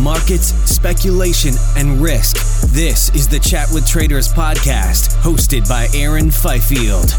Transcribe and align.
Markets, 0.00 0.46
speculation, 0.64 1.54
and 1.76 2.00
risk. 2.00 2.36
This 2.72 3.14
is 3.14 3.28
the 3.28 3.38
Chat 3.38 3.68
with 3.72 3.86
Traders 3.86 4.32
podcast, 4.32 5.14
hosted 5.20 5.68
by 5.68 5.88
Aaron 5.94 6.30
Fifield. 6.30 7.10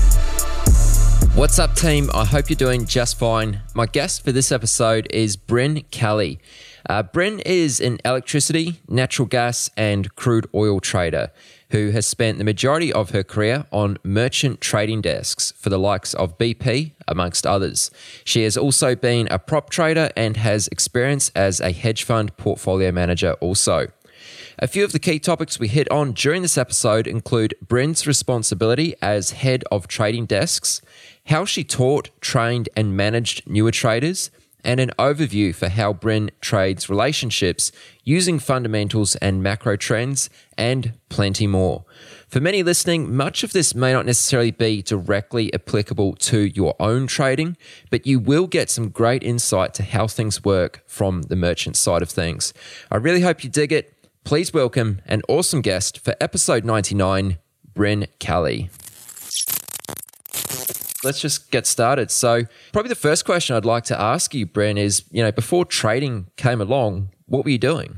What's 1.35 1.59
up, 1.59 1.75
team? 1.75 2.09
I 2.13 2.25
hope 2.25 2.49
you're 2.49 2.55
doing 2.55 2.85
just 2.85 3.17
fine. 3.17 3.61
My 3.75 3.85
guest 3.85 4.23
for 4.23 4.31
this 4.31 4.51
episode 4.51 5.07
is 5.11 5.37
Bryn 5.37 5.83
Kelly. 5.91 6.39
Uh, 6.89 7.03
Bryn 7.03 7.39
is 7.45 7.79
an 7.79 7.99
electricity, 8.03 8.81
natural 8.89 9.27
gas, 9.27 9.69
and 9.77 10.13
crude 10.15 10.47
oil 10.53 10.79
trader 10.79 11.31
who 11.71 11.91
has 11.91 12.05
spent 12.05 12.37
the 12.37 12.43
majority 12.43 12.93
of 12.93 13.09
her 13.09 13.23
career 13.23 13.65
on 13.71 13.97
merchant 14.03 14.61
trading 14.61 15.01
desks 15.01 15.51
for 15.57 15.69
the 15.69 15.79
likes 15.79 16.13
of 16.13 16.37
BP, 16.37 16.91
amongst 17.07 17.47
others. 17.47 17.91
She 18.23 18.43
has 18.43 18.55
also 18.55 18.95
been 18.95 19.27
a 19.31 19.39
prop 19.39 19.69
trader 19.69 20.09
and 20.15 20.37
has 20.37 20.67
experience 20.69 21.31
as 21.35 21.59
a 21.59 21.71
hedge 21.71 22.03
fund 22.03 22.35
portfolio 22.37 22.91
manager 22.91 23.33
also. 23.41 23.87
A 24.59 24.67
few 24.67 24.83
of 24.83 24.91
the 24.91 24.99
key 24.99 25.17
topics 25.17 25.59
we 25.59 25.67
hit 25.67 25.89
on 25.89 26.11
during 26.11 26.41
this 26.41 26.57
episode 26.57 27.07
include 27.07 27.55
Bryn's 27.65 28.05
responsibility 28.05 28.93
as 29.01 29.31
head 29.31 29.63
of 29.71 29.87
trading 29.87 30.25
desks, 30.25 30.81
how 31.27 31.45
she 31.45 31.63
taught, 31.63 32.09
trained, 32.21 32.69
and 32.75 32.95
managed 32.95 33.47
newer 33.49 33.71
traders, 33.71 34.29
and 34.63 34.79
an 34.79 34.91
overview 34.97 35.53
for 35.53 35.69
how 35.69 35.93
Bryn 35.93 36.31
trades 36.41 36.89
relationships 36.89 37.71
using 38.03 38.39
fundamentals 38.39 39.15
and 39.17 39.43
macro 39.43 39.75
trends, 39.75 40.29
and 40.57 40.93
plenty 41.09 41.47
more. 41.47 41.85
For 42.27 42.39
many 42.39 42.63
listening, 42.63 43.15
much 43.15 43.43
of 43.43 43.53
this 43.53 43.75
may 43.75 43.93
not 43.93 44.05
necessarily 44.05 44.51
be 44.51 44.81
directly 44.81 45.53
applicable 45.53 46.15
to 46.15 46.39
your 46.39 46.75
own 46.79 47.07
trading, 47.07 47.57
but 47.89 48.07
you 48.07 48.19
will 48.19 48.47
get 48.47 48.69
some 48.69 48.89
great 48.89 49.23
insight 49.23 49.73
to 49.75 49.83
how 49.83 50.07
things 50.07 50.43
work 50.43 50.83
from 50.87 51.23
the 51.23 51.35
merchant 51.35 51.75
side 51.75 52.01
of 52.01 52.09
things. 52.09 52.53
I 52.89 52.97
really 52.97 53.21
hope 53.21 53.43
you 53.43 53.49
dig 53.49 53.71
it. 53.71 53.93
Please 54.23 54.53
welcome 54.53 55.01
an 55.05 55.21
awesome 55.27 55.61
guest 55.61 55.99
for 55.99 56.15
episode 56.21 56.63
99, 56.63 57.37
Bryn 57.73 58.07
Kelly 58.19 58.69
let's 61.03 61.19
just 61.19 61.51
get 61.51 61.65
started. 61.65 62.11
So, 62.11 62.43
probably 62.71 62.89
the 62.89 62.95
first 62.95 63.25
question 63.25 63.55
I'd 63.55 63.65
like 63.65 63.85
to 63.85 63.99
ask 63.99 64.33
you, 64.33 64.45
Bryn, 64.45 64.77
is 64.77 65.03
you 65.11 65.23
know, 65.23 65.31
before 65.31 65.65
trading 65.65 66.27
came 66.37 66.61
along, 66.61 67.09
what 67.25 67.43
were 67.43 67.51
you 67.51 67.57
doing? 67.57 67.97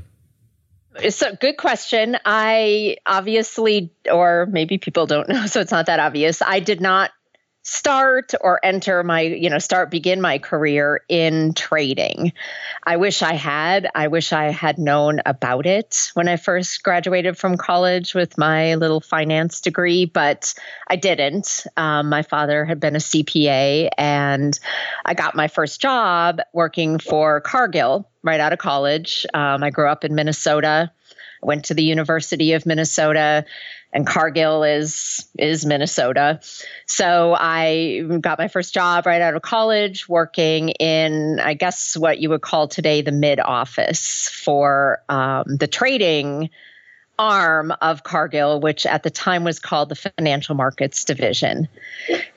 It's 1.00 1.22
a 1.22 1.34
good 1.34 1.56
question. 1.56 2.16
I 2.24 2.96
obviously, 3.06 3.92
or 4.10 4.46
maybe 4.46 4.78
people 4.78 5.06
don't 5.06 5.28
know, 5.28 5.46
so 5.46 5.60
it's 5.60 5.72
not 5.72 5.86
that 5.86 6.00
obvious. 6.00 6.42
I 6.42 6.60
did 6.60 6.80
not 6.80 7.10
start 7.64 8.34
or 8.42 8.60
enter 8.62 9.02
my, 9.02 9.22
you 9.22 9.48
know, 9.48 9.58
start 9.58 9.90
begin 9.90 10.20
my 10.20 10.38
career 10.38 11.00
in 11.08 11.54
trading. 11.54 12.32
I 12.84 12.98
wish 12.98 13.22
I 13.22 13.32
had. 13.32 13.88
I 13.94 14.08
wish 14.08 14.32
I 14.34 14.50
had 14.50 14.78
known 14.78 15.20
about 15.24 15.66
it 15.66 16.10
when 16.12 16.28
I 16.28 16.36
first 16.36 16.82
graduated 16.82 17.38
from 17.38 17.56
college 17.56 18.14
with 18.14 18.36
my 18.36 18.74
little 18.74 19.00
finance 19.00 19.62
degree, 19.62 20.04
but 20.04 20.54
I 20.88 20.96
didn't. 20.96 21.66
Um, 21.78 22.10
my 22.10 22.22
father 22.22 22.66
had 22.66 22.80
been 22.80 22.96
a 22.96 23.00
CPA, 23.00 23.88
and 23.96 24.58
I 25.06 25.14
got 25.14 25.34
my 25.34 25.48
first 25.48 25.80
job 25.80 26.40
working 26.52 26.98
for 26.98 27.40
Cargill 27.40 28.06
right 28.22 28.40
out 28.40 28.52
of 28.52 28.58
college. 28.58 29.24
Um, 29.32 29.64
I 29.64 29.70
grew 29.70 29.88
up 29.88 30.04
in 30.04 30.14
Minnesota 30.14 30.92
went 31.44 31.66
to 31.66 31.74
the 31.74 31.84
University 31.84 32.54
of 32.54 32.66
Minnesota, 32.66 33.44
and 33.94 34.04
Cargill 34.06 34.64
is 34.64 35.26
is 35.38 35.64
Minnesota. 35.64 36.40
So 36.86 37.34
I 37.38 38.02
got 38.20 38.38
my 38.38 38.48
first 38.48 38.74
job 38.74 39.06
right 39.06 39.22
out 39.22 39.34
of 39.34 39.42
college, 39.42 40.08
working 40.08 40.70
in 40.70 41.40
I 41.40 41.54
guess 41.54 41.96
what 41.96 42.18
you 42.18 42.28
would 42.30 42.42
call 42.42 42.68
today 42.68 43.00
the 43.00 43.12
mid 43.12 43.38
office 43.38 44.28
for 44.28 45.00
um, 45.08 45.44
the 45.46 45.68
trading 45.68 46.50
arm 47.16 47.72
of 47.80 48.02
Cargill, 48.02 48.60
which 48.60 48.84
at 48.84 49.04
the 49.04 49.10
time 49.10 49.44
was 49.44 49.60
called 49.60 49.88
the 49.88 49.94
Financial 49.94 50.56
Markets 50.56 51.04
Division, 51.04 51.68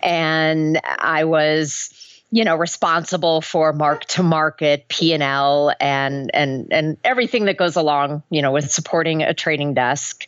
and 0.04 0.80
I 0.86 1.24
was 1.24 1.90
you 2.32 2.44
know 2.44 2.56
responsible 2.56 3.42
for 3.42 3.72
mark 3.72 4.04
to 4.06 4.22
market 4.22 4.88
p&l 4.90 5.74
and 5.80 6.30
and 6.34 6.68
and 6.72 6.98
everything 7.04 7.46
that 7.46 7.58
goes 7.58 7.76
along 7.76 8.22
you 8.30 8.42
know 8.42 8.52
with 8.52 8.70
supporting 8.70 9.22
a 9.24 9.34
trading 9.34 9.74
desk. 9.74 10.28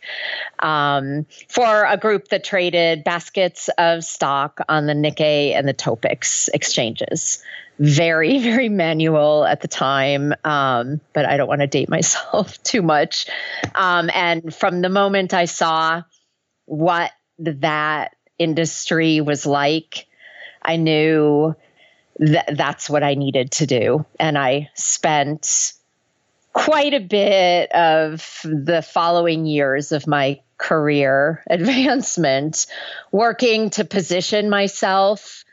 Um, 0.60 1.26
for 1.48 1.84
a 1.84 1.96
group 1.96 2.28
that 2.28 2.44
traded 2.44 3.04
baskets 3.04 3.68
of 3.78 4.04
stock 4.04 4.60
on 4.68 4.86
the 4.86 4.92
nikkei 4.94 5.54
and 5.54 5.66
the 5.68 5.74
topix 5.74 6.48
exchanges. 6.54 7.42
Very 7.78 8.38
very 8.42 8.68
manual 8.68 9.44
at 9.44 9.60
the 9.60 9.68
time 9.68 10.32
um, 10.44 11.00
but 11.12 11.26
i 11.26 11.36
don't 11.36 11.48
want 11.48 11.60
to 11.60 11.66
date 11.66 11.88
myself 11.98 12.62
too 12.62 12.82
much. 12.82 13.26
Um, 13.74 14.10
and 14.14 14.54
from 14.54 14.80
the 14.80 14.88
moment 14.88 15.34
i 15.34 15.44
saw 15.44 16.02
what 16.64 17.10
that 17.38 18.16
industry 18.38 19.20
was 19.20 19.44
like 19.44 20.06
i 20.62 20.76
knew 20.76 21.54
th- 22.20 22.44
that's 22.54 22.88
what 22.88 23.02
I 23.02 23.14
needed 23.14 23.50
to 23.52 23.66
do. 23.66 24.04
And 24.18 24.36
I 24.38 24.70
spent 24.74 25.72
quite 26.52 26.94
a 26.94 27.00
bit 27.00 27.72
of 27.72 28.40
the 28.44 28.82
following 28.82 29.46
years 29.46 29.92
of 29.92 30.06
my 30.06 30.40
career 30.58 31.42
advancement 31.50 32.66
working 33.12 33.70
to 33.70 33.84
position 33.84 34.50
myself 34.50 35.44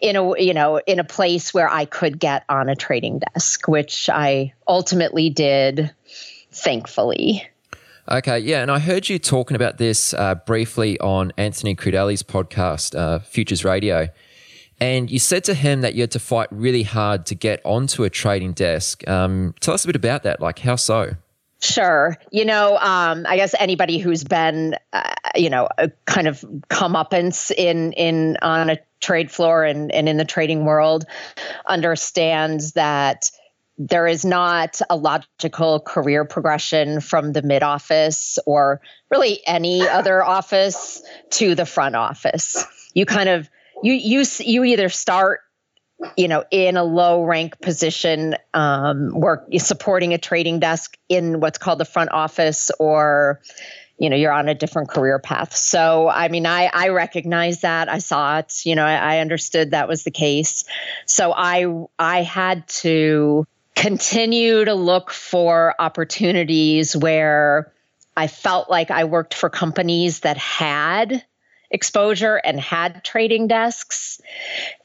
in 0.00 0.16
a 0.16 0.40
you 0.40 0.54
know 0.54 0.78
in 0.78 0.98
a 0.98 1.04
place 1.04 1.52
where 1.52 1.68
I 1.68 1.84
could 1.84 2.18
get 2.18 2.44
on 2.48 2.70
a 2.70 2.74
trading 2.74 3.20
desk 3.20 3.68
which 3.68 4.08
I 4.08 4.54
ultimately 4.66 5.28
did 5.28 5.94
thankfully 6.50 7.46
Okay, 8.10 8.40
yeah, 8.40 8.62
and 8.62 8.72
I 8.72 8.80
heard 8.80 9.08
you 9.08 9.20
talking 9.20 9.54
about 9.54 9.78
this 9.78 10.14
uh, 10.14 10.34
briefly 10.34 10.98
on 10.98 11.32
Anthony 11.36 11.76
Crudele's 11.76 12.24
podcast, 12.24 12.98
uh, 12.98 13.20
Futures 13.20 13.64
Radio. 13.64 14.08
And 14.80 15.10
you 15.10 15.18
said 15.18 15.44
to 15.44 15.54
him 15.54 15.82
that 15.82 15.94
you 15.94 16.02
had 16.02 16.10
to 16.12 16.18
fight 16.18 16.48
really 16.50 16.82
hard 16.82 17.26
to 17.26 17.34
get 17.34 17.60
onto 17.64 18.04
a 18.04 18.10
trading 18.10 18.52
desk. 18.52 19.06
Um, 19.06 19.54
tell 19.60 19.74
us 19.74 19.84
a 19.84 19.86
bit 19.86 19.96
about 19.96 20.22
that. 20.22 20.40
Like, 20.40 20.58
how 20.58 20.76
so? 20.76 21.12
Sure. 21.60 22.16
You 22.32 22.46
know, 22.46 22.78
um, 22.78 23.26
I 23.28 23.36
guess 23.36 23.54
anybody 23.58 23.98
who's 23.98 24.24
been, 24.24 24.76
uh, 24.94 25.12
you 25.34 25.50
know, 25.50 25.68
a 25.76 25.90
kind 26.06 26.26
of 26.26 26.40
comeuppance 26.70 27.50
in 27.50 27.92
in 27.92 28.38
on 28.40 28.70
a 28.70 28.78
trade 29.00 29.30
floor 29.30 29.64
and, 29.64 29.92
and 29.92 30.08
in 30.08 30.16
the 30.16 30.24
trading 30.24 30.64
world 30.64 31.04
understands 31.66 32.72
that 32.72 33.30
there 33.76 34.06
is 34.06 34.24
not 34.24 34.80
a 34.88 34.96
logical 34.96 35.80
career 35.80 36.24
progression 36.24 37.00
from 37.00 37.32
the 37.32 37.42
mid 37.42 37.62
office 37.62 38.38
or 38.46 38.80
really 39.10 39.40
any 39.46 39.86
other 39.86 40.24
office 40.38 41.02
to 41.30 41.54
the 41.54 41.66
front 41.66 41.94
office. 41.94 42.64
You 42.94 43.04
kind 43.04 43.28
of 43.28 43.50
you 43.82 43.92
you 43.92 44.24
you 44.40 44.64
either 44.64 44.88
start 44.88 45.40
you 46.16 46.28
know 46.28 46.44
in 46.50 46.76
a 46.76 46.84
low 46.84 47.24
rank 47.24 47.60
position 47.60 48.34
um, 48.54 49.10
work 49.10 49.46
supporting 49.58 50.14
a 50.14 50.18
trading 50.18 50.60
desk 50.60 50.96
in 51.08 51.40
what's 51.40 51.58
called 51.58 51.78
the 51.78 51.84
front 51.84 52.10
office 52.10 52.70
or 52.78 53.40
you 53.98 54.08
know 54.08 54.16
you're 54.16 54.32
on 54.32 54.48
a 54.48 54.54
different 54.54 54.88
career 54.88 55.18
path. 55.18 55.54
So 55.54 56.08
i 56.08 56.28
mean 56.28 56.46
i 56.46 56.70
i 56.72 56.88
recognize 56.88 57.60
that. 57.60 57.88
I 57.88 57.98
saw 57.98 58.38
it 58.38 58.64
you 58.64 58.74
know 58.74 58.84
I, 58.84 59.16
I 59.16 59.18
understood 59.18 59.72
that 59.72 59.88
was 59.88 60.04
the 60.04 60.10
case. 60.10 60.64
So 61.06 61.32
i 61.32 61.66
i 61.98 62.22
had 62.22 62.66
to 62.68 63.46
continue 63.74 64.64
to 64.64 64.74
look 64.74 65.10
for 65.10 65.74
opportunities 65.78 66.96
where 66.96 67.72
i 68.16 68.26
felt 68.26 68.68
like 68.68 68.90
i 68.90 69.04
worked 69.04 69.32
for 69.32 69.48
companies 69.48 70.20
that 70.20 70.36
had 70.36 71.24
exposure 71.70 72.36
and 72.36 72.60
had 72.60 73.04
trading 73.04 73.46
desks 73.46 74.20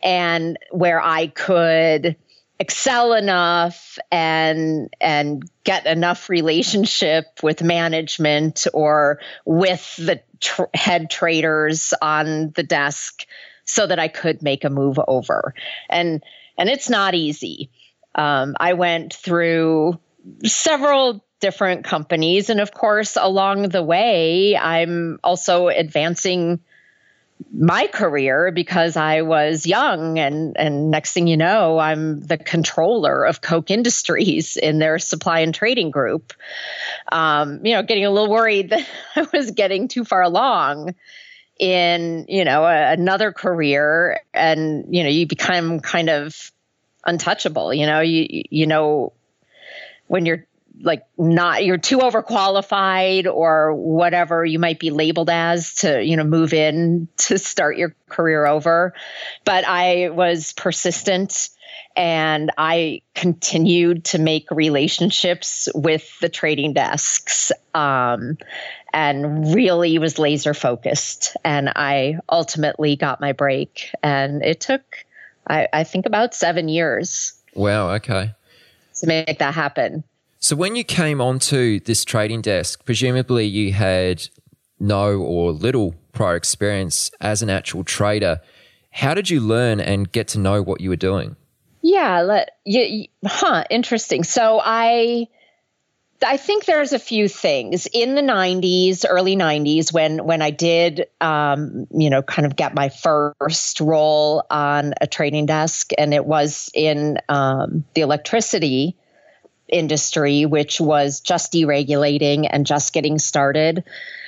and 0.03 0.57
where 0.71 1.01
i 1.01 1.27
could 1.27 2.15
excel 2.59 3.13
enough 3.13 3.97
and 4.11 4.89
and 5.01 5.49
get 5.63 5.85
enough 5.85 6.29
relationship 6.29 7.25
with 7.43 7.61
management 7.61 8.65
or 8.73 9.19
with 9.45 9.95
the 9.97 10.21
tr- 10.39 10.63
head 10.73 11.09
traders 11.09 11.93
on 12.01 12.51
the 12.55 12.63
desk 12.63 13.25
so 13.65 13.85
that 13.87 13.99
I 13.99 14.07
could 14.07 14.41
make 14.41 14.63
a 14.63 14.69
move 14.69 14.99
over. 15.07 15.53
And 15.89 16.23
and 16.57 16.69
it's 16.69 16.89
not 16.89 17.13
easy. 17.13 17.71
Um, 18.13 18.55
I 18.59 18.73
went 18.73 19.13
through 19.13 19.99
several 20.45 21.25
different 21.41 21.83
companies 21.83 22.49
and 22.49 22.61
of 22.61 22.73
course 22.73 23.17
along 23.19 23.69
the 23.69 23.83
way 23.83 24.55
I'm 24.55 25.19
also 25.23 25.67
advancing 25.67 26.61
my 27.51 27.87
career 27.87 28.51
because 28.51 28.95
I 28.95 29.21
was 29.21 29.65
young 29.65 30.19
and 30.19 30.55
and 30.57 30.89
next 30.89 31.13
thing 31.13 31.27
you 31.27 31.37
know 31.37 31.79
I'm 31.79 32.21
the 32.21 32.37
controller 32.37 33.25
of 33.25 33.41
Koch 33.41 33.71
Industries 33.71 34.57
in 34.61 34.79
their 34.79 34.99
supply 34.99 35.39
and 35.39 35.53
trading 35.53 35.91
group. 35.91 36.33
Um, 37.11 37.65
you 37.65 37.73
know, 37.73 37.83
getting 37.83 38.05
a 38.05 38.09
little 38.09 38.29
worried 38.29 38.69
that 38.71 38.87
I 39.15 39.27
was 39.33 39.51
getting 39.51 39.87
too 39.87 40.05
far 40.05 40.21
along 40.21 40.95
in 41.59 42.25
you 42.27 42.43
know 42.43 42.65
a, 42.65 42.91
another 42.91 43.31
career 43.31 44.19
and 44.33 44.93
you 44.93 45.03
know 45.03 45.09
you 45.09 45.25
become 45.25 45.79
kind 45.79 46.09
of 46.09 46.51
untouchable 47.05 47.73
you 47.73 47.85
know 47.85 48.01
you 48.01 48.43
you 48.49 48.67
know 48.67 49.13
when 50.07 50.25
you're 50.25 50.45
like 50.81 51.04
not 51.18 51.63
you're 51.63 51.77
too 51.77 52.00
overqualified 52.00 53.31
or 53.31 53.74
whatever 53.74 54.44
you 54.45 54.60
might 54.60 54.80
be 54.80 54.92
labeled 54.92 55.30
as 55.30 55.75
to 55.75 56.04
you 56.04 56.18
know 56.18 56.24
move 56.24 56.54
in 56.54 57.07
to 57.18 57.38
start 57.38 57.77
your 57.77 57.95
career 58.10 58.45
over. 58.45 58.94
But 59.44 59.66
i 59.68 60.10
was 60.10 60.54
persistent 60.54 61.50
and 61.95 62.51
i 62.57 63.01
continued 63.13 64.06
to 64.06 64.19
make 64.19 64.50
relationships 64.51 65.69
with 65.74 66.19
the 66.19 66.30
trading 66.30 66.74
desks 66.74 67.51
um, 67.74 68.38
and 68.94 69.54
really 69.54 69.98
was 69.98 70.19
laser 70.19 70.54
focused. 70.54 71.36
And 71.44 71.69
i 71.75 72.19
ultimately 72.30 72.95
got 72.95 73.21
my 73.21 73.31
break 73.31 73.89
and 74.04 74.44
it 74.44 74.60
took 74.60 74.83
I, 75.48 75.68
I 75.71 75.83
think 75.83 76.06
about 76.06 76.33
seven 76.33 76.69
years 76.69 77.33
wow 77.54 77.92
okay. 77.92 78.33
to 78.95 79.07
make 79.07 79.39
that 79.39 79.54
happen 79.54 80.04
so 80.45 80.56
when 80.56 80.75
you 80.75 80.83
came 80.83 81.21
onto 81.21 81.80
this 81.80 82.06
trading 82.06 82.42
desk, 82.42 82.86
presumably 82.86 83.47
you 83.47 83.74
had 83.74 84.30
no 84.80 85.18
or 85.18 85.51
little 85.51 85.95
prior 86.12 86.36
experience 86.36 87.09
as 87.19 87.42
an 87.42 87.50
actual 87.50 87.83
trader. 87.83 88.42
How 88.92 89.15
did 89.15 89.27
you 89.27 89.42
learn 89.42 89.80
and 89.80 90.12
get 90.12 90.27
to 90.30 90.39
know 90.39 90.62
what 90.62 90.81
you 90.81 90.92
were 90.92 90.97
doing? 90.97 91.36
Yeah, 91.81 92.21
let 92.21 92.51
you, 92.63 93.07
huh, 93.25 93.63
interesting. 93.71 94.24
So 94.24 94.62
I 94.63 95.30
I 96.24 96.38
think 96.38 96.65
there's 96.65 96.94
a 96.94 97.00
few 97.00 97.27
things 97.27 97.88
in 97.92 98.13
the 98.13 98.21
90s, 98.21 99.03
early 99.09 99.36
90s, 99.36 99.92
when 99.92 100.24
when 100.27 100.44
I 100.44 100.51
did, 100.51 101.07
um, 101.21 101.88
you 101.89 102.12
know, 102.12 102.21
kind 102.21 102.45
of 102.45 102.56
get 102.56 102.75
my 102.75 102.89
first 102.89 103.80
role 103.80 104.44
on 104.51 104.94
a 105.01 105.07
trading 105.07 105.47
desk, 105.47 105.89
and 105.97 106.13
it 106.13 106.24
was 106.24 106.69
in 106.75 107.18
um, 107.30 107.83
the 107.95 108.01
electricity 108.01 108.95
industry, 109.67 110.45
which 110.45 110.79
was 110.79 111.19
just 111.19 111.53
deregulating 111.53 112.47
and 112.50 112.65
just 112.65 112.94
getting 112.94 113.19
started. 113.19 113.83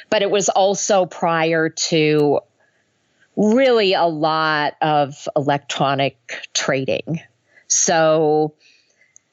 But 0.09 0.21
it 0.21 0.31
was 0.31 0.49
also 0.49 1.05
prior 1.05 1.69
to 1.69 2.39
really 3.35 3.93
a 3.93 4.05
lot 4.05 4.75
of 4.81 5.27
electronic 5.35 6.17
trading. 6.53 7.21
So, 7.67 8.53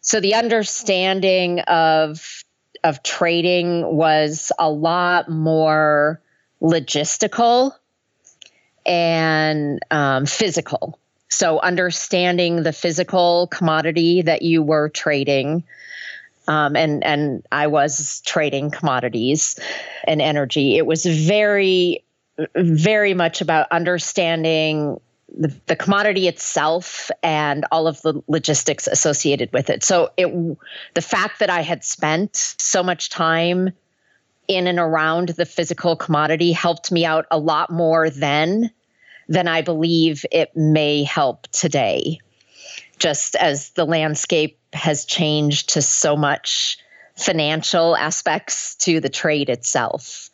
so 0.00 0.20
the 0.20 0.34
understanding 0.34 1.60
of 1.60 2.44
of 2.82 3.02
trading 3.02 3.96
was 3.96 4.52
a 4.58 4.70
lot 4.70 5.30
more 5.30 6.20
logistical 6.60 7.72
and 8.84 9.80
um, 9.90 10.26
physical. 10.26 10.98
So, 11.28 11.58
understanding 11.58 12.62
the 12.62 12.72
physical 12.72 13.48
commodity 13.48 14.22
that 14.22 14.42
you 14.42 14.62
were 14.62 14.90
trading, 14.90 15.64
um, 16.48 16.76
and 16.76 17.04
and 17.04 17.42
I 17.52 17.66
was 17.66 18.20
trading 18.26 18.70
commodities 18.70 19.58
and 20.06 20.20
energy. 20.20 20.76
It 20.76 20.86
was 20.86 21.04
very, 21.04 22.04
very 22.56 23.14
much 23.14 23.40
about 23.40 23.66
understanding 23.70 25.00
the, 25.36 25.54
the 25.66 25.76
commodity 25.76 26.28
itself 26.28 27.10
and 27.22 27.64
all 27.72 27.86
of 27.86 28.00
the 28.02 28.22
logistics 28.28 28.86
associated 28.86 29.52
with 29.52 29.70
it. 29.70 29.82
So 29.82 30.10
it 30.16 30.28
the 30.94 31.02
fact 31.02 31.38
that 31.40 31.50
I 31.50 31.62
had 31.62 31.84
spent 31.84 32.36
so 32.36 32.82
much 32.82 33.10
time 33.10 33.70
in 34.46 34.66
and 34.66 34.78
around 34.78 35.30
the 35.30 35.46
physical 35.46 35.96
commodity 35.96 36.52
helped 36.52 36.92
me 36.92 37.04
out 37.04 37.26
a 37.30 37.38
lot 37.38 37.70
more 37.70 38.10
then 38.10 38.70
than 39.28 39.48
I 39.48 39.62
believe 39.62 40.26
it 40.30 40.54
may 40.54 41.02
help 41.02 41.48
today. 41.48 42.18
Just 42.98 43.34
as 43.36 43.70
the 43.70 43.86
landscape 43.86 44.58
has 44.74 45.04
changed 45.04 45.70
to 45.70 45.82
so 45.82 46.16
much 46.16 46.78
financial 47.16 47.96
aspects 47.96 48.74
to 48.76 49.00
the 49.00 49.08
trade 49.08 49.48
itself. 49.48 50.30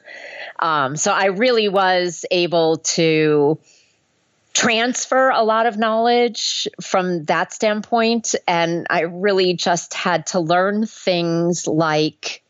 Um, 0.59 0.97
so 0.97 1.13
I 1.13 1.27
really 1.27 1.69
was 1.69 2.25
able 2.31 2.79
to 2.79 3.59
transfer 4.53 5.31
a 5.31 5.43
lot 5.43 5.67
of 5.67 5.79
knowledge 5.79 6.69
from 6.83 7.25
that 7.25 7.53
standpoint. 7.53 8.35
And 8.49 8.87
I 8.91 9.03
really 9.03 9.55
just 9.55 9.95
had 9.95 10.27
to 10.29 10.41
learn 10.41 10.87
things 10.87 11.67
like 11.67 12.43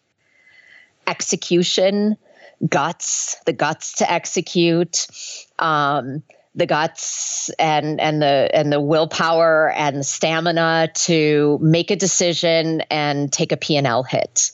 execution, 1.06 2.16
guts, 2.66 3.36
the 3.46 3.52
guts 3.52 3.96
to 3.96 4.10
execute. 4.10 5.06
Um, 5.58 6.22
the 6.54 6.66
guts 6.66 7.50
and 7.58 8.00
and 8.00 8.20
the 8.20 8.50
and 8.52 8.72
the 8.72 8.80
willpower 8.80 9.70
and 9.70 9.98
the 9.98 10.04
stamina 10.04 10.90
to 10.94 11.58
make 11.62 11.90
a 11.90 11.96
decision 11.96 12.82
and 12.90 13.32
take 13.32 13.52
a 13.52 13.56
P&L 13.56 14.02
hit. 14.02 14.50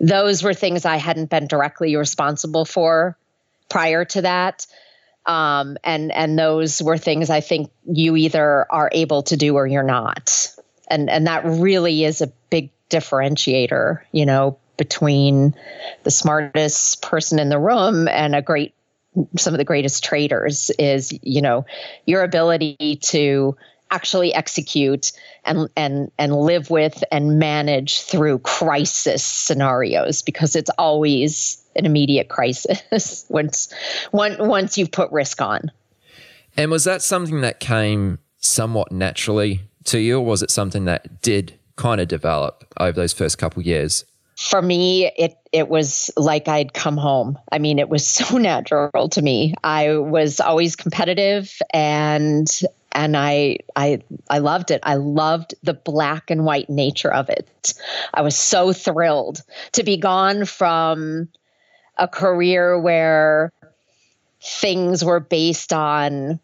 Those 0.00 0.42
were 0.42 0.54
things 0.54 0.84
I 0.84 0.96
hadn't 0.96 1.30
been 1.30 1.46
directly 1.46 1.96
responsible 1.96 2.64
for 2.64 3.16
prior 3.68 4.04
to 4.04 4.22
that. 4.22 4.66
Um, 5.24 5.78
and 5.84 6.12
and 6.12 6.38
those 6.38 6.82
were 6.82 6.98
things 6.98 7.30
I 7.30 7.40
think 7.40 7.70
you 7.84 8.16
either 8.16 8.66
are 8.70 8.90
able 8.92 9.22
to 9.24 9.36
do 9.36 9.54
or 9.54 9.66
you're 9.66 9.82
not. 9.82 10.48
And 10.88 11.08
and 11.08 11.26
that 11.28 11.44
really 11.44 12.04
is 12.04 12.20
a 12.20 12.32
big 12.50 12.70
differentiator, 12.90 14.00
you 14.10 14.26
know, 14.26 14.58
between 14.76 15.54
the 16.02 16.10
smartest 16.10 17.00
person 17.00 17.38
in 17.38 17.48
the 17.48 17.58
room 17.58 18.08
and 18.08 18.34
a 18.34 18.42
great 18.42 18.74
some 19.36 19.54
of 19.54 19.58
the 19.58 19.64
greatest 19.64 20.02
traders 20.02 20.70
is 20.78 21.12
you 21.22 21.42
know 21.42 21.64
your 22.06 22.22
ability 22.22 22.98
to 23.02 23.56
actually 23.92 24.34
execute 24.34 25.12
and 25.44 25.68
and 25.76 26.10
and 26.18 26.34
live 26.34 26.70
with 26.70 27.04
and 27.12 27.38
manage 27.38 28.00
through 28.00 28.38
crisis 28.38 29.22
scenarios 29.24 30.22
because 30.22 30.56
it's 30.56 30.70
always 30.78 31.62
an 31.76 31.86
immediate 31.86 32.28
crisis 32.28 33.26
once 33.28 33.72
once 34.10 34.38
once 34.38 34.78
you've 34.78 34.90
put 34.90 35.12
risk 35.12 35.40
on. 35.40 35.70
And 36.56 36.70
was 36.70 36.84
that 36.84 37.02
something 37.02 37.40
that 37.42 37.60
came 37.60 38.18
somewhat 38.38 38.92
naturally 38.92 39.60
to 39.84 39.98
you, 39.98 40.18
or 40.18 40.24
was 40.24 40.42
it 40.42 40.50
something 40.50 40.84
that 40.86 41.22
did 41.22 41.58
kind 41.76 42.00
of 42.00 42.08
develop 42.08 42.64
over 42.78 42.92
those 42.92 43.12
first 43.12 43.38
couple 43.38 43.62
years? 43.62 44.04
For 44.36 44.62
me 44.62 45.06
it 45.16 45.36
it 45.52 45.68
was 45.68 46.10
like 46.16 46.48
I'd 46.48 46.72
come 46.72 46.96
home. 46.96 47.38
I 47.50 47.58
mean, 47.58 47.78
it 47.78 47.88
was 47.88 48.06
so 48.08 48.38
natural 48.38 49.08
to 49.10 49.22
me. 49.22 49.54
I 49.62 49.96
was 49.96 50.40
always 50.40 50.76
competitive 50.76 51.60
and 51.72 52.48
and 52.92 53.16
I 53.16 53.58
I 53.76 54.02
I 54.28 54.38
loved 54.38 54.70
it. 54.70 54.80
I 54.82 54.96
loved 54.96 55.54
the 55.62 55.74
black 55.74 56.30
and 56.30 56.44
white 56.44 56.68
nature 56.68 57.12
of 57.12 57.28
it. 57.28 57.74
I 58.12 58.22
was 58.22 58.36
so 58.36 58.72
thrilled 58.72 59.42
to 59.72 59.82
be 59.82 59.96
gone 59.96 60.44
from 60.44 61.28
a 61.96 62.08
career 62.08 62.78
where 62.78 63.52
things 64.40 65.04
were 65.04 65.20
based 65.20 65.72
on 65.72 66.40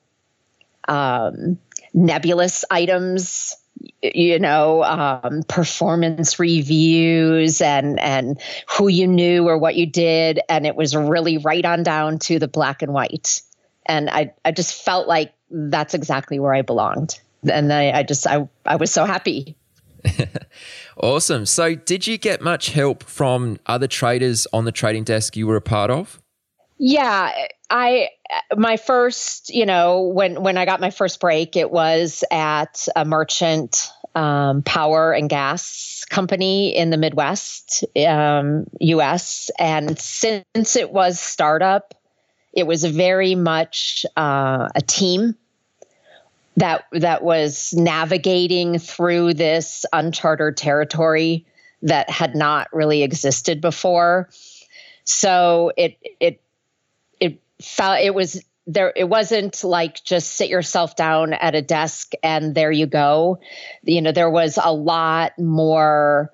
um, 0.87 1.59
nebulous 1.92 2.64
items 2.71 3.57
you 4.02 4.38
know 4.38 4.82
um, 4.85 5.42
performance 5.49 6.38
reviews 6.38 7.61
and 7.61 7.99
and 8.00 8.40
who 8.68 8.88
you 8.88 9.06
knew 9.06 9.49
or 9.49 9.58
what 9.58 9.76
you 9.76 9.87
did. 9.87 10.40
And 10.49 10.66
it 10.66 10.76
was 10.76 10.94
really 10.97 11.38
right 11.38 11.64
on 11.64 11.82
down 11.82 12.18
to 12.20 12.38
the 12.38 12.49
black 12.49 12.82
and 12.82 12.92
white. 12.92 13.40
And 13.87 14.11
i 14.11 14.32
i 14.44 14.52
just 14.52 14.82
felt 14.85 15.08
like 15.08 15.32
that's 15.50 15.94
exactly 15.94 16.38
where 16.38 16.54
i 16.54 16.62
belonged. 16.62 17.20
And 17.50 17.73
I, 17.73 17.99
I 17.99 18.02
just 18.02 18.26
i 18.26 18.49
i 18.66 18.76
was 18.76 18.92
so 18.92 19.04
happy. 19.04 19.56
Awesome. 21.00 21.47
So 21.47 21.76
did 21.76 22.06
you 22.06 22.18
get 22.18 22.40
much 22.40 22.70
help 22.70 23.04
from 23.04 23.58
other 23.66 23.87
traders 23.87 24.47
on 24.52 24.64
the 24.64 24.73
trading 24.73 25.04
desk 25.04 25.37
you 25.37 25.47
were 25.47 25.56
a 25.56 25.61
part 25.61 25.90
of 25.90 26.20
yeah 26.78 27.32
i 27.70 28.08
my 28.56 28.76
first, 28.76 29.50
you 29.54 29.66
know, 29.66 30.02
when 30.02 30.42
when 30.42 30.56
I 30.56 30.64
got 30.64 30.80
my 30.80 30.90
first 30.90 31.20
break, 31.20 31.56
it 31.56 31.70
was 31.70 32.25
at 32.30 32.87
a 32.94 33.04
merchant 33.04 33.90
um, 34.14 34.62
power 34.62 35.12
and 35.12 35.28
gas 35.28 36.04
company 36.08 36.75
in 36.76 36.90
the 36.90 36.97
Midwest, 36.97 37.85
um, 38.06 38.66
U.S. 38.80 39.50
And 39.58 39.99
since 39.99 40.76
it 40.76 40.92
was 40.92 41.20
startup, 41.20 41.94
it 42.52 42.66
was 42.66 42.85
very 42.85 43.35
much 43.35 44.04
uh, 44.16 44.68
a 44.75 44.80
team 44.80 45.37
that 46.56 46.85
that 46.92 47.23
was 47.23 47.73
navigating 47.75 48.78
through 48.78 49.35
this 49.35 49.85
uncharted 49.92 50.56
territory 50.56 51.47
that 51.82 52.11
had 52.11 52.35
not 52.35 52.68
really 52.73 53.02
existed 53.02 53.61
before. 53.61 54.28
So 55.04 55.73
it 55.76 55.99
it 56.18 56.42
felt 57.61 58.00
it 58.00 58.15
was 58.15 58.43
there 58.67 58.93
it 58.95 59.09
wasn't 59.09 59.65
like 59.65 60.05
just 60.05 60.33
sit 60.33 60.50
yourself 60.50 60.95
down 60.95 61.33
at 61.33 61.55
a 61.55 61.62
desk 61.62 62.12
and 62.23 62.55
there 62.55 62.71
you 62.71 62.87
go. 62.87 63.38
You 63.83 64.03
know 64.03 64.12
there 64.12 64.31
was 64.31 64.59
a 64.62 64.73
lot 64.73 65.38
more 65.38 66.33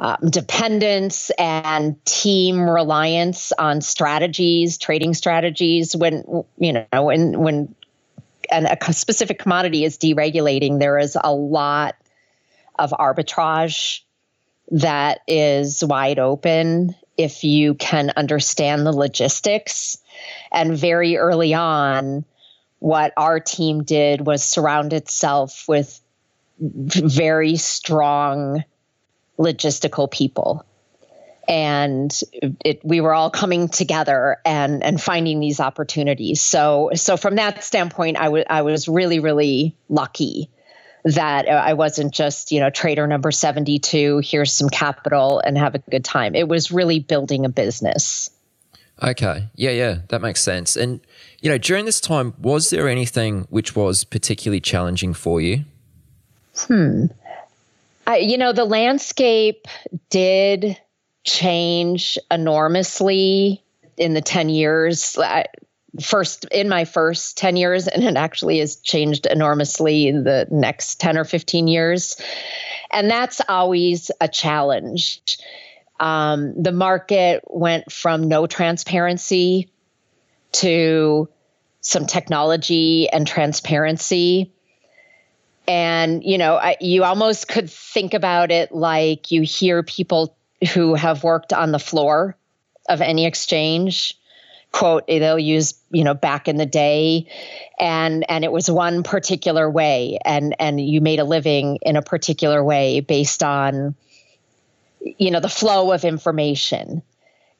um, 0.00 0.30
dependence 0.30 1.30
and 1.38 2.04
team 2.04 2.68
reliance 2.68 3.52
on 3.58 3.80
strategies 3.80 4.78
trading 4.78 5.14
strategies 5.14 5.96
when 5.96 6.44
you 6.58 6.72
know 6.72 7.02
when 7.04 7.38
when 7.40 7.74
and 8.50 8.66
a 8.66 8.92
specific 8.92 9.38
commodity 9.38 9.84
is 9.84 9.98
deregulating 9.98 10.78
there 10.78 10.98
is 10.98 11.16
a 11.22 11.32
lot 11.32 11.96
of 12.78 12.90
arbitrage 12.90 14.00
that 14.70 15.20
is 15.26 15.82
wide 15.84 16.18
open 16.18 16.94
if 17.16 17.42
you 17.42 17.74
can 17.74 18.12
understand 18.16 18.86
the 18.86 18.92
logistics 18.92 19.98
and 20.52 20.76
very 20.76 21.16
early 21.16 21.54
on, 21.54 22.24
what 22.78 23.12
our 23.16 23.40
team 23.40 23.82
did 23.82 24.24
was 24.26 24.42
surround 24.42 24.92
itself 24.92 25.64
with 25.68 26.00
very 26.60 27.56
strong 27.56 28.64
logistical 29.38 30.10
people. 30.10 30.64
And 31.48 32.12
it, 32.64 32.84
we 32.84 33.00
were 33.00 33.14
all 33.14 33.30
coming 33.30 33.68
together 33.68 34.36
and 34.44 34.82
and 34.82 35.00
finding 35.00 35.40
these 35.40 35.60
opportunities. 35.60 36.42
So 36.42 36.90
so 36.94 37.16
from 37.16 37.36
that 37.36 37.64
standpoint 37.64 38.18
I, 38.18 38.24
w- 38.24 38.44
I 38.50 38.62
was 38.62 38.86
really 38.86 39.18
really 39.18 39.74
lucky 39.88 40.50
that 41.04 41.48
uh, 41.48 41.52
I 41.52 41.72
wasn't 41.72 42.12
just 42.12 42.52
you 42.52 42.60
know 42.60 42.68
trader 42.68 43.06
number 43.06 43.30
72 43.30 44.20
here's 44.22 44.52
some 44.52 44.68
capital 44.68 45.40
and 45.40 45.56
have 45.56 45.74
a 45.74 45.78
good 45.78 46.04
time. 46.04 46.34
It 46.34 46.48
was 46.48 46.70
really 46.70 46.98
building 46.98 47.46
a 47.46 47.48
business 47.48 48.28
Okay. 49.02 49.48
Yeah, 49.54 49.70
yeah, 49.70 49.98
that 50.08 50.20
makes 50.20 50.40
sense. 50.40 50.76
And 50.76 51.00
you 51.40 51.50
know, 51.50 51.58
during 51.58 51.84
this 51.84 52.00
time, 52.00 52.34
was 52.38 52.70
there 52.70 52.88
anything 52.88 53.46
which 53.50 53.76
was 53.76 54.04
particularly 54.04 54.60
challenging 54.60 55.14
for 55.14 55.40
you? 55.40 55.64
Hmm. 56.56 57.06
I, 58.06 58.16
you 58.16 58.38
know, 58.38 58.52
the 58.52 58.64
landscape 58.64 59.66
did 60.10 60.76
change 61.24 62.18
enormously 62.30 63.62
in 63.96 64.14
the 64.14 64.22
10 64.22 64.48
years. 64.48 65.16
I, 65.18 65.44
first 66.02 66.44
in 66.46 66.68
my 66.68 66.84
first 66.84 67.38
10 67.38 67.56
years 67.56 67.88
and 67.88 68.04
it 68.04 68.16
actually 68.16 68.58
has 68.58 68.76
changed 68.76 69.26
enormously 69.26 70.06
in 70.06 70.24
the 70.24 70.46
next 70.50 71.00
10 71.00 71.16
or 71.16 71.24
15 71.24 71.66
years 71.66 72.20
and 72.90 73.10
that's 73.10 73.40
always 73.48 74.10
a 74.20 74.28
challenge 74.28 75.38
um, 76.00 76.60
the 76.60 76.72
market 76.72 77.42
went 77.46 77.90
from 77.90 78.28
no 78.28 78.46
transparency 78.46 79.70
to 80.52 81.28
some 81.80 82.06
technology 82.06 83.08
and 83.08 83.26
transparency. 83.26 84.52
And, 85.66 86.24
you 86.24 86.38
know, 86.38 86.56
I, 86.56 86.76
you 86.80 87.04
almost 87.04 87.48
could 87.48 87.70
think 87.70 88.14
about 88.14 88.50
it 88.50 88.72
like 88.72 89.30
you 89.30 89.42
hear 89.42 89.82
people 89.82 90.36
who 90.72 90.94
have 90.94 91.24
worked 91.24 91.52
on 91.52 91.72
the 91.72 91.78
floor 91.78 92.36
of 92.88 93.00
any 93.00 93.26
exchange 93.26 94.18
quote 94.72 95.06
they'll 95.06 95.38
use 95.38 95.74
you 95.90 96.04
know 96.04 96.14
back 96.14 96.46
in 96.46 96.56
the 96.56 96.66
day 96.66 97.26
and 97.78 98.24
and 98.30 98.44
it 98.44 98.52
was 98.52 98.70
one 98.70 99.02
particular 99.02 99.68
way 99.68 100.18
and 100.24 100.54
and 100.58 100.80
you 100.80 101.00
made 101.00 101.18
a 101.18 101.24
living 101.24 101.78
in 101.82 101.96
a 101.96 102.02
particular 102.02 102.62
way 102.62 103.00
based 103.00 103.42
on 103.42 103.94
you 105.00 105.30
know 105.30 105.40
the 105.40 105.48
flow 105.48 105.92
of 105.92 106.04
information. 106.04 107.02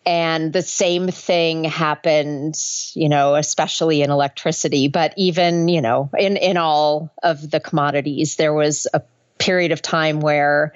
And 0.07 0.55
the 0.55 0.63
same 0.63 1.09
thing 1.09 1.65
happened 1.65 2.59
you 2.95 3.09
know 3.09 3.35
especially 3.35 4.01
in 4.01 4.11
electricity 4.11 4.89
but 4.89 5.13
even 5.19 5.69
you 5.69 5.83
know 5.83 6.09
in 6.19 6.39
in 6.39 6.57
all 6.57 7.13
of 7.23 7.51
the 7.51 7.61
commodities 7.61 8.37
there 8.37 8.55
was 8.55 8.87
a 8.95 9.03
period 9.39 9.71
of 9.71 9.83
time 9.83 10.21
where 10.21 10.73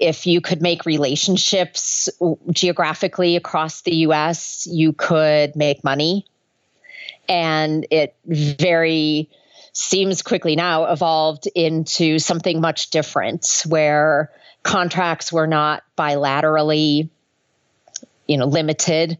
if 0.00 0.26
you 0.26 0.40
could 0.40 0.62
make 0.62 0.86
relationships 0.86 2.08
geographically 2.52 3.36
across 3.36 3.82
the 3.82 3.96
US 3.96 4.66
you 4.70 4.92
could 4.92 5.56
make 5.56 5.84
money. 5.84 6.26
And 7.28 7.86
it 7.90 8.14
very 8.26 9.28
seems 9.72 10.22
quickly 10.22 10.56
now 10.56 10.86
evolved 10.86 11.46
into 11.54 12.18
something 12.18 12.60
much 12.60 12.90
different 12.90 13.62
where 13.66 14.32
contracts 14.68 15.32
were 15.32 15.46
not 15.46 15.82
bilaterally 15.96 17.08
you 18.26 18.36
know 18.36 18.44
limited. 18.44 19.18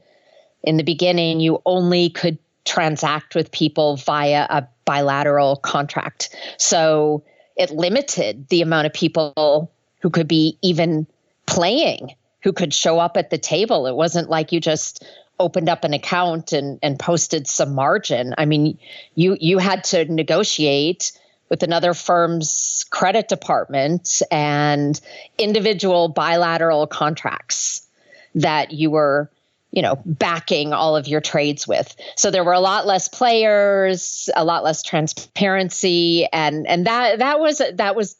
In 0.62 0.76
the 0.76 0.85
beginning 0.85 1.40
you 1.40 1.62
only 1.64 2.11
could 2.11 2.38
transact 2.67 3.35
with 3.35 3.50
people 3.50 3.97
via 3.97 4.47
a 4.50 4.69
bilateral 4.85 5.57
contract. 5.57 6.28
So 6.59 7.25
it 7.57 7.71
limited 7.71 8.47
the 8.49 8.61
amount 8.61 8.87
of 8.87 8.93
people 8.93 9.73
who 10.02 10.11
could 10.11 10.28
be 10.28 10.59
even 10.61 11.07
playing 11.47 12.14
who 12.43 12.52
could 12.52 12.75
show 12.75 12.99
up 12.99 13.17
at 13.17 13.31
the 13.31 13.38
table. 13.38 13.87
It 13.87 13.97
wasn't 13.97 14.28
like 14.28 14.52
you 14.52 14.61
just 14.61 15.02
opened 15.40 15.71
up 15.71 15.83
an 15.83 15.95
account 15.95 16.52
and 16.52 16.78
and 16.83 16.99
posted 16.99 17.47
some 17.47 17.75
margin. 17.75 18.35
I 18.37 18.45
mean 18.45 18.78
you 19.14 19.38
you 19.40 19.57
had 19.57 19.83
to 19.85 20.05
negotiate 20.05 21.12
with 21.49 21.62
another 21.62 21.95
firm's 21.95 22.85
credit 22.90 23.28
department 23.28 24.23
and 24.31 25.00
individual 25.38 26.09
bilateral 26.09 26.87
contracts 26.87 27.87
that 28.35 28.73
you 28.73 28.90
were 28.90 29.31
you 29.71 29.83
know 29.83 30.00
backing 30.05 30.73
all 30.73 30.97
of 30.97 31.09
your 31.09 31.21
trades 31.21 31.69
with. 31.69 31.95
So 32.17 32.31
there 32.31 32.45
were 32.45 32.52
a 32.52 32.61
lot 32.61 32.87
less 32.87 33.09
players 33.09 34.31
a 34.35 34.45
lot 34.45 34.64
less 34.64 34.83
transparency 34.83 36.26
and 36.33 36.67
and 36.67 36.87
that 36.87 37.19
that 37.19 37.40
was 37.40 37.61
that 37.75 37.95
was 37.95 38.17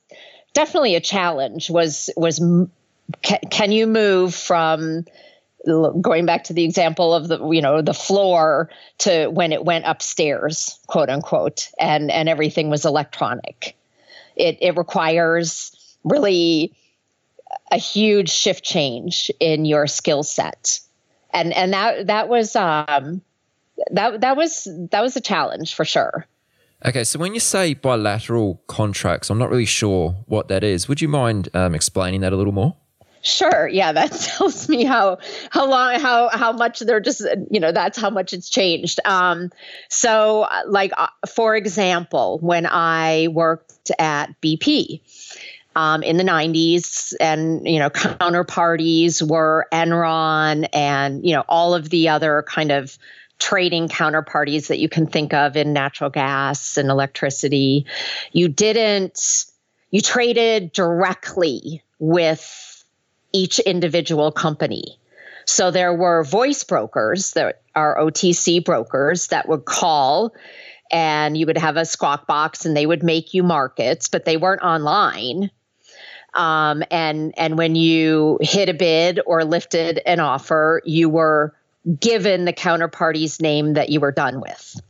definitely 0.53 0.95
a 0.95 1.01
challenge 1.01 1.71
was 1.71 2.11
was 2.17 2.39
can, 3.23 3.39
can 3.51 3.73
you 3.73 3.87
move 3.87 4.35
from 4.35 5.05
going 5.67 6.25
back 6.25 6.45
to 6.45 6.53
the 6.53 6.65
example 6.65 7.13
of 7.13 7.29
the 7.29 7.45
you 7.49 7.61
know 7.61 7.83
the 7.83 7.95
floor 7.95 8.71
to 8.99 9.29
when 9.29 9.53
it 9.53 9.65
went 9.65 9.85
upstairs 9.87 10.79
quote 10.87 11.11
unquote 11.11 11.69
and 11.81 12.11
and 12.11 12.29
everything 12.29 12.71
was 12.71 12.85
electronic. 12.85 13.77
It 14.37 14.59
it 14.61 14.77
requires 14.77 15.73
really 16.05 16.75
a 17.71 17.77
huge 17.77 18.31
shift 18.31 18.65
change 18.65 19.31
in 19.41 19.65
your 19.65 19.87
skill 19.87 20.23
set. 20.23 20.81
And 21.33 21.53
and 21.53 21.73
that 21.73 22.07
that 22.07 22.29
was 22.29 22.55
um 22.57 23.21
that 23.91 24.21
that 24.21 24.37
was 24.37 24.69
that 24.91 25.03
was 25.03 25.17
a 25.17 25.21
challenge 25.21 25.75
for 25.75 25.85
sure. 25.85 26.27
Okay 26.85 27.03
so 27.03 27.19
when 27.19 27.35
you 27.35 27.41
say 27.41 27.75
bilateral 27.75 28.63
contracts 28.69 29.31
i'm 29.31 29.39
not 29.39 29.51
really 29.51 29.65
sure 29.65 30.17
what 30.27 30.47
that 30.49 30.63
is. 30.63 30.89
Would 30.89 31.01
you 31.01 31.09
mind 31.09 31.49
um, 31.53 31.75
explaining 31.75 32.21
that 32.21 32.33
a 32.33 32.37
little 32.37 32.53
more 32.53 32.77
Sure. 33.23 33.69
Yeah, 33.69 33.93
that 33.93 34.13
tells 34.37 34.69
me 34.69 34.85
how 34.85 35.19
how 35.51 35.69
long 35.69 36.01
how 36.01 36.29
how 36.29 36.53
much 36.53 36.81
they're 36.81 37.01
just 37.01 37.23
you 37.51 37.61
know 37.61 37.73
that's 37.73 37.99
how 37.99 38.11
much 38.11 38.33
it's 38.33 38.49
changed. 38.49 39.01
Um, 39.05 39.51
so 39.89 40.47
like 40.67 40.93
uh, 40.97 41.09
for 41.29 41.57
example, 41.57 42.39
when 42.41 42.67
I 42.67 43.29
worked 43.31 43.91
at 43.99 44.41
BP 44.41 45.01
um, 45.77 46.03
in 46.03 46.17
the 46.17 46.25
'90s, 46.25 47.15
and 47.21 47.67
you 47.67 47.79
know 47.79 47.91
counterparties 47.91 49.27
were 49.27 49.67
Enron 49.73 50.69
and 50.73 51.25
you 51.25 51.35
know 51.35 51.45
all 51.49 51.75
of 51.75 51.91
the 51.91 52.09
other 52.09 52.45
kind 52.47 52.71
of 52.71 52.97
trading 53.39 53.89
counterparties 53.89 54.67
that 54.67 54.79
you 54.81 54.89
can 54.89 55.07
think 55.07 55.33
of 55.33 55.57
in 55.57 55.73
natural 55.73 56.11
gas 56.11 56.77
and 56.77 56.91
electricity. 56.91 57.87
You 58.33 58.49
didn't 58.49 59.45
you 59.91 60.01
traded 60.01 60.73
directly 60.73 61.83
with 61.99 62.68
each 63.33 63.59
individual 63.59 64.33
company. 64.33 64.99
So 65.45 65.71
there 65.71 65.95
were 65.95 66.25
voice 66.25 66.65
brokers 66.65 67.33
that 67.33 67.63
are 67.75 67.99
OTC 67.99 68.65
brokers 68.65 69.29
that 69.29 69.49
would 69.49 69.65
call 69.65 70.35
and 70.91 71.37
you 71.37 71.47
would 71.47 71.59
have 71.59 71.77
a 71.77 71.85
squawk 71.85 72.27
box 72.27 72.65
and 72.65 72.77
they 72.77 72.87
would 72.87 73.03
make 73.03 73.35
you 73.35 73.43
markets, 73.43 74.09
but 74.09 74.25
they 74.25 74.37
weren't 74.37 74.63
online. 74.63 75.51
Um, 76.35 76.83
and 76.91 77.33
and 77.37 77.57
when 77.57 77.75
you 77.75 78.39
hit 78.41 78.69
a 78.69 78.75
bid 78.75 79.21
or 79.25 79.45
lifted 79.45 80.01
an 80.05 80.21
offer, 80.21 80.83
you 80.85 81.09
were 81.09 81.55
given 81.99 82.45
the 82.45 82.53
counterparty's 82.53 83.41
name 83.41 83.75
that 83.75 83.89
you 83.89 84.01
were 84.01 84.13
done 84.13 84.41
with. 84.41 84.81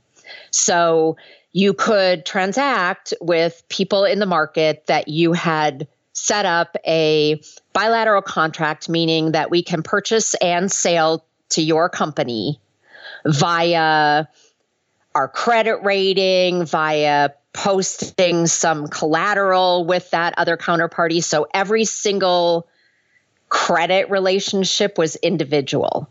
So 0.50 1.16
you 1.52 1.74
could 1.74 2.26
transact 2.26 3.14
with 3.20 3.62
people 3.68 4.04
in 4.04 4.18
the 4.18 4.26
market 4.26 4.86
that 4.86 5.08
you 5.08 5.32
had 5.32 5.86
set 6.18 6.46
up 6.46 6.76
a 6.86 7.40
bilateral 7.72 8.22
contract, 8.22 8.88
meaning 8.88 9.32
that 9.32 9.50
we 9.50 9.62
can 9.62 9.82
purchase 9.82 10.34
and 10.34 10.70
sell 10.70 11.24
to 11.50 11.62
your 11.62 11.88
company 11.88 12.60
via 13.24 14.26
our 15.14 15.28
credit 15.28 15.82
rating, 15.82 16.64
via 16.64 17.30
posting 17.52 18.46
some 18.46 18.86
collateral 18.88 19.84
with 19.84 20.10
that 20.10 20.34
other 20.36 20.56
counterparty. 20.56 21.22
So 21.22 21.46
every 21.52 21.84
single 21.84 22.68
credit 23.48 24.10
relationship 24.10 24.98
was 24.98 25.16
individual. 25.16 26.08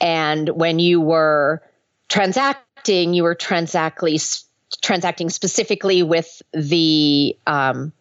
And 0.00 0.48
when 0.48 0.78
you 0.78 1.00
were 1.00 1.62
transacting, 2.08 3.14
you 3.14 3.22
were 3.22 3.36
transactly 3.36 4.44
transacting 4.82 5.30
specifically 5.30 6.02
with 6.02 6.42
the 6.52 7.36
um, 7.46 7.92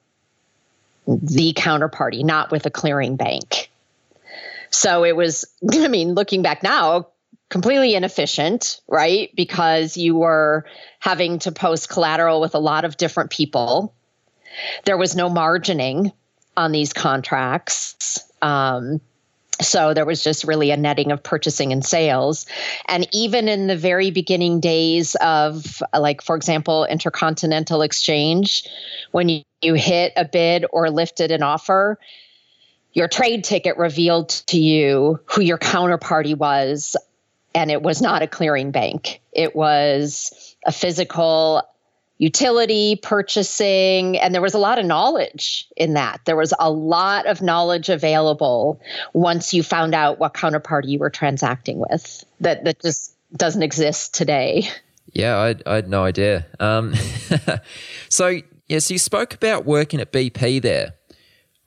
the 1.09 1.53
counterparty, 1.53 2.23
not 2.23 2.51
with 2.51 2.65
a 2.65 2.69
clearing 2.69 3.15
bank. 3.15 3.71
So 4.69 5.03
it 5.03 5.15
was, 5.15 5.45
I 5.71 5.87
mean, 5.87 6.13
looking 6.13 6.41
back 6.41 6.63
now, 6.63 7.07
completely 7.49 7.95
inefficient, 7.95 8.79
right? 8.87 9.31
Because 9.35 9.97
you 9.97 10.15
were 10.15 10.65
having 10.99 11.39
to 11.39 11.51
post 11.51 11.89
collateral 11.89 12.41
with 12.41 12.53
a 12.53 12.59
lot 12.59 12.85
of 12.85 12.95
different 12.97 13.31
people. 13.31 13.93
There 14.85 14.97
was 14.97 15.15
no 15.15 15.29
margining 15.29 16.11
on 16.55 16.71
these 16.71 16.93
contracts. 16.93 18.19
Um, 18.41 19.01
so 19.61 19.93
there 19.93 20.05
was 20.05 20.23
just 20.23 20.43
really 20.43 20.71
a 20.71 20.77
netting 20.77 21.11
of 21.11 21.21
purchasing 21.21 21.71
and 21.71 21.85
sales. 21.85 22.45
And 22.87 23.07
even 23.11 23.47
in 23.47 23.67
the 23.67 23.75
very 23.75 24.11
beginning 24.11 24.59
days 24.59 25.15
of, 25.15 25.81
like, 25.97 26.21
for 26.21 26.35
example, 26.35 26.85
Intercontinental 26.85 27.81
Exchange, 27.81 28.63
when 29.11 29.29
you, 29.29 29.41
you 29.61 29.73
hit 29.73 30.13
a 30.15 30.25
bid 30.25 30.65
or 30.71 30.89
lifted 30.89 31.31
an 31.31 31.43
offer, 31.43 31.99
your 32.93 33.07
trade 33.07 33.43
ticket 33.43 33.77
revealed 33.77 34.29
to 34.47 34.59
you 34.59 35.19
who 35.25 35.41
your 35.41 35.57
counterparty 35.57 36.35
was. 36.35 36.95
And 37.53 37.71
it 37.71 37.81
was 37.81 38.01
not 38.01 38.21
a 38.21 38.27
clearing 38.27 38.71
bank, 38.71 39.21
it 39.31 39.55
was 39.55 40.55
a 40.65 40.71
physical 40.71 41.63
utility 42.19 42.97
purchasing 43.01 44.17
and 44.19 44.35
there 44.35 44.41
was 44.41 44.53
a 44.53 44.59
lot 44.59 44.77
of 44.77 44.85
knowledge 44.85 45.65
in 45.75 45.93
that. 45.93 46.19
There 46.25 46.35
was 46.35 46.53
a 46.59 46.69
lot 46.69 47.25
of 47.25 47.41
knowledge 47.41 47.89
available 47.89 48.79
once 49.13 49.53
you 49.53 49.63
found 49.63 49.95
out 49.95 50.19
what 50.19 50.33
counterparty 50.33 50.89
you 50.89 50.99
were 50.99 51.09
transacting 51.09 51.79
with 51.89 52.23
that 52.41 52.65
that 52.65 52.81
just 52.81 53.15
doesn't 53.35 53.63
exist 53.63 54.13
today. 54.13 54.69
Yeah 55.13 55.37
i, 55.37 55.55
I 55.65 55.75
had 55.75 55.89
no 55.89 56.03
idea. 56.03 56.45
Um, 56.59 56.93
so 58.09 58.39
yes 58.67 58.91
you 58.91 58.99
spoke 58.99 59.33
about 59.33 59.65
working 59.65 59.99
at 60.01 60.11
bp 60.11 60.61
there. 60.61 60.93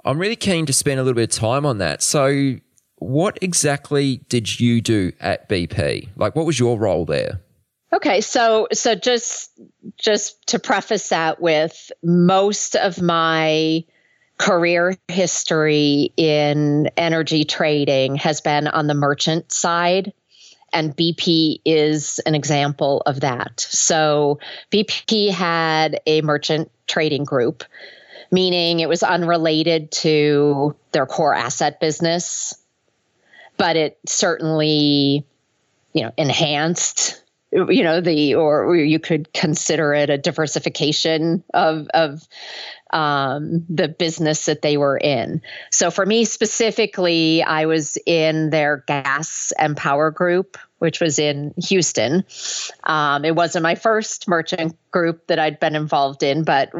I'm 0.05 0.19
really 0.19 0.37
keen 0.37 0.67
to 0.67 0.73
spend 0.73 1.01
a 1.01 1.03
little 1.03 1.17
bit 1.17 1.33
of 1.33 1.41
time 1.41 1.65
on 1.65 1.79
that. 1.79 2.03
So 2.03 2.57
what 3.03 3.39
exactly 3.43 4.19
did 4.29 4.61
you 4.61 4.81
do 4.81 5.13
at 5.21 5.49
bp 5.49 6.09
like 6.17 6.37
what 6.37 6.47
was 6.47 6.59
your 6.59 6.79
role 6.79 7.05
there 7.05 7.41
Okay, 7.93 8.23
so 8.23 8.69
so 8.73 8.95
just 8.95 9.51
just 9.99 10.47
to 10.49 10.59
preface 10.59 11.11
that 11.11 11.41
with 11.41 11.93
most 12.03 12.75
of 12.75 13.03
my 13.03 13.85
career 14.39 14.97
history 15.09 16.13
in 16.17 16.91
energy 16.97 17.45
trading 17.45 18.17
has 18.17 18.41
been 18.41 18.67
on 18.67 18.87
the 18.87 18.95
merchant 18.95 19.53
side 19.53 20.13
and 20.73 20.97
BP 20.97 21.61
is 21.67 22.19
an 22.25 22.35
example 22.35 23.03
of 23.05 23.21
that. 23.21 23.61
So 23.61 24.39
BP 24.71 25.31
had 25.31 26.01
a 26.07 26.23
merchant 26.23 26.71
trading 26.87 27.25
group 27.25 27.63
meaning 28.31 28.81
it 28.81 28.89
was 28.89 29.03
unrelated 29.03 29.93
to 29.93 30.75
their 30.93 31.07
core 31.07 31.35
asset 31.35 31.79
business 31.79 32.55
but 33.59 33.77
it 33.77 33.99
certainly 34.07 35.25
you 35.93 36.03
know 36.03 36.13
enhanced 36.17 37.22
you 37.53 37.83
know 37.83 38.01
the 38.01 38.35
or 38.35 38.75
you 38.75 38.99
could 38.99 39.33
consider 39.33 39.93
it 39.95 40.11
a 40.11 40.19
diversification 40.19 41.45
of 41.53 41.87
of 41.93 42.27
um, 42.93 43.65
the 43.69 43.89
business 43.89 44.47
that 44.47 44.63
they 44.63 44.77
were 44.77 44.99
in. 44.99 45.41
So 45.71 45.91
for 45.91 46.05
me 46.05 46.25
specifically, 46.25 47.43
I 47.43 47.67
was 47.67 47.97
in 48.07 48.51
their 48.51 48.85
gas 48.87 49.53
and 49.59 49.77
power 49.77 50.11
group, 50.11 50.59
which 50.79 51.01
was 51.01 51.19
in 51.19 51.55
Houston. 51.69 52.25
Um, 52.85 53.25
it 53.25 53.35
wasn't 53.35 53.63
my 53.63 53.75
first 53.75 54.29
merchant 54.29 54.77
group 54.91 55.27
that 55.29 55.39
I'd 55.39 55.61
been 55.61 55.77
involved 55.77 56.23
in, 56.23 56.45
but 56.45 56.71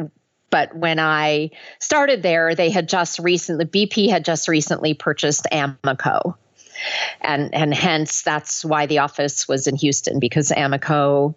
but 0.49 0.75
when 0.75 0.99
I 0.99 1.49
started 1.79 2.21
there, 2.21 2.53
they 2.53 2.69
had 2.69 2.87
just 2.87 3.17
recently 3.17 3.65
BP 3.65 4.09
had 4.09 4.23
just 4.23 4.47
recently 4.47 4.93
purchased 4.93 5.47
Amoco 5.51 6.35
and 7.21 7.53
and 7.53 7.73
hence 7.73 8.21
that's 8.21 8.63
why 8.63 8.85
the 8.85 8.99
office 8.99 9.47
was 9.47 9.67
in 9.67 9.75
Houston 9.75 10.19
because 10.19 10.49
Amoco 10.49 11.35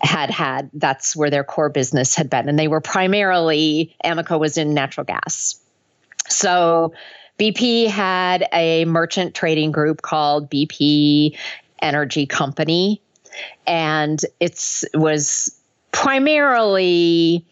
had 0.00 0.30
had 0.30 0.70
that's 0.74 1.16
where 1.16 1.30
their 1.30 1.44
core 1.44 1.68
business 1.68 2.14
had 2.14 2.30
been, 2.30 2.48
and 2.48 2.58
they 2.58 2.68
were 2.68 2.80
primarily 2.80 3.94
Amoco 4.04 4.38
was 4.38 4.56
in 4.56 4.74
natural 4.74 5.04
gas. 5.04 5.60
So 6.28 6.92
BP 7.38 7.88
had 7.88 8.46
a 8.52 8.84
merchant 8.84 9.34
trading 9.34 9.72
group 9.72 10.02
called 10.02 10.50
BP 10.50 11.36
Energy 11.80 12.26
Company, 12.26 13.00
and 13.66 14.20
it's 14.40 14.84
was 14.94 15.58
primarily 15.92 17.44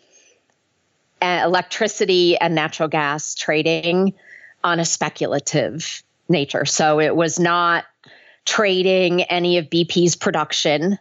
uh, 1.22 1.42
electricity 1.44 2.38
and 2.38 2.54
natural 2.54 2.88
gas 2.88 3.34
trading 3.34 4.14
on 4.64 4.80
a 4.80 4.84
speculative 4.84 6.02
nature. 6.30 6.64
So 6.64 7.00
it 7.00 7.14
was 7.14 7.38
not 7.38 7.84
trading 8.44 9.22
any 9.24 9.58
of 9.58 9.66
BP's 9.66 10.16
production. 10.16 10.98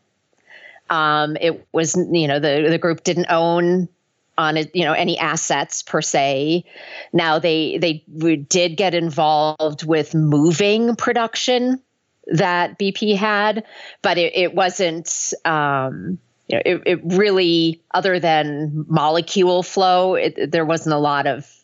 Um, 0.89 1.38
it 1.39 1.68
was, 1.72 1.96
you 1.96 2.28
know, 2.28 2.39
the 2.39 2.68
the 2.70 2.78
group 2.78 3.04
didn't 3.04 3.28
own 3.30 3.88
on 4.38 4.58
it, 4.58 4.76
you 4.76 4.86
know, 4.86 4.94
any 4.94 5.18
assets 5.20 5.84
per 5.84 6.02
se. 6.02 6.65
Now 7.13 7.39
they 7.39 7.78
they 7.78 8.04
did 8.50 8.76
get 8.76 8.96
involved 8.96 9.86
with 9.86 10.15
moving 10.15 10.96
production 10.96 11.82
that 12.28 12.80
BP 12.80 13.15
had, 13.15 13.65
but 14.02 14.18
it, 14.18 14.36
it 14.36 14.56
wasn't. 14.56 15.34
Um, 15.46 16.20
you 16.48 16.56
know, 16.56 16.63
it, 16.65 16.82
it 16.88 17.00
really, 17.04 17.80
other 17.94 18.20
than 18.20 18.84
molecule 18.89 19.62
flow, 19.62 20.15
it, 20.15 20.52
there 20.52 20.65
wasn't 20.65 20.96
a 20.96 20.98
lot 20.98 21.28
of 21.28 21.59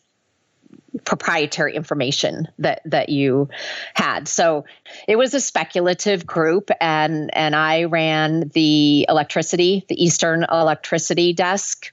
proprietary 1.04 1.74
information 1.74 2.48
that 2.58 2.82
that 2.84 3.08
you 3.08 3.48
had. 3.94 4.28
So 4.28 4.64
it 5.08 5.16
was 5.16 5.34
a 5.34 5.40
speculative 5.40 6.26
group 6.26 6.70
and 6.80 7.34
and 7.34 7.54
I 7.54 7.84
ran 7.84 8.48
the 8.54 9.06
electricity, 9.08 9.84
the 9.88 10.02
Eastern 10.02 10.44
electricity 10.50 11.32
desk. 11.32 11.92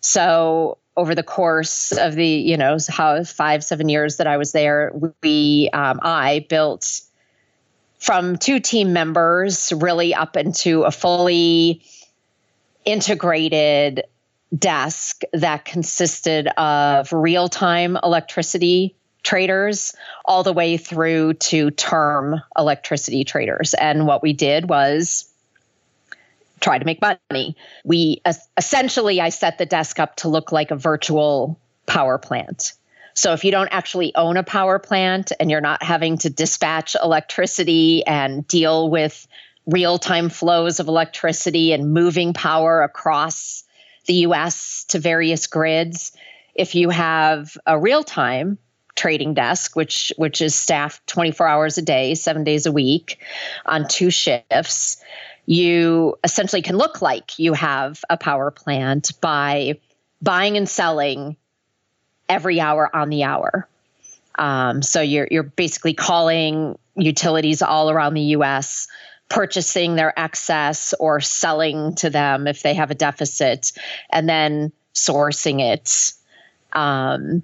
So 0.00 0.78
over 0.96 1.14
the 1.14 1.22
course 1.22 1.92
of 1.92 2.14
the 2.14 2.26
you 2.26 2.56
know 2.56 2.78
how 2.88 3.22
five 3.24 3.62
seven 3.64 3.88
years 3.88 4.16
that 4.16 4.26
I 4.26 4.36
was 4.36 4.52
there, 4.52 4.92
we 5.22 5.70
um, 5.72 6.00
I 6.02 6.46
built 6.48 7.02
from 7.98 8.36
two 8.36 8.60
team 8.60 8.92
members 8.92 9.72
really 9.74 10.14
up 10.14 10.36
into 10.36 10.82
a 10.82 10.90
fully 10.90 11.82
integrated 12.84 14.04
desk 14.56 15.22
that 15.32 15.64
consisted 15.64 16.48
of 16.56 17.12
real 17.12 17.48
time 17.48 17.98
electricity 18.02 18.94
traders 19.22 19.94
all 20.24 20.42
the 20.42 20.52
way 20.52 20.76
through 20.76 21.34
to 21.34 21.70
term 21.72 22.40
electricity 22.56 23.24
traders. 23.24 23.74
And 23.74 24.06
what 24.06 24.22
we 24.22 24.32
did 24.32 24.68
was 24.68 25.28
try 26.60 26.78
to 26.78 26.84
make 26.84 27.00
money. 27.02 27.56
We 27.84 28.22
essentially, 28.56 29.20
I 29.20 29.30
set 29.30 29.58
the 29.58 29.66
desk 29.66 29.98
up 29.98 30.16
to 30.16 30.28
look 30.28 30.52
like 30.52 30.70
a 30.70 30.76
virtual 30.76 31.58
power 31.86 32.18
plant. 32.18 32.72
So 33.14 33.32
if 33.32 33.44
you 33.44 33.50
don't 33.50 33.68
actually 33.68 34.14
own 34.14 34.36
a 34.36 34.42
power 34.42 34.78
plant 34.78 35.32
and 35.40 35.50
you're 35.50 35.60
not 35.60 35.82
having 35.82 36.18
to 36.18 36.30
dispatch 36.30 36.94
electricity 37.02 38.06
and 38.06 38.46
deal 38.46 38.90
with 38.90 39.26
real 39.66 39.98
time 39.98 40.28
flows 40.28 40.80
of 40.80 40.86
electricity 40.86 41.72
and 41.72 41.92
moving 41.92 42.32
power 42.32 42.82
across 42.82 43.64
the 44.06 44.14
US 44.14 44.84
to 44.88 44.98
various 44.98 45.46
grids, 45.46 46.12
if 46.54 46.74
you 46.74 46.90
have 46.90 47.56
a 47.66 47.78
real 47.78 48.02
time 48.02 48.58
trading 48.94 49.34
desk 49.34 49.76
which 49.76 50.10
which 50.16 50.40
is 50.40 50.54
staffed 50.54 51.06
24 51.06 51.46
hours 51.46 51.76
a 51.76 51.82
day 51.82 52.14
7 52.14 52.44
days 52.44 52.64
a 52.64 52.72
week 52.72 53.18
on 53.66 53.86
two 53.86 54.10
shifts 54.10 54.96
you 55.44 56.18
essentially 56.24 56.62
can 56.62 56.76
look 56.76 57.00
like 57.00 57.38
you 57.38 57.52
have 57.52 58.02
a 58.10 58.16
power 58.16 58.50
plant 58.50 59.12
by 59.20 59.78
buying 60.20 60.56
and 60.56 60.68
selling 60.68 61.36
every 62.28 62.60
hour 62.60 62.94
on 62.94 63.08
the 63.08 63.22
hour. 63.22 63.68
Um, 64.38 64.82
so 64.82 65.00
you're 65.00 65.28
you're 65.30 65.44
basically 65.44 65.94
calling 65.94 66.78
utilities 66.96 67.62
all 67.62 67.90
around 67.90 68.14
the 68.14 68.22
U.S. 68.22 68.88
purchasing 69.28 69.96
their 69.96 70.18
excess 70.18 70.94
or 71.00 71.20
selling 71.20 71.94
to 71.96 72.10
them 72.10 72.46
if 72.46 72.62
they 72.62 72.74
have 72.74 72.90
a 72.90 72.94
deficit, 72.94 73.72
and 74.10 74.28
then 74.28 74.72
sourcing 74.94 75.60
it 75.60 76.12
um, 76.72 77.42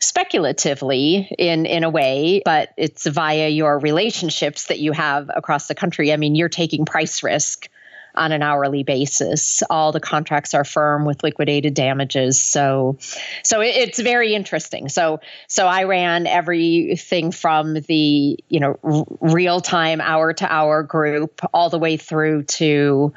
speculatively 0.00 1.28
in 1.38 1.66
in 1.66 1.84
a 1.84 1.90
way, 1.90 2.42
but 2.44 2.70
it's 2.76 3.06
via 3.06 3.48
your 3.48 3.78
relationships 3.78 4.66
that 4.66 4.78
you 4.78 4.92
have 4.92 5.30
across 5.34 5.66
the 5.66 5.74
country. 5.74 6.12
I 6.12 6.16
mean, 6.16 6.34
you're 6.34 6.48
taking 6.48 6.84
price 6.84 7.22
risk 7.22 7.68
on 8.14 8.32
an 8.32 8.42
hourly 8.42 8.82
basis. 8.82 9.62
All 9.70 9.92
the 9.92 10.00
contracts 10.00 10.54
are 10.54 10.64
firm 10.64 11.04
with 11.04 11.22
liquidated 11.22 11.74
damages. 11.74 12.40
So, 12.40 12.98
so 13.42 13.60
it, 13.60 13.76
it's 13.76 14.00
very 14.00 14.34
interesting. 14.34 14.88
So, 14.88 15.20
so 15.48 15.66
I 15.66 15.84
ran 15.84 16.26
everything 16.26 17.32
from 17.32 17.74
the 17.74 18.38
you 18.48 18.60
know 18.60 18.78
r- 18.82 19.04
real 19.20 19.60
time 19.60 20.00
hour 20.00 20.32
to 20.34 20.52
hour 20.52 20.82
group 20.82 21.40
all 21.52 21.70
the 21.70 21.78
way 21.78 21.96
through 21.96 22.44
to 22.44 23.12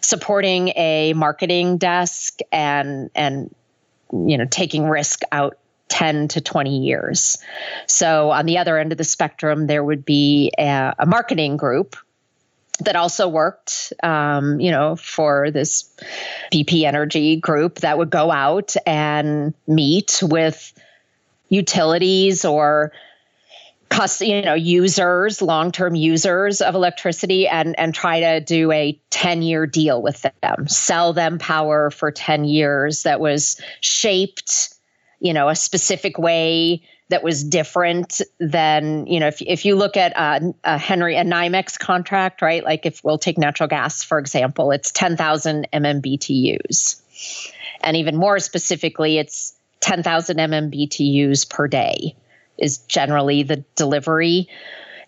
supporting 0.00 0.68
a 0.76 1.12
marketing 1.14 1.78
desk 1.78 2.40
and 2.52 3.10
and 3.14 3.54
you 4.12 4.38
know 4.38 4.46
taking 4.46 4.88
risk 4.88 5.22
out 5.32 5.58
10 5.88 6.28
to 6.28 6.40
20 6.40 6.78
years. 6.78 7.38
So, 7.86 8.30
on 8.30 8.46
the 8.46 8.58
other 8.58 8.78
end 8.78 8.92
of 8.92 8.98
the 8.98 9.04
spectrum, 9.04 9.66
there 9.66 9.84
would 9.84 10.04
be 10.04 10.50
a, 10.58 10.94
a 10.98 11.06
marketing 11.06 11.56
group 11.56 11.96
that 12.80 12.96
also 12.96 13.28
worked, 13.28 13.92
um, 14.02 14.60
you 14.60 14.70
know, 14.70 14.96
for 14.96 15.50
this 15.50 15.94
BP 16.52 16.84
Energy 16.84 17.36
group 17.36 17.80
that 17.80 17.98
would 17.98 18.10
go 18.10 18.30
out 18.30 18.74
and 18.86 19.54
meet 19.66 20.20
with 20.22 20.72
utilities 21.48 22.44
or 22.44 22.92
you 24.20 24.42
know, 24.42 24.54
users, 24.54 25.40
long-term 25.40 25.94
users 25.94 26.60
of 26.60 26.74
electricity 26.74 27.46
and 27.46 27.78
and 27.78 27.94
try 27.94 28.20
to 28.20 28.40
do 28.40 28.72
a 28.72 28.98
10-year 29.10 29.66
deal 29.66 30.02
with 30.02 30.26
them, 30.42 30.66
sell 30.66 31.12
them 31.12 31.38
power 31.38 31.90
for 31.90 32.10
10 32.10 32.44
years 32.44 33.04
that 33.04 33.20
was 33.20 33.60
shaped, 33.80 34.74
you 35.20 35.32
know, 35.32 35.48
a 35.48 35.54
specific 35.54 36.18
way 36.18 36.82
that 37.08 37.22
was 37.22 37.44
different 37.44 38.20
than 38.40 39.06
you 39.06 39.20
know 39.20 39.26
if 39.26 39.42
if 39.42 39.64
you 39.64 39.76
look 39.76 39.96
at 39.96 40.12
a, 40.16 40.54
a 40.64 40.78
Henry 40.78 41.16
a 41.16 41.24
NYMEX 41.24 41.78
contract, 41.78 42.42
right? 42.42 42.64
Like 42.64 42.86
if 42.86 43.02
we'll 43.04 43.18
take 43.18 43.38
natural 43.38 43.68
gas 43.68 44.02
for 44.02 44.18
example, 44.18 44.70
it's 44.70 44.90
ten 44.90 45.16
thousand 45.16 45.68
MMBTUs, 45.72 47.00
and 47.82 47.96
even 47.96 48.16
more 48.16 48.38
specifically, 48.38 49.18
it's 49.18 49.54
ten 49.80 50.02
thousand 50.02 50.38
MMBTUs 50.38 51.48
per 51.48 51.68
day 51.68 52.16
is 52.56 52.78
generally 52.78 53.42
the 53.42 53.64
delivery 53.74 54.48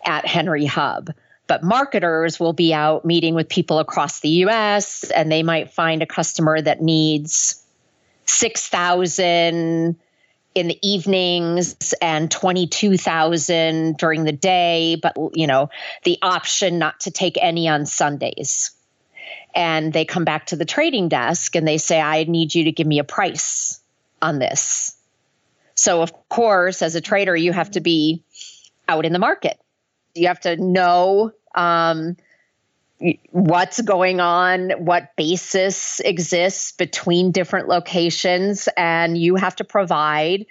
at 0.05 0.25
Henry 0.25 0.65
Hub. 0.65 1.11
But 1.47 1.63
marketers 1.63 2.39
will 2.39 2.53
be 2.53 2.73
out 2.73 3.05
meeting 3.05 3.33
with 3.33 3.47
people 3.47 3.79
across 3.79 4.19
the 4.19 4.29
US 4.45 5.09
and 5.11 5.31
they 5.31 5.43
might 5.43 5.71
find 5.71 6.01
a 6.01 6.05
customer 6.05 6.59
that 6.61 6.81
needs 6.81 7.63
6,000 8.25 9.95
in 10.57 10.67
the 10.67 10.79
evenings 10.81 11.93
and 12.01 12.31
22,000 12.31 13.95
during 13.95 14.23
the 14.23 14.31
day, 14.31 14.97
but 14.99 15.15
you 15.33 15.45
know, 15.45 15.69
the 16.03 16.17
option 16.23 16.79
not 16.79 16.99
to 17.01 17.11
take 17.11 17.37
any 17.39 17.69
on 17.69 17.85
Sundays. 17.85 18.71
And 19.53 19.93
they 19.93 20.03
come 20.03 20.25
back 20.25 20.47
to 20.47 20.55
the 20.55 20.65
trading 20.65 21.09
desk 21.09 21.55
and 21.55 21.67
they 21.67 21.77
say, 21.77 22.01
I 22.01 22.23
need 22.23 22.55
you 22.55 22.63
to 22.63 22.71
give 22.71 22.87
me 22.87 22.97
a 22.97 23.03
price 23.03 23.79
on 24.19 24.39
this. 24.39 24.97
So, 25.75 26.01
of 26.01 26.11
course, 26.27 26.81
as 26.81 26.95
a 26.95 27.01
trader, 27.01 27.35
you 27.35 27.53
have 27.53 27.69
to 27.71 27.79
be 27.79 28.23
out 28.87 29.05
in 29.05 29.13
the 29.13 29.19
market. 29.19 29.59
You 30.15 30.27
have 30.27 30.39
to 30.39 30.57
know 30.57 31.33
um, 31.53 32.17
what's 33.31 33.81
going 33.81 34.19
on, 34.19 34.71
what 34.71 35.15
basis 35.15 35.99
exists 35.99 36.71
between 36.71 37.31
different 37.31 37.67
locations, 37.67 38.67
and 38.75 39.17
you 39.17 39.35
have 39.35 39.55
to 39.57 39.63
provide 39.63 40.45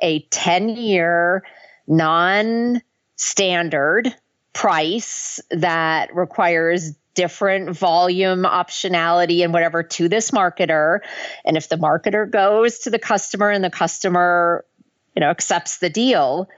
a 0.00 0.20
10 0.30 0.70
year 0.70 1.44
non 1.86 2.82
standard 3.16 4.14
price 4.52 5.40
that 5.50 6.14
requires 6.14 6.92
different 7.14 7.76
volume 7.76 8.44
optionality 8.44 9.44
and 9.44 9.52
whatever 9.52 9.82
to 9.82 10.08
this 10.08 10.30
marketer. 10.30 11.00
And 11.44 11.56
if 11.56 11.68
the 11.68 11.76
marketer 11.76 12.28
goes 12.28 12.80
to 12.80 12.90
the 12.90 12.98
customer 12.98 13.50
and 13.50 13.62
the 13.62 13.70
customer 13.70 14.64
you 15.14 15.20
know 15.20 15.30
accepts 15.30 15.78
the 15.78 15.90
deal 15.90 16.48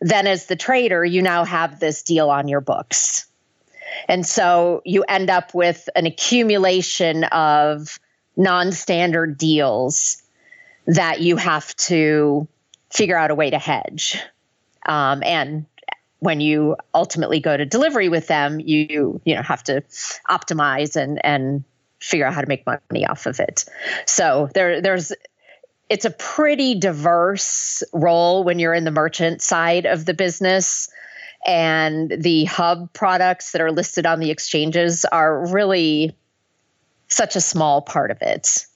then 0.00 0.26
as 0.26 0.46
the 0.46 0.56
trader 0.56 1.04
you 1.04 1.22
now 1.22 1.44
have 1.44 1.80
this 1.80 2.02
deal 2.02 2.30
on 2.30 2.48
your 2.48 2.60
books 2.60 3.26
and 4.08 4.26
so 4.26 4.82
you 4.84 5.04
end 5.08 5.30
up 5.30 5.54
with 5.54 5.88
an 5.96 6.06
accumulation 6.06 7.24
of 7.24 7.98
non 8.36 8.72
standard 8.72 9.38
deals 9.38 10.22
that 10.86 11.20
you 11.20 11.36
have 11.36 11.74
to 11.76 12.46
figure 12.90 13.16
out 13.16 13.30
a 13.30 13.34
way 13.34 13.50
to 13.50 13.58
hedge. 13.58 14.20
Um, 14.86 15.22
and 15.24 15.66
when 16.18 16.40
you 16.40 16.76
ultimately 16.94 17.40
go 17.40 17.56
to 17.56 17.66
delivery 17.66 18.08
with 18.08 18.26
them, 18.26 18.60
you 18.60 19.20
you 19.24 19.34
know 19.34 19.42
have 19.42 19.62
to 19.64 19.82
optimize 20.28 20.96
and 20.96 21.24
and 21.24 21.64
figure 22.00 22.26
out 22.26 22.34
how 22.34 22.40
to 22.40 22.46
make 22.46 22.64
money 22.66 23.06
off 23.06 23.26
of 23.26 23.40
it. 23.40 23.64
So 24.06 24.48
there 24.54 24.80
there's 24.80 25.12
it's 25.88 26.04
a 26.04 26.10
pretty 26.10 26.74
diverse 26.74 27.82
role 27.92 28.42
when 28.42 28.58
you're 28.58 28.74
in 28.74 28.84
the 28.84 28.90
merchant 28.90 29.42
side 29.42 29.86
of 29.86 30.04
the 30.06 30.14
business 30.14 30.88
and 31.44 32.10
the 32.18 32.44
hub 32.44 32.92
products 32.92 33.52
that 33.52 33.60
are 33.60 33.72
listed 33.72 34.06
on 34.06 34.20
the 34.20 34.30
exchanges 34.30 35.04
are 35.06 35.46
really 35.52 36.16
such 37.08 37.36
a 37.36 37.40
small 37.40 37.82
part 37.82 38.10
of 38.10 38.18
it. 38.20 38.66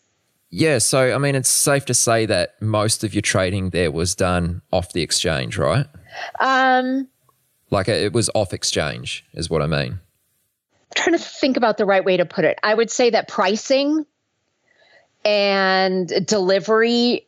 Yeah, 0.51 0.79
so 0.79 1.15
I 1.15 1.19
mean, 1.19 1.35
it's 1.35 1.49
safe 1.49 1.85
to 1.87 1.95
say 1.95 2.25
that 2.27 2.61
most 2.63 3.05
of 3.05 3.15
your 3.15 3.23
trading 3.23 3.71
there 3.71 3.91
was 3.91 4.15
done 4.15 4.63
off 4.73 4.93
the 4.93 5.03
exchange, 5.03 5.59
right? 5.59 5.87
Um, 6.41 7.09
like 7.71 7.89
it 7.89 8.13
was 8.13 8.31
off 8.35 8.55
exchange, 8.55 9.27
is 9.35 9.51
what 9.51 9.61
I 9.61 9.67
mean. 9.67 9.93
I'm 9.93 10.95
trying 10.95 11.19
to 11.19 11.23
think 11.23 11.59
about 11.59 11.77
the 11.77 11.85
right 11.85 12.05
way 12.05 12.17
to 12.17 12.25
put 12.25 12.47
it. 12.47 12.59
I 12.63 12.73
would 12.73 12.91
say 12.91 13.11
that 13.11 13.29
pricing 13.29 14.07
and 15.25 16.09
delivery 16.27 17.28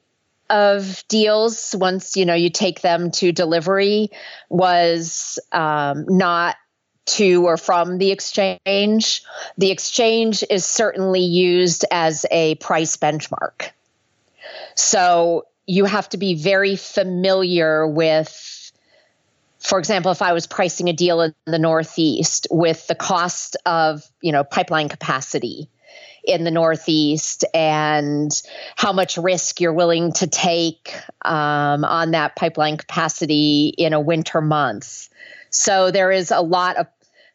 of 0.50 1.04
deals 1.08 1.74
once 1.78 2.16
you 2.16 2.26
know 2.26 2.34
you 2.34 2.50
take 2.50 2.80
them 2.80 3.10
to 3.12 3.32
delivery 3.32 4.10
was 4.48 5.38
um, 5.52 6.04
not 6.08 6.56
to 7.06 7.46
or 7.46 7.56
from 7.56 7.98
the 7.98 8.10
exchange. 8.10 9.22
The 9.58 9.70
exchange 9.70 10.44
is 10.48 10.64
certainly 10.64 11.20
used 11.20 11.84
as 11.90 12.24
a 12.30 12.54
price 12.56 12.96
benchmark. 12.96 13.70
So 14.74 15.46
you 15.66 15.84
have 15.84 16.08
to 16.10 16.16
be 16.16 16.34
very 16.34 16.76
familiar 16.76 17.86
with, 17.86 18.72
for 19.58 19.78
example, 19.78 20.12
if 20.12 20.22
I 20.22 20.32
was 20.32 20.46
pricing 20.46 20.88
a 20.88 20.92
deal 20.92 21.20
in 21.20 21.34
the 21.46 21.58
Northeast 21.58 22.46
with 22.50 22.86
the 22.86 22.94
cost 22.94 23.56
of, 23.66 24.02
you 24.20 24.32
know, 24.32 24.44
pipeline 24.44 24.88
capacity 24.88 25.68
in 26.24 26.44
the 26.44 26.50
Northeast 26.50 27.44
and 27.54 28.30
how 28.76 28.92
much 28.92 29.16
risk 29.16 29.61
you're 29.61 29.72
willing 29.72 30.12
to 30.12 30.26
take 30.26 30.94
um, 31.22 31.85
on 31.85 32.12
that 32.12 32.37
pipeline 32.37 32.76
capacity 32.76 33.74
in 33.76 33.92
a 33.92 34.00
winter 34.00 34.40
month. 34.40 35.09
So 35.50 35.90
there 35.90 36.11
is 36.11 36.30
a 36.30 36.40
lot 36.40 36.76
of 36.76 36.87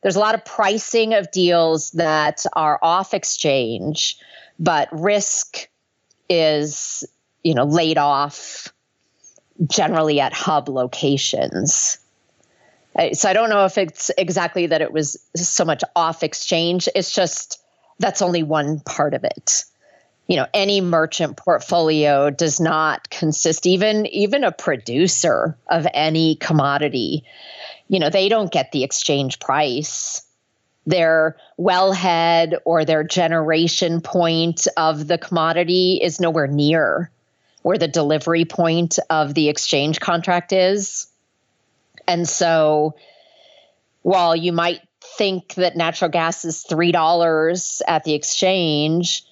there's 0.02 0.16
a 0.16 0.20
lot 0.20 0.36
of 0.36 0.46
pricing 0.46 1.16
of 1.16 1.32
deals 1.32 1.90
that 1.92 2.46
are 2.54 2.78
off 2.84 3.16
exchange, 3.16 4.20
but 4.60 4.88
risk 4.92 5.68
is 6.30 7.04
you 7.44 7.54
know 7.54 7.66
laid 7.66 7.98
off 7.98 8.72
generally 9.68 10.20
at 10.20 10.34
hub 10.34 10.70
locations. 10.70 11.98
So 13.14 13.30
I 13.30 13.34
don't 13.34 13.50
know 13.50 13.66
if 13.66 13.78
it's 13.78 14.10
exactly 14.18 14.68
that 14.68 14.82
it 14.82 14.94
was 14.94 15.18
so 15.36 15.66
much 15.66 15.84
off 15.96 16.24
exchange. 16.24 16.88
It's 16.96 17.14
just 17.14 17.62
that's 18.00 18.22
only 18.22 18.44
one 18.44 18.80
part 18.80 19.14
of 19.14 19.24
it. 19.24 19.64
You 20.28 20.38
know, 20.38 20.48
any 20.54 20.82
merchant 20.82 21.38
portfolio 21.38 22.30
does 22.32 22.60
not 22.60 23.10
consist 23.10 23.68
even 23.68 24.08
even 24.08 24.44
a 24.44 24.52
producer 24.52 25.58
of 25.70 25.86
any 25.94 26.36
commodity. 26.36 27.24
You 27.88 28.00
know, 28.00 28.10
they 28.10 28.30
don't 28.30 28.52
get 28.52 28.72
the 28.72 28.84
exchange 28.84 29.40
price. 29.40 30.24
Their 30.88 31.38
wellhead 31.60 32.58
or 32.64 32.86
their 32.86 33.04
generation 33.04 34.02
point 34.02 34.68
of 34.78 35.08
the 35.08 35.18
commodity 35.18 36.00
is 36.02 36.20
nowhere 36.20 36.48
near 36.48 37.12
where 37.66 37.80
the 37.80 37.88
delivery 37.88 38.46
point 38.46 39.00
of 39.10 39.34
the 39.34 39.50
exchange 39.50 40.00
contract 40.00 40.54
is. 40.54 41.08
And 42.08 42.30
so 42.30 42.96
while 44.04 44.36
you 44.36 44.52
might 44.52 44.82
think 45.18 45.56
that 45.56 45.76
natural 45.76 46.10
gas 46.10 46.46
is 46.46 46.64
three 46.64 46.92
dollars 46.92 47.82
at 47.88 48.04
the 48.04 48.14
exchange, 48.14 49.24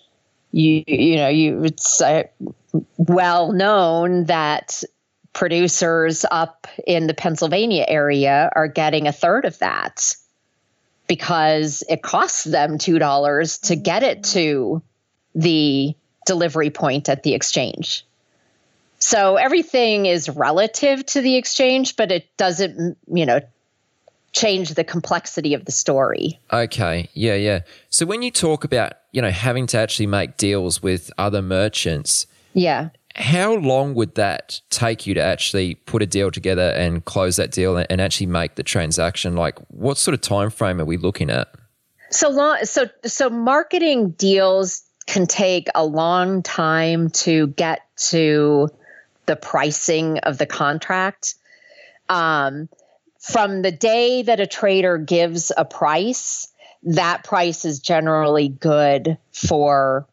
you 0.51 0.83
you 0.87 1.17
know 1.17 1.29
you 1.29 1.63
it's 1.63 2.01
uh, 2.01 2.23
well 2.97 3.51
known 3.51 4.25
that 4.25 4.83
producers 5.33 6.25
up 6.29 6.67
in 6.85 7.07
the 7.07 7.13
Pennsylvania 7.13 7.85
area 7.87 8.51
are 8.55 8.67
getting 8.67 9.07
a 9.07 9.11
third 9.11 9.45
of 9.45 9.57
that 9.59 10.15
because 11.07 11.83
it 11.89 12.01
costs 12.01 12.43
them 12.43 12.77
two 12.77 12.99
dollars 12.99 13.57
to 13.59 13.75
get 13.75 14.03
it 14.03 14.23
to 14.23 14.81
the 15.35 15.95
delivery 16.25 16.69
point 16.69 17.09
at 17.09 17.23
the 17.23 17.33
exchange. 17.33 18.05
So 18.99 19.35
everything 19.35 20.05
is 20.05 20.29
relative 20.29 21.05
to 21.07 21.21
the 21.21 21.35
exchange, 21.35 21.97
but 21.97 22.11
it 22.11 22.25
doesn't, 22.37 22.97
you 23.11 23.25
know, 23.25 23.41
change 24.33 24.73
the 24.73 24.83
complexity 24.83 25.53
of 25.53 25.65
the 25.65 25.71
story. 25.71 26.39
Okay. 26.51 27.09
Yeah, 27.13 27.35
yeah. 27.35 27.61
So 27.89 28.05
when 28.05 28.21
you 28.21 28.31
talk 28.31 28.63
about, 28.63 28.93
you 29.11 29.21
know, 29.21 29.29
having 29.29 29.67
to 29.67 29.77
actually 29.77 30.07
make 30.07 30.37
deals 30.37 30.83
with 30.83 31.11
other 31.17 31.41
merchants, 31.41 32.27
yeah. 32.53 32.89
How 33.15 33.53
long 33.53 33.93
would 33.93 34.15
that 34.15 34.59
take 34.71 35.05
you 35.05 35.13
to 35.13 35.21
actually 35.21 35.75
put 35.75 36.01
a 36.01 36.07
deal 36.07 36.31
together 36.31 36.71
and 36.71 37.05
close 37.05 37.35
that 37.35 37.51
deal 37.51 37.77
and 37.77 38.01
actually 38.01 38.25
make 38.25 38.55
the 38.55 38.63
transaction? 38.63 39.35
Like 39.35 39.59
what 39.67 39.99
sort 39.99 40.15
of 40.15 40.21
time 40.21 40.49
frame 40.49 40.81
are 40.81 40.85
we 40.85 40.97
looking 40.97 41.29
at? 41.29 41.53
So 42.09 42.29
long 42.29 42.57
so 42.63 42.89
so 43.05 43.29
marketing 43.29 44.11
deals 44.11 44.83
can 45.05 45.27
take 45.27 45.67
a 45.75 45.85
long 45.85 46.41
time 46.41 47.09
to 47.11 47.47
get 47.47 47.81
to 47.97 48.69
the 49.27 49.35
pricing 49.35 50.17
of 50.19 50.39
the 50.39 50.47
contract. 50.47 51.35
Um, 52.09 52.67
from 53.23 53.61
the 53.61 53.71
day 53.71 54.21
that 54.21 54.41
a 54.41 54.45
trader 54.45 54.97
gives 54.97 55.49
a 55.55 55.63
price, 55.63 56.49
that 56.83 57.23
price 57.23 57.63
is 57.63 57.79
generally 57.79 58.49
good 58.49 59.17
for 59.31 60.05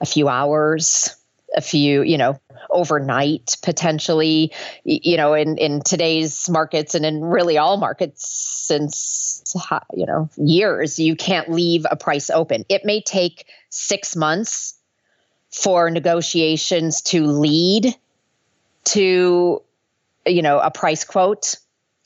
a 0.00 0.06
few 0.06 0.28
hours, 0.28 1.16
a 1.56 1.60
few, 1.60 2.02
you 2.02 2.16
know, 2.16 2.40
overnight 2.70 3.56
potentially. 3.64 4.52
You 4.84 5.16
know, 5.16 5.34
in 5.34 5.58
in 5.58 5.82
today's 5.82 6.48
markets 6.48 6.94
and 6.94 7.04
in 7.04 7.24
really 7.24 7.58
all 7.58 7.78
markets 7.78 8.28
since 8.28 9.42
you 9.92 10.06
know 10.06 10.30
years, 10.36 11.00
you 11.00 11.16
can't 11.16 11.50
leave 11.50 11.84
a 11.90 11.96
price 11.96 12.30
open. 12.30 12.64
It 12.68 12.84
may 12.84 13.02
take 13.02 13.44
six 13.70 14.14
months 14.14 14.74
for 15.50 15.90
negotiations 15.90 17.02
to 17.02 17.26
lead 17.26 17.92
to 18.84 19.62
you 20.26 20.42
know 20.42 20.60
a 20.60 20.70
price 20.70 21.02
quote 21.02 21.56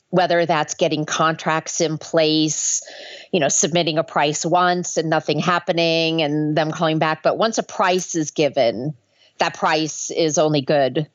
whether 0.09 0.45
that's 0.45 0.75
getting 0.75 1.05
contracts 1.05 1.81
in 1.81 1.97
place 1.97 2.81
you 3.31 3.39
know 3.39 3.49
submitting 3.49 3.97
a 3.97 4.03
price 4.03 4.45
once 4.45 4.97
and 4.97 5.09
nothing 5.09 5.39
happening 5.39 6.21
and 6.21 6.55
them 6.57 6.71
calling 6.71 6.99
back. 6.99 7.23
But 7.23 7.37
once 7.37 7.57
a 7.57 7.63
price 7.63 8.15
is 8.15 8.31
given 8.31 8.95
that 9.37 9.53
price 9.53 10.09
is 10.09 10.37
only 10.37 10.61
good 10.61 11.07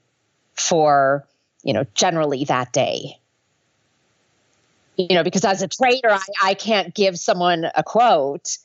for 0.54 1.26
you 1.62 1.72
know 1.72 1.84
generally 1.94 2.44
that 2.44 2.72
day. 2.72 3.18
You 4.96 5.14
know 5.16 5.24
because 5.24 5.44
as 5.44 5.62
a 5.62 5.68
trader 5.68 6.10
I, 6.10 6.22
I 6.42 6.54
can't 6.54 6.94
give 6.94 7.18
someone 7.18 7.66
a 7.74 7.82
quote 7.82 8.58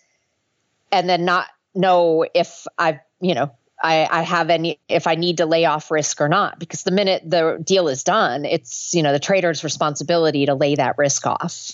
and 0.92 1.10
then 1.10 1.26
not 1.26 1.48
know 1.74 2.26
if 2.34 2.66
i've 2.78 3.00
you 3.22 3.36
know 3.36 3.52
I, 3.82 4.08
I 4.10 4.22
have 4.24 4.50
any 4.50 4.80
if 4.90 5.08
I 5.08 5.16
need 5.16 5.38
to 5.38 5.46
lay 5.46 5.66
off 5.66 5.92
risk 5.92 6.20
or 6.22 6.30
not. 6.30 6.60
Because 6.60 6.84
the 6.84 6.92
minute 6.92 7.24
the 7.26 7.62
deal 7.64 7.88
is 7.88 8.04
done, 8.04 8.46
it's 8.46 8.94
you 8.94 9.04
know 9.04 9.12
the 9.12 9.20
trader's 9.20 9.64
responsibility 9.64 10.46
to 10.46 10.56
lay 10.56 10.76
that 10.76 10.98
risk 10.98 11.26
off 11.28 11.72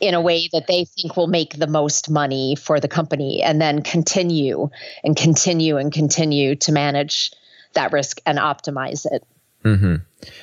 in 0.00 0.14
a 0.14 0.20
way 0.20 0.48
that 0.52 0.66
they 0.66 0.84
think 0.84 1.16
will 1.16 1.26
make 1.26 1.58
the 1.58 1.66
most 1.66 2.08
money 2.08 2.54
for 2.54 2.78
the 2.80 2.88
company 2.88 3.42
and 3.42 3.60
then 3.60 3.82
continue 3.82 4.70
and 5.02 5.16
continue 5.16 5.76
and 5.76 5.92
continue 5.92 6.54
to 6.54 6.72
manage 6.72 7.32
that 7.72 7.92
risk 7.92 8.20
and 8.24 8.38
optimize 8.38 9.06
it. 9.10 9.24
Mm-hmm. 9.64 9.96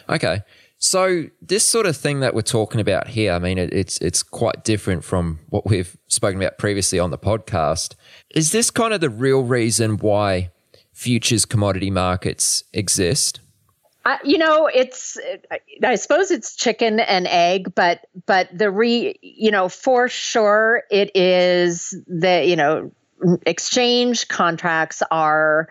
Okay. 0.09 0.41
So 0.77 1.25
this 1.41 1.67
sort 1.67 1.85
of 1.85 1.95
thing 1.95 2.19
that 2.19 2.35
we're 2.35 2.41
talking 2.41 2.81
about 2.81 3.07
here, 3.07 3.31
I 3.31 3.39
mean, 3.39 3.57
it, 3.57 3.73
it's 3.73 3.97
it's 3.99 4.21
quite 4.21 4.63
different 4.63 5.03
from 5.03 5.39
what 5.49 5.65
we've 5.65 5.97
spoken 6.07 6.41
about 6.41 6.57
previously 6.57 6.99
on 6.99 7.11
the 7.11 7.17
podcast. 7.17 7.95
Is 8.33 8.51
this 8.51 8.69
kind 8.69 8.93
of 8.93 9.01
the 9.01 9.09
real 9.09 9.43
reason 9.43 9.97
why 9.97 10.51
futures 10.93 11.45
commodity 11.45 11.91
markets 11.91 12.63
exist? 12.73 13.39
Uh, 14.05 14.17
you 14.23 14.37
know, 14.37 14.67
it's 14.67 15.17
I 15.83 15.95
suppose 15.95 16.29
it's 16.29 16.55
chicken 16.55 16.99
and 16.99 17.25
egg, 17.27 17.73
but 17.73 18.01
but 18.27 18.55
the 18.55 18.69
re 18.69 19.17
you 19.21 19.51
know 19.51 19.69
for 19.69 20.07
sure 20.09 20.83
it 20.91 21.15
is 21.15 21.95
the 22.05 22.45
you 22.45 22.55
know 22.55 22.91
exchange 23.45 24.27
contracts 24.27 25.01
are 25.09 25.69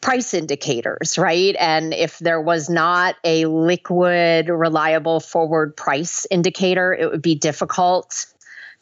price 0.00 0.32
indicators, 0.32 1.18
right? 1.18 1.54
And 1.58 1.92
if 1.92 2.18
there 2.18 2.40
was 2.40 2.70
not 2.70 3.16
a 3.22 3.46
liquid, 3.46 4.48
reliable 4.48 5.20
forward 5.20 5.76
price 5.76 6.26
indicator, 6.30 6.94
it 6.94 7.10
would 7.10 7.22
be 7.22 7.34
difficult 7.34 8.26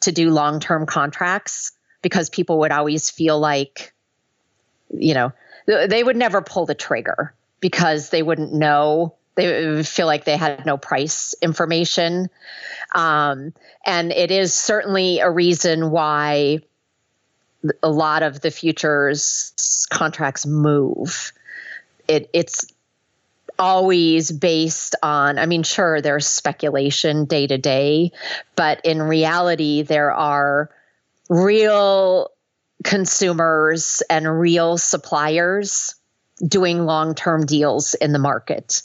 to 0.01 0.11
do 0.11 0.29
long 0.29 0.59
term 0.59 0.85
contracts 0.85 1.73
because 2.01 2.29
people 2.29 2.59
would 2.59 2.71
always 2.71 3.09
feel 3.09 3.39
like, 3.39 3.93
you 4.93 5.13
know, 5.13 5.33
they 5.65 6.03
would 6.03 6.15
never 6.15 6.41
pull 6.41 6.65
the 6.65 6.75
trigger 6.75 7.33
because 7.59 8.09
they 8.09 8.23
wouldn't 8.23 8.53
know. 8.53 9.15
They 9.35 9.67
would 9.67 9.87
feel 9.87 10.07
like 10.07 10.23
they 10.23 10.37
had 10.37 10.65
no 10.65 10.77
price 10.77 11.35
information. 11.41 12.29
Um, 12.95 13.53
and 13.85 14.11
it 14.11 14.31
is 14.31 14.53
certainly 14.53 15.19
a 15.19 15.29
reason 15.29 15.91
why 15.91 16.61
a 17.83 17.89
lot 17.89 18.23
of 18.23 18.41
the 18.41 18.51
futures 18.51 19.87
contracts 19.89 20.45
move. 20.45 21.31
It, 22.07 22.29
it's 22.33 22.65
always 23.57 24.31
based 24.31 24.95
on, 25.03 25.37
I 25.37 25.45
mean, 25.45 25.63
sure, 25.63 26.01
there's 26.01 26.25
speculation 26.25 27.25
day 27.25 27.47
to 27.47 27.57
day, 27.57 28.11
but 28.55 28.81
in 28.85 29.01
reality, 29.01 29.81
there 29.81 30.11
are 30.11 30.69
real 31.29 32.31
consumers 32.83 34.01
and 34.09 34.39
real 34.39 34.77
suppliers 34.77 35.95
doing 36.47 36.85
long 36.85 37.13
term 37.13 37.45
deals 37.45 37.93
in 37.95 38.13
the 38.13 38.19
market. 38.19 38.81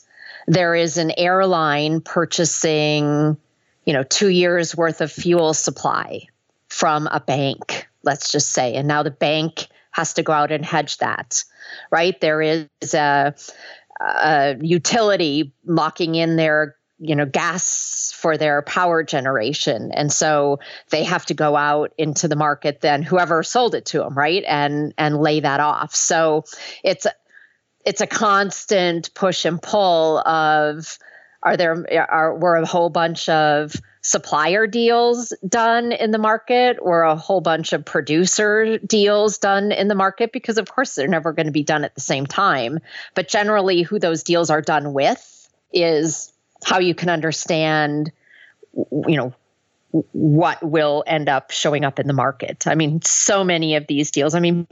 There 0.47 0.75
is 0.75 0.99
an 0.99 1.13
airline 1.17 2.01
purchasing, 2.01 3.37
you 3.85 3.93
know, 3.93 4.03
two 4.03 4.29
years 4.29 4.77
worth 4.77 5.01
of 5.01 5.13
fuel 5.13 5.55
supply 5.55 6.27
from 6.69 7.07
a 7.07 7.21
bank 7.21 7.87
let's 8.05 8.31
just 8.31 8.53
say. 8.53 8.75
And 8.75 8.87
now 8.89 9.03
the 9.03 9.11
bank 9.11 9.67
has 9.91 10.15
to 10.15 10.23
go 10.23 10.33
out 10.33 10.53
and 10.53 10.65
hedge 10.65 10.99
that, 10.99 11.45
right? 11.91 12.21
There 12.21 12.43
is 12.43 12.95
a, 12.95 13.35
a 14.01 14.57
utility 14.61 15.55
locking 15.65 16.15
in 16.15 16.37
their 16.37 16.77
you 16.99 17.17
know 17.17 17.27
gas 17.27 18.15
for 18.17 18.37
their 18.37 18.63
power 18.63 19.03
generation 19.03 19.91
and 19.93 20.13
so 20.13 20.61
they 20.91 21.03
have 21.03 21.27
to 21.27 21.35
go 21.35 21.57
out 21.57 21.93
into 21.99 22.29
the 22.29 22.37
market 22.37 22.81
then 22.83 23.03
whoever 23.03 23.43
sold 23.43 23.75
it 23.75 23.85
to 23.85 23.99
them 23.99 24.17
right 24.17 24.45
and 24.47 24.95
and 24.97 25.21
lay 25.21 25.41
that 25.41 25.59
off 25.59 25.93
so 25.93 26.45
it's 26.85 27.05
it's 27.85 28.01
a 28.01 28.07
constant 28.07 29.13
push 29.15 29.45
and 29.45 29.61
pull 29.61 30.19
of 30.21 30.99
are 31.43 31.57
there 31.57 31.85
are 32.11 32.37
were 32.37 32.57
a 32.57 32.67
whole 32.67 32.91
bunch 32.91 33.29
of 33.29 33.75
supplier 34.07 34.67
deals 34.67 35.33
done 35.49 35.91
in 35.91 36.11
the 36.11 36.19
market 36.19 36.77
or 36.79 37.05
a 37.05 37.17
whole 37.17 37.41
bunch 37.41 37.73
of 37.73 37.87
producer 37.87 38.77
deals 38.77 39.39
done 39.39 39.73
in 39.73 39.89
the 39.89 39.95
market 39.95 40.31
because 40.31 40.59
of 40.59 40.71
course 40.71 40.95
they're 40.95 41.09
never 41.09 41.33
going 41.33 41.47
to 41.47 41.53
be 41.53 41.63
done 41.63 41.85
at 41.85 41.95
the 41.95 42.03
same 42.03 42.27
time 42.27 42.79
but 43.15 43.29
generally 43.29 43.81
who 43.81 43.99
those 43.99 44.23
deals 44.23 44.51
are 44.51 44.61
done 44.61 44.93
with 44.93 45.49
is 45.73 46.31
how 46.63 46.81
you 46.81 46.95
can 46.95 47.09
understand 47.09 48.13
you 48.75 49.17
know 49.17 49.33
what 50.13 50.63
will 50.63 51.03
end 51.07 51.31
up 51.31 51.51
showing 51.53 51.85
up 51.85 52.01
in 52.01 52.09
the 52.09 52.13
market. 52.13 52.67
I 52.67 52.75
mean, 52.75 53.01
so 53.03 53.45
many 53.45 53.77
of 53.77 53.87
these 53.87 54.11
deals, 54.11 54.35
I 54.35 54.41
mean, 54.41 54.67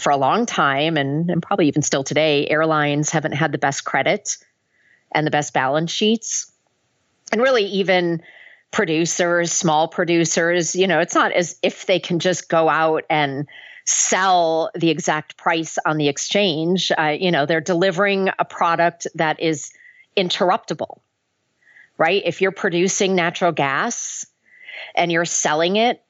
for 0.00 0.10
a 0.10 0.16
long 0.16 0.46
time 0.46 0.96
and, 0.96 1.28
and 1.30 1.42
probably 1.42 1.68
even 1.68 1.82
still 1.82 2.02
today, 2.02 2.48
airlines 2.48 3.10
haven't 3.10 3.32
had 3.32 3.52
the 3.52 3.58
best 3.58 3.84
credit 3.84 4.38
and 5.14 5.26
the 5.26 5.30
best 5.30 5.52
balance 5.52 5.90
sheets. 5.90 6.50
And 7.30 7.42
really, 7.42 7.64
even 7.64 8.22
producers, 8.74 9.52
small 9.52 9.86
producers, 9.86 10.74
you 10.74 10.88
know, 10.88 10.98
it's 10.98 11.14
not 11.14 11.30
as 11.30 11.56
if 11.62 11.86
they 11.86 12.00
can 12.00 12.18
just 12.18 12.48
go 12.48 12.68
out 12.68 13.04
and 13.08 13.46
sell 13.84 14.68
the 14.74 14.90
exact 14.90 15.36
price 15.36 15.78
on 15.86 15.96
the 15.96 16.08
exchange. 16.08 16.90
Uh, 16.98 17.14
you 17.16 17.30
know, 17.30 17.46
they're 17.46 17.60
delivering 17.60 18.30
a 18.36 18.44
product 18.44 19.06
that 19.14 19.38
is 19.40 19.70
interruptible, 20.16 20.98
right? 21.98 22.20
If 22.26 22.40
you're 22.40 22.50
producing 22.50 23.14
natural 23.14 23.52
gas 23.52 24.26
and 24.96 25.12
you're 25.12 25.24
selling 25.24 25.76
it 25.76 26.02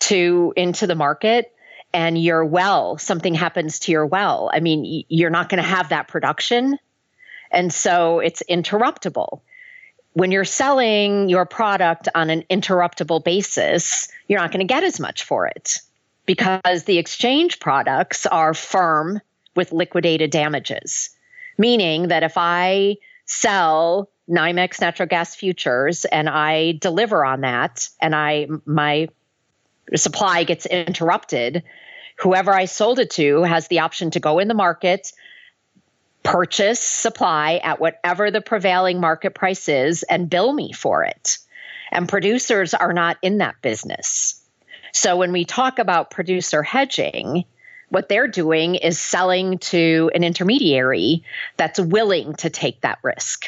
to 0.00 0.52
into 0.56 0.86
the 0.86 0.94
market 0.94 1.54
and 1.94 2.22
your 2.22 2.44
well, 2.44 2.98
something 2.98 3.32
happens 3.32 3.78
to 3.80 3.92
your 3.92 4.04
well, 4.04 4.50
I 4.52 4.60
mean, 4.60 5.04
you're 5.08 5.30
not 5.30 5.48
going 5.48 5.62
to 5.62 5.68
have 5.68 5.88
that 5.88 6.08
production. 6.08 6.78
And 7.50 7.72
so 7.72 8.18
it's 8.18 8.42
interruptible. 8.50 9.40
When 10.14 10.30
you're 10.30 10.44
selling 10.44 11.28
your 11.28 11.44
product 11.44 12.08
on 12.14 12.30
an 12.30 12.44
interruptible 12.50 13.22
basis, 13.22 14.08
you're 14.28 14.40
not 14.40 14.50
going 14.52 14.66
to 14.66 14.72
get 14.72 14.84
as 14.84 14.98
much 14.98 15.24
for 15.24 15.46
it 15.46 15.80
because 16.26 16.84
the 16.84 16.98
exchange 16.98 17.60
products 17.60 18.24
are 18.26 18.54
firm 18.54 19.20
with 19.54 19.72
liquidated 19.72 20.30
damages, 20.30 21.10
meaning 21.58 22.08
that 22.08 22.22
if 22.22 22.34
I 22.36 22.96
sell 23.26 24.08
NYMEX 24.28 24.80
natural 24.80 25.08
gas 25.08 25.34
futures 25.34 26.04
and 26.06 26.28
I 26.28 26.72
deliver 26.80 27.24
on 27.24 27.42
that 27.42 27.88
and 28.00 28.14
I 28.14 28.46
my 28.64 29.08
supply 29.94 30.44
gets 30.44 30.66
interrupted, 30.66 31.62
whoever 32.18 32.52
I 32.52 32.64
sold 32.64 32.98
it 32.98 33.10
to 33.12 33.42
has 33.42 33.68
the 33.68 33.80
option 33.80 34.10
to 34.12 34.20
go 34.20 34.38
in 34.38 34.48
the 34.48 34.54
market, 34.54 35.12
purchase 36.24 36.80
supply 36.80 37.60
at 37.62 37.78
whatever 37.78 38.32
the 38.32 38.40
prevailing 38.40 39.00
market 39.00 39.34
price 39.34 39.68
is 39.68 40.02
and 40.04 40.28
bill 40.28 40.52
me 40.52 40.72
for 40.72 41.04
it. 41.04 41.38
And 41.92 42.08
producers 42.08 42.74
are 42.74 42.92
not 42.92 43.18
in 43.22 43.38
that 43.38 43.62
business. 43.62 44.42
So 44.92 45.16
when 45.16 45.30
we 45.30 45.44
talk 45.44 45.78
about 45.78 46.10
producer 46.10 46.62
hedging, 46.62 47.44
what 47.90 48.08
they're 48.08 48.26
doing 48.26 48.74
is 48.74 48.98
selling 48.98 49.58
to 49.58 50.10
an 50.14 50.24
intermediary 50.24 51.22
that's 51.56 51.78
willing 51.78 52.34
to 52.36 52.50
take 52.50 52.80
that 52.80 52.98
risk. 53.02 53.46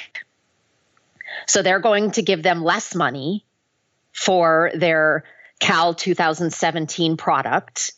So 1.46 1.62
they're 1.62 1.80
going 1.80 2.12
to 2.12 2.22
give 2.22 2.42
them 2.42 2.62
less 2.62 2.94
money 2.94 3.44
for 4.12 4.70
their 4.74 5.24
Cal 5.60 5.94
2017 5.94 7.16
product. 7.16 7.92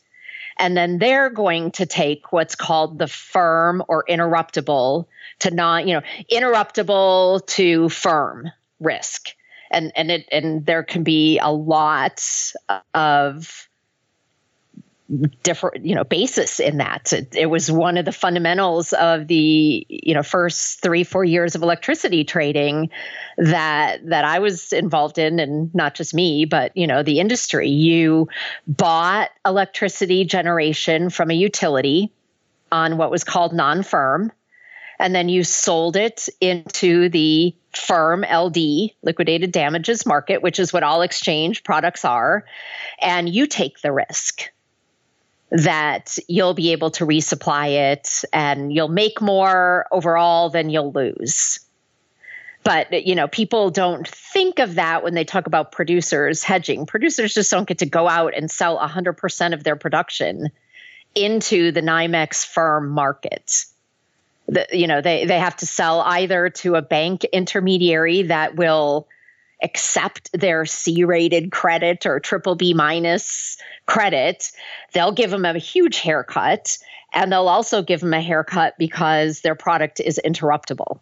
And 0.59 0.77
then 0.77 0.99
they're 0.99 1.31
going 1.31 1.71
to 1.73 1.87
take 1.87 2.33
what's 2.33 2.55
called 2.55 2.99
the 2.99 3.07
firm 3.07 3.83
or 3.88 4.05
interruptible 4.09 5.07
to 5.40 5.51
non, 5.51 5.87
you 5.87 5.94
know, 5.94 6.03
interruptible 6.31 7.47
to 7.47 7.88
firm 7.88 8.51
risk. 8.81 9.29
And 9.71 9.92
and 9.94 10.11
it 10.11 10.29
and 10.33 10.64
there 10.64 10.83
can 10.83 11.03
be 11.03 11.38
a 11.38 11.53
lot 11.53 12.25
of 12.94 13.67
different 15.42 15.87
you 15.87 15.94
know 15.94 16.05
basis 16.05 16.61
in 16.61 16.79
that. 16.79 17.12
It, 17.12 17.35
it, 17.35 17.47
was 17.47 17.71
one 17.71 17.97
of 17.97 18.05
the 18.05 18.12
fundamentals 18.12 18.92
of 18.92 19.27
the 19.27 19.87
you 19.88 20.12
know 20.14 20.23
first 20.23 20.83
three 20.83 21.03
four 21.03 21.25
years 21.25 21.55
of 21.55 21.62
electricity 21.62 22.25
trading 22.25 22.90
that 23.38 24.07
that 24.07 24.25
i 24.25 24.38
was 24.38 24.73
involved 24.73 25.16
in 25.16 25.40
and 25.40 25.75
not 25.75 25.94
just 25.94 26.12
me 26.12 26.44
but 26.44 26.77
you 26.77 26.87
know 26.87 27.03
the 27.03 27.21
industry. 27.21 27.68
You 27.68 28.29
bought 28.66 29.31
electricity 29.47 30.25
generation 30.25 31.09
from 31.09 31.31
a 31.31 31.35
utility 31.35 32.12
on 32.71 32.99
what 32.99 33.11
was 33.11 33.25
called 33.25 33.55
non-firm 33.55 34.31
and 34.99 35.14
then 35.14 35.29
you 35.29 35.44
sold 35.44 35.97
it 35.97 36.29
into 36.40 37.09
the 37.09 37.55
firm 37.73 38.25
LD, 38.25 38.90
liquidated 39.03 39.53
damages 39.53 40.05
market, 40.05 40.42
which 40.42 40.59
is 40.59 40.73
what 40.73 40.83
all 40.83 41.03
exchange 41.03 41.62
products 41.62 42.05
are, 42.05 42.44
and 43.01 43.29
you 43.29 43.47
take 43.47 43.81
the 43.81 43.92
risk 43.92 44.51
that 45.50 46.18
you'll 46.28 46.54
be 46.54 46.72
able 46.72 46.90
to 46.92 47.06
resupply 47.06 47.92
it 47.92 48.24
and 48.32 48.72
you'll 48.72 48.88
make 48.88 49.20
more 49.20 49.87
overall 49.90 50.50
than 50.50 50.70
you'll 50.70 50.92
lose. 50.92 51.61
But 52.64 53.06
you 53.06 53.14
know, 53.14 53.28
people 53.28 53.70
don't 53.70 54.06
think 54.06 54.58
of 54.58 54.74
that 54.74 55.02
when 55.02 55.14
they 55.14 55.24
talk 55.24 55.46
about 55.46 55.72
producers 55.72 56.42
hedging. 56.42 56.84
Producers 56.87 57.32
just 57.32 57.50
don't 57.50 57.66
get 57.66 57.78
to 57.78 57.87
go 57.87 58.08
out 58.08 58.34
and 58.37 58.50
sell 58.50 58.78
100% 58.78 59.54
of 59.54 59.64
their 59.64 59.76
production 59.76 60.50
into 61.14 61.72
the 61.72 61.80
NYMEX 61.80 62.44
firm 62.44 62.88
market 62.90 63.64
the, 64.48 64.66
you 64.72 64.87
know 64.87 65.00
they 65.00 65.26
they 65.26 65.38
have 65.38 65.56
to 65.56 65.66
sell 65.66 66.00
either 66.00 66.48
to 66.48 66.74
a 66.74 66.82
bank 66.82 67.24
intermediary 67.24 68.22
that 68.22 68.56
will 68.56 69.06
accept 69.62 70.31
their 70.33 70.64
C 70.64 71.05
rated 71.05 71.51
credit 71.51 72.07
or 72.07 72.21
triple 72.21 72.55
B 72.55 72.75
minus 72.75 73.57
credit, 73.87 74.51
they'll 74.92 75.12
give 75.12 75.31
them 75.31 75.44
a 75.44 75.59
huge 75.59 75.99
haircut. 75.99 76.79
And 77.14 77.33
they'll 77.33 77.49
also 77.49 77.83
give 77.83 78.01
them 78.01 78.12
a 78.12 78.21
haircut 78.21 78.75
because 78.79 79.40
their 79.40 79.55
product 79.55 79.99
is 79.99 80.21
interruptible. 80.25 81.01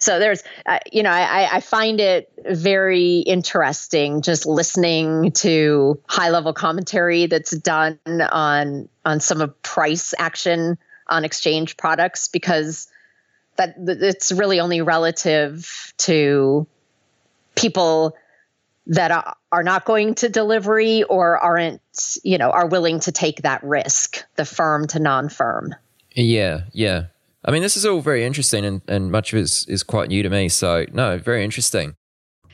So 0.00 0.18
there's, 0.18 0.42
uh, 0.64 0.78
you 0.90 1.02
know, 1.02 1.10
I, 1.10 1.56
I 1.56 1.60
find 1.60 2.00
it 2.00 2.32
very 2.48 3.18
interesting 3.18 4.22
just 4.22 4.46
listening 4.46 5.32
to 5.32 6.00
high 6.08 6.30
level 6.30 6.54
commentary 6.54 7.26
that's 7.26 7.50
done 7.50 7.98
on 8.06 8.88
on 9.04 9.20
some 9.20 9.42
of 9.42 9.62
price 9.62 10.14
action 10.18 10.78
on 11.08 11.24
exchange 11.24 11.76
products 11.76 12.28
because 12.28 12.88
that 13.56 13.74
it's 13.76 14.32
really 14.32 14.58
only 14.58 14.80
relative 14.80 15.92
to 15.98 16.66
people 17.60 18.16
that 18.86 19.36
are 19.52 19.62
not 19.62 19.84
going 19.84 20.14
to 20.16 20.28
delivery 20.28 21.02
or 21.04 21.38
aren't 21.38 21.80
you 22.24 22.38
know 22.38 22.50
are 22.50 22.66
willing 22.66 22.98
to 23.00 23.12
take 23.12 23.42
that 23.42 23.62
risk 23.62 24.24
the 24.36 24.44
firm 24.44 24.86
to 24.86 24.98
non-firm 24.98 25.74
yeah 26.14 26.62
yeah 26.72 27.04
i 27.44 27.50
mean 27.50 27.62
this 27.62 27.76
is 27.76 27.84
all 27.84 28.00
very 28.00 28.24
interesting 28.24 28.64
and, 28.64 28.82
and 28.88 29.12
much 29.12 29.32
of 29.32 29.38
it 29.38 29.42
is, 29.42 29.66
is 29.68 29.82
quite 29.82 30.08
new 30.08 30.22
to 30.22 30.30
me 30.30 30.48
so 30.48 30.84
no 30.92 31.18
very 31.18 31.44
interesting 31.44 31.94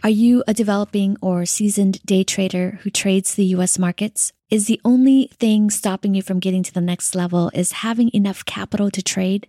are 0.03 0.11
you 0.11 0.45
a 0.47 0.55
developing 0.55 1.17
or 1.21 1.47
seasoned 1.47 2.01
day 2.05 2.23
trader 2.23 2.79
who 2.83 2.91
trades 2.91 3.35
the 3.35 3.47
US 3.47 3.79
markets? 3.79 4.33
Is 4.51 4.67
the 4.67 4.81
only 4.85 5.31
thing 5.33 5.71
stopping 5.71 6.15
you 6.15 6.23
from 6.23 6.39
getting 6.39 6.63
to 6.63 6.73
the 6.73 6.81
next 6.81 7.17
level 7.17 7.51
is 7.55 7.73
having 7.73 8.11
enough 8.15 8.45
capital 8.45 8.91
to 8.91 9.03
trade? 9.03 9.49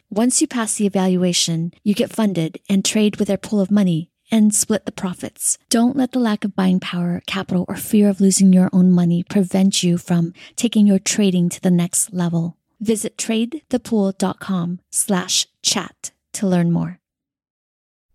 Once 0.13 0.41
you 0.41 0.47
pass 0.47 0.75
the 0.75 0.85
evaluation, 0.85 1.71
you 1.85 1.93
get 1.93 2.13
funded 2.13 2.59
and 2.67 2.83
trade 2.83 3.15
with 3.15 3.29
their 3.29 3.37
pool 3.37 3.61
of 3.61 3.71
money 3.71 4.09
and 4.29 4.53
split 4.53 4.85
the 4.85 4.91
profits. 4.91 5.57
Don't 5.69 5.95
let 5.95 6.11
the 6.11 6.19
lack 6.19 6.43
of 6.43 6.53
buying 6.53 6.81
power, 6.81 7.21
capital, 7.27 7.63
or 7.69 7.77
fear 7.77 8.09
of 8.09 8.19
losing 8.19 8.51
your 8.51 8.69
own 8.73 8.91
money 8.91 9.23
prevent 9.23 9.83
you 9.83 9.97
from 9.97 10.33
taking 10.57 10.85
your 10.85 10.99
trading 10.99 11.47
to 11.47 11.61
the 11.61 11.71
next 11.71 12.11
level. 12.11 12.57
Visit 12.81 13.15
tradethepool.com 13.15 14.81
slash 14.89 15.47
chat 15.61 16.11
to 16.33 16.45
learn 16.45 16.73
more. 16.73 16.99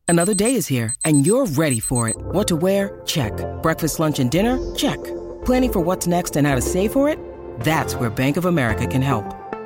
Another 0.06 0.34
day 0.34 0.54
is 0.54 0.66
here 0.66 0.94
and 1.02 1.26
you're 1.26 1.46
ready 1.46 1.80
for 1.80 2.10
it. 2.10 2.16
What 2.18 2.46
to 2.48 2.56
wear? 2.56 3.00
Check. 3.06 3.32
Breakfast, 3.62 3.98
lunch, 3.98 4.18
and 4.18 4.30
dinner? 4.30 4.58
Check. 4.74 5.02
Planning 5.46 5.72
for 5.72 5.80
what's 5.80 6.06
next 6.06 6.36
and 6.36 6.46
how 6.46 6.56
to 6.56 6.60
save 6.60 6.92
for 6.92 7.08
it? 7.08 7.18
That's 7.60 7.94
where 7.94 8.10
Bank 8.10 8.36
of 8.36 8.44
America 8.44 8.86
can 8.86 9.00
help. 9.00 9.45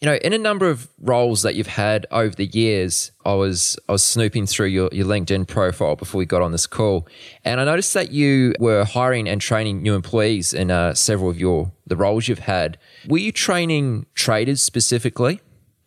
You 0.00 0.10
know, 0.10 0.16
in 0.16 0.32
a 0.32 0.38
number 0.38 0.68
of 0.68 0.88
roles 1.00 1.42
that 1.42 1.54
you've 1.54 1.66
had 1.66 2.06
over 2.10 2.34
the 2.34 2.46
years, 2.46 3.10
I 3.24 3.32
was 3.34 3.78
I 3.88 3.92
was 3.92 4.04
snooping 4.04 4.46
through 4.46 4.66
your, 4.66 4.90
your 4.92 5.06
LinkedIn 5.06 5.46
profile 5.46 5.96
before 5.96 6.18
we 6.18 6.26
got 6.26 6.42
on 6.42 6.52
this 6.52 6.66
call, 6.66 7.08
and 7.44 7.60
I 7.60 7.64
noticed 7.64 7.94
that 7.94 8.10
you 8.10 8.54
were 8.58 8.84
hiring 8.84 9.28
and 9.28 9.40
training 9.40 9.82
new 9.82 9.94
employees 9.94 10.52
in 10.52 10.70
uh, 10.70 10.94
several 10.94 11.30
of 11.30 11.38
your 11.38 11.72
the 11.86 11.96
roles 11.96 12.28
you've 12.28 12.40
had. 12.40 12.76
Were 13.08 13.18
you 13.18 13.32
training 13.32 14.06
traders 14.14 14.60
specifically? 14.60 15.40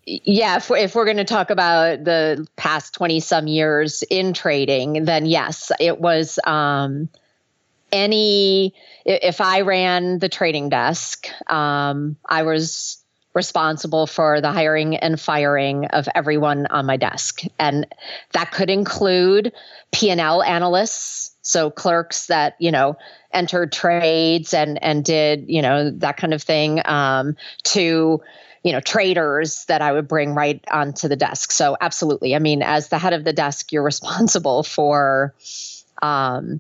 yeah, 0.08 0.56
if 0.56 0.70
we're, 0.70 0.78
if 0.78 0.96
we're 0.96 1.06
going 1.06 1.18
to 1.18 1.26
talk 1.26 1.50
about 1.50 2.06
the 2.06 2.48
past 2.56 2.94
20 2.94 3.20
some 3.20 3.48
years 3.48 4.04
in 4.10 4.34
trading, 4.34 5.04
then 5.04 5.26
yes, 5.26 5.70
it 5.82 6.00
was 6.00 6.40
um, 6.46 7.10
any, 7.92 8.74
if 9.06 9.42
I 9.42 9.62
ran 9.62 10.20
the 10.20 10.30
trading 10.30 10.70
desk, 10.70 11.28
um, 11.48 12.16
I 12.26 12.44
was 12.44 13.04
responsible 13.38 14.08
for 14.08 14.42
the 14.42 14.52
hiring 14.52 14.98
and 14.98 15.22
firing 15.22 15.86
of 15.86 16.10
everyone 16.16 16.66
on 16.66 16.88
my 16.88 16.98
desk. 16.98 17.44
And 17.60 17.88
that 18.34 18.52
could 18.52 18.70
include 18.70 19.54
P&L 19.94 20.44
analysts, 20.44 21.36
so 21.44 21.70
clerks 21.70 22.26
that, 22.28 22.56
you 22.60 22.72
know, 22.72 22.98
entered 23.32 23.72
trades 23.72 24.54
and 24.54 24.82
and 24.84 25.06
did, 25.06 25.46
you 25.48 25.62
know, 25.62 25.92
that 25.92 26.18
kind 26.18 26.34
of 26.34 26.42
thing 26.42 26.82
um, 26.84 27.38
to 27.64 28.20
you 28.64 28.74
know 28.74 28.82
traders 28.82 29.64
that 29.66 29.82
i 29.82 29.94
would 29.94 30.08
bring 30.10 30.34
right 30.34 30.62
onto 30.70 31.08
the 31.08 31.16
desk 31.16 31.52
so 31.52 31.78
absolutely 31.80 32.36
i 32.36 32.40
mean 32.40 32.62
as 32.62 32.90
the 32.90 32.98
head 32.98 33.14
of 33.14 33.24
the 33.24 33.32
desk 33.32 33.72
you're 33.72 33.84
responsible 33.84 34.64
for 34.64 35.34
um 36.02 36.60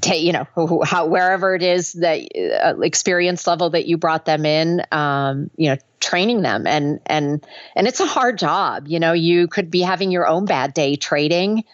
take 0.00 0.22
you 0.22 0.32
know 0.32 0.82
how 0.84 1.06
wherever 1.06 1.54
it 1.54 1.62
is 1.62 1.92
that 1.94 2.20
uh, 2.62 2.80
experience 2.80 3.46
level 3.46 3.70
that 3.70 3.86
you 3.86 3.96
brought 3.96 4.24
them 4.24 4.44
in 4.44 4.82
um 4.92 5.50
you 5.56 5.70
know 5.70 5.76
training 6.00 6.42
them. 6.42 6.66
And 6.66 7.00
and 7.06 7.44
and 7.74 7.88
it's 7.88 8.00
a 8.00 8.06
hard 8.06 8.38
job 8.38 8.86
you 8.88 9.00
know 9.00 9.12
you 9.12 9.48
could 9.48 9.70
be 9.70 9.80
having 9.80 10.10
your 10.10 10.26
own 10.26 10.44
bad 10.44 10.74
day 10.74 10.96
trading 10.96 11.64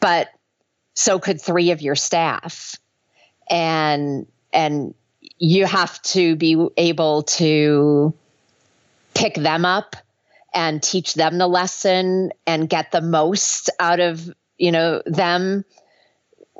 but 0.00 0.28
so 0.94 1.18
could 1.18 1.40
three 1.40 1.70
of 1.70 1.80
your 1.80 1.94
staff. 1.94 2.76
And 3.48 4.26
and 4.52 4.94
you 5.38 5.66
have 5.66 6.00
to 6.02 6.36
be 6.36 6.68
able 6.76 7.22
to 7.22 8.14
pick 9.14 9.34
them 9.34 9.64
up 9.64 9.96
and 10.52 10.82
teach 10.82 11.14
them 11.14 11.38
the 11.38 11.46
lesson 11.46 12.32
and 12.46 12.68
get 12.68 12.90
the 12.90 13.00
most 13.00 13.70
out 13.78 14.00
of 14.00 14.30
you 14.58 14.72
know 14.72 15.02
them 15.06 15.64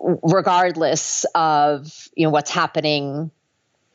regardless 0.00 1.24
of 1.34 2.08
you 2.14 2.24
know 2.24 2.30
what's 2.30 2.50
happening 2.50 3.30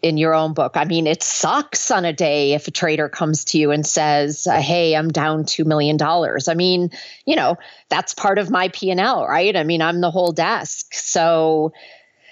in 0.02 0.18
your 0.18 0.36
own 0.36 0.54
book. 0.54 0.74
I 0.76 0.86
mean, 0.86 1.08
it 1.08 1.24
sucks 1.24 1.90
on 1.90 2.06
a 2.06 2.14
day 2.14 2.54
if 2.54 2.68
a 2.68 2.72
trader 2.72 3.10
comes 3.10 3.46
to 3.46 3.58
you 3.58 3.72
and 3.72 3.86
says, 3.86 4.46
uh, 4.46 4.62
"Hey, 4.62 4.96
I'm 4.96 5.10
down 5.10 5.46
2 5.46 5.66
million 5.66 5.98
dollars." 5.98 6.48
I 6.48 6.54
mean, 6.54 6.92
you 7.26 7.36
know, 7.36 7.58
that's 7.90 8.14
part 8.14 8.38
of 8.38 8.52
my 8.52 8.70
P&L, 8.70 9.26
right? 9.26 9.56
I 9.56 9.64
mean, 9.64 9.82
I'm 9.82 10.02
the 10.02 10.12
whole 10.12 10.32
desk. 10.32 10.94
So 10.94 11.74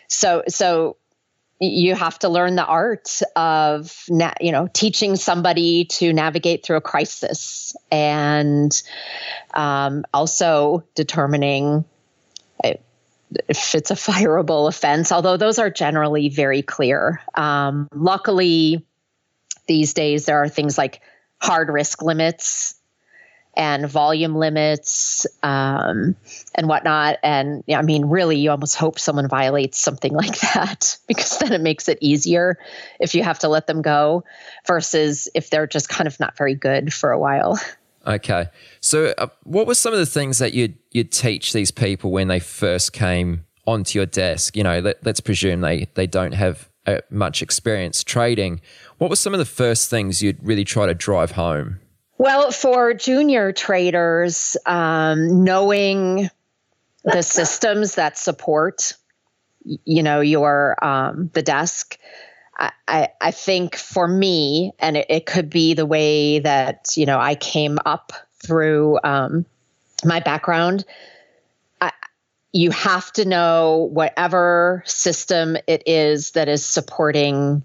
so 0.07 0.43
so 0.47 0.97
you 1.59 1.95
have 1.95 2.19
to 2.19 2.29
learn 2.29 2.55
the 2.55 2.65
art 2.65 3.21
of 3.35 4.03
na- 4.09 4.33
you 4.41 4.51
know 4.51 4.67
teaching 4.73 5.15
somebody 5.15 5.85
to 5.85 6.13
navigate 6.13 6.63
through 6.63 6.77
a 6.77 6.81
crisis 6.81 7.75
and 7.91 8.83
um, 9.53 10.03
also 10.13 10.83
determining 10.95 11.85
uh, 12.63 12.73
if 13.47 13.75
it's 13.75 13.91
a 13.91 13.95
fireable 13.95 14.67
offense 14.67 15.11
although 15.11 15.37
those 15.37 15.59
are 15.59 15.69
generally 15.69 16.29
very 16.29 16.61
clear 16.61 17.21
um, 17.35 17.87
luckily 17.93 18.85
these 19.67 19.93
days 19.93 20.25
there 20.25 20.41
are 20.41 20.49
things 20.49 20.77
like 20.77 21.01
hard 21.41 21.69
risk 21.69 22.01
limits 22.01 22.75
and 23.55 23.87
volume 23.87 24.35
limits 24.35 25.27
um, 25.43 26.15
and 26.55 26.67
whatnot. 26.67 27.19
And 27.23 27.63
I 27.73 27.81
mean, 27.81 28.05
really, 28.05 28.37
you 28.37 28.49
almost 28.51 28.75
hope 28.75 28.97
someone 28.97 29.27
violates 29.27 29.77
something 29.77 30.13
like 30.13 30.39
that 30.39 30.97
because 31.07 31.37
then 31.39 31.53
it 31.53 31.61
makes 31.61 31.87
it 31.87 31.97
easier 32.01 32.57
if 32.99 33.13
you 33.13 33.23
have 33.23 33.39
to 33.39 33.49
let 33.49 33.67
them 33.67 33.81
go 33.81 34.23
versus 34.65 35.29
if 35.35 35.49
they're 35.49 35.67
just 35.67 35.89
kind 35.89 36.07
of 36.07 36.19
not 36.19 36.37
very 36.37 36.55
good 36.55 36.93
for 36.93 37.11
a 37.11 37.19
while. 37.19 37.59
Okay. 38.05 38.47
So, 38.81 39.13
uh, 39.17 39.27
what 39.43 39.65
were 39.65 39.75
some 39.75 39.93
of 39.93 39.99
the 39.99 40.05
things 40.05 40.39
that 40.39 40.53
you'd, 40.53 40.77
you'd 40.91 41.11
teach 41.11 41.53
these 41.53 41.71
people 41.71 42.11
when 42.11 42.27
they 42.27 42.39
first 42.39 42.93
came 42.93 43.45
onto 43.65 43.97
your 43.97 44.05
desk? 44.05 44.55
You 44.55 44.63
know, 44.63 44.79
let, 44.79 45.05
us 45.07 45.19
presume 45.19 45.61
they, 45.61 45.87
they 45.93 46.07
don't 46.07 46.33
have 46.33 46.69
uh, 46.85 46.97
much 47.09 47.41
experience 47.41 48.03
trading. 48.03 48.61
What 48.97 49.09
were 49.09 49.15
some 49.15 49.33
of 49.33 49.39
the 49.39 49.45
first 49.45 49.89
things 49.89 50.21
you'd 50.21 50.43
really 50.43 50.65
try 50.65 50.85
to 50.85 50.93
drive 50.93 51.31
home? 51.31 51.79
Well, 52.17 52.51
for 52.51 52.93
junior 52.93 53.51
traders, 53.51 54.55
um, 54.65 55.43
knowing 55.43 56.29
the 57.03 57.21
systems 57.21 57.95
that 57.95 58.17
support, 58.17 58.93
you 59.63 60.03
know, 60.03 60.21
your 60.21 60.83
um, 60.83 61.29
the 61.33 61.41
desk. 61.41 61.97
I, 62.57 63.09
I 63.19 63.31
think 63.31 63.75
for 63.75 64.07
me, 64.07 64.73
and 64.79 64.97
it, 64.97 65.07
it, 65.09 65.25
could 65.25 65.49
be 65.49 65.73
the 65.73 65.85
way 65.85 66.39
that 66.39 66.95
you 66.95 67.05
know 67.05 67.19
I 67.19 67.35
came 67.35 67.79
up 67.85 68.13
through 68.45 68.99
um, 69.03 69.45
my 70.05 70.19
background. 70.19 70.85
I, 71.81 71.91
you 72.51 72.69
have 72.71 73.11
to 73.13 73.25
know 73.25 73.89
whatever 73.91 74.83
system 74.85 75.57
it 75.67 75.83
is 75.87 76.31
that 76.31 76.47
is 76.47 76.65
supporting 76.65 77.63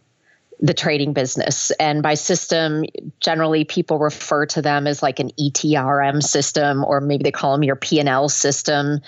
the 0.61 0.75
trading 0.75 1.13
business. 1.13 1.71
And 1.73 2.03
by 2.03 2.15
system, 2.15 2.85
generally 3.21 3.65
people 3.65 3.99
refer 3.99 4.47
to 4.47 4.63
them 4.63 4.87
as 4.87 5.03
like 5.03 5.21
an 5.21 5.31
ETRM 5.39 6.23
system, 6.23 6.85
or 6.85 7.01
maybe 7.01 7.23
they 7.23 7.31
call 7.31 7.53
them 7.53 7.63
your 7.63 7.77
P&L 7.77 8.29
system. 8.29 9.01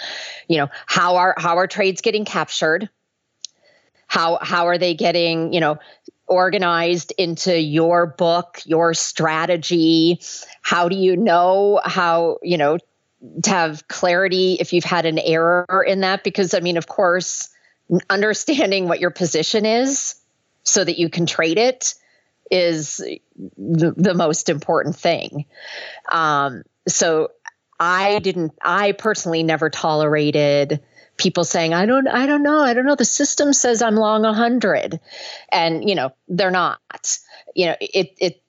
You 0.49 0.59
know, 0.59 0.68
how 0.87 1.16
are 1.16 1.35
how 1.39 1.57
are 1.57 1.66
trades 1.66 2.03
getting 2.03 2.24
captured? 2.24 2.89
How 4.11 4.41
how 4.43 4.67
are 4.67 4.77
they 4.77 4.95
getting, 4.95 5.53
you 5.53 5.61
know, 5.61 5.79
organized 6.27 7.13
into 7.17 7.57
your 7.57 8.07
book, 8.07 8.61
your 8.65 8.93
strategy? 8.93 10.21
How 10.63 10.89
do 10.89 10.97
you 10.97 11.17
know 11.17 11.81
how, 11.85 12.39
you 12.43 12.59
know, 12.59 12.79
to 13.45 13.51
have 13.51 13.87
clarity 13.87 14.57
if 14.59 14.73
you've 14.73 14.83
had 14.83 15.07
an 15.07 15.21
error 15.21 15.85
in 15.87 16.01
that? 16.01 16.25
Because 16.25 16.55
I 16.55 16.61
mean, 16.61 16.77
of 16.77 16.89
course, 16.89 17.51
understanding 18.11 18.89
what 18.89 18.99
your 18.99 19.13
position 19.13 19.65
is 19.65 20.17
so 20.65 20.83
that 20.83 20.99
you 20.99 21.09
can 21.09 21.27
trade 21.27 21.59
it 21.59 21.95
is 22.51 22.97
the, 22.97 23.95
the 23.97 24.15
most 24.15 24.49
important 24.49 24.97
thing. 24.97 25.45
Um, 26.11 26.65
so 26.89 27.29
I 27.79 28.19
didn't, 28.19 28.55
I 28.61 28.91
personally 28.91 29.45
never 29.45 29.71
tolerated 29.71 30.81
people 31.21 31.45
saying, 31.45 31.75
I 31.75 31.87
don't, 31.87 32.09
I 32.09 32.27
don't 32.27 32.43
know. 32.43 32.61
I 32.61 32.75
don't 32.75 32.87
know. 32.87 32.97
The 32.97 33.05
system 33.05 33.53
says 33.53 33.83
I'm 33.83 33.97
long 33.97 34.25
hundred 34.25 35.01
and 35.53 35.89
you 35.89 35.95
know, 35.95 36.12
they're 36.29 36.51
not, 36.51 37.18
you 37.55 37.66
know, 37.66 37.77
it, 37.81 38.14
it, 38.18 38.43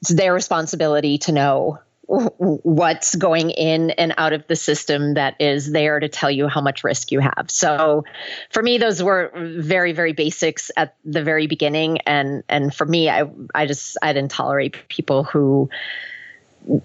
it's 0.00 0.10
their 0.10 0.32
responsibility 0.32 1.18
to 1.18 1.32
know 1.32 1.78
what's 2.06 3.14
going 3.14 3.50
in 3.50 3.90
and 3.90 4.12
out 4.18 4.32
of 4.32 4.46
the 4.46 4.56
system 4.56 5.14
that 5.14 5.40
is 5.40 5.70
there 5.70 5.98
to 5.98 6.08
tell 6.08 6.30
you 6.30 6.46
how 6.46 6.60
much 6.60 6.84
risk 6.84 7.10
you 7.10 7.20
have. 7.20 7.46
So 7.48 8.04
for 8.50 8.62
me 8.62 8.78
those 8.78 9.02
were 9.02 9.30
very 9.34 9.92
very 9.92 10.12
basics 10.12 10.70
at 10.76 10.96
the 11.04 11.22
very 11.22 11.46
beginning 11.46 11.98
and 12.00 12.42
and 12.48 12.74
for 12.74 12.84
me 12.84 13.08
I 13.08 13.30
I 13.54 13.66
just 13.66 13.96
I 14.02 14.12
didn't 14.12 14.30
tolerate 14.30 14.88
people 14.88 15.24
who 15.24 15.70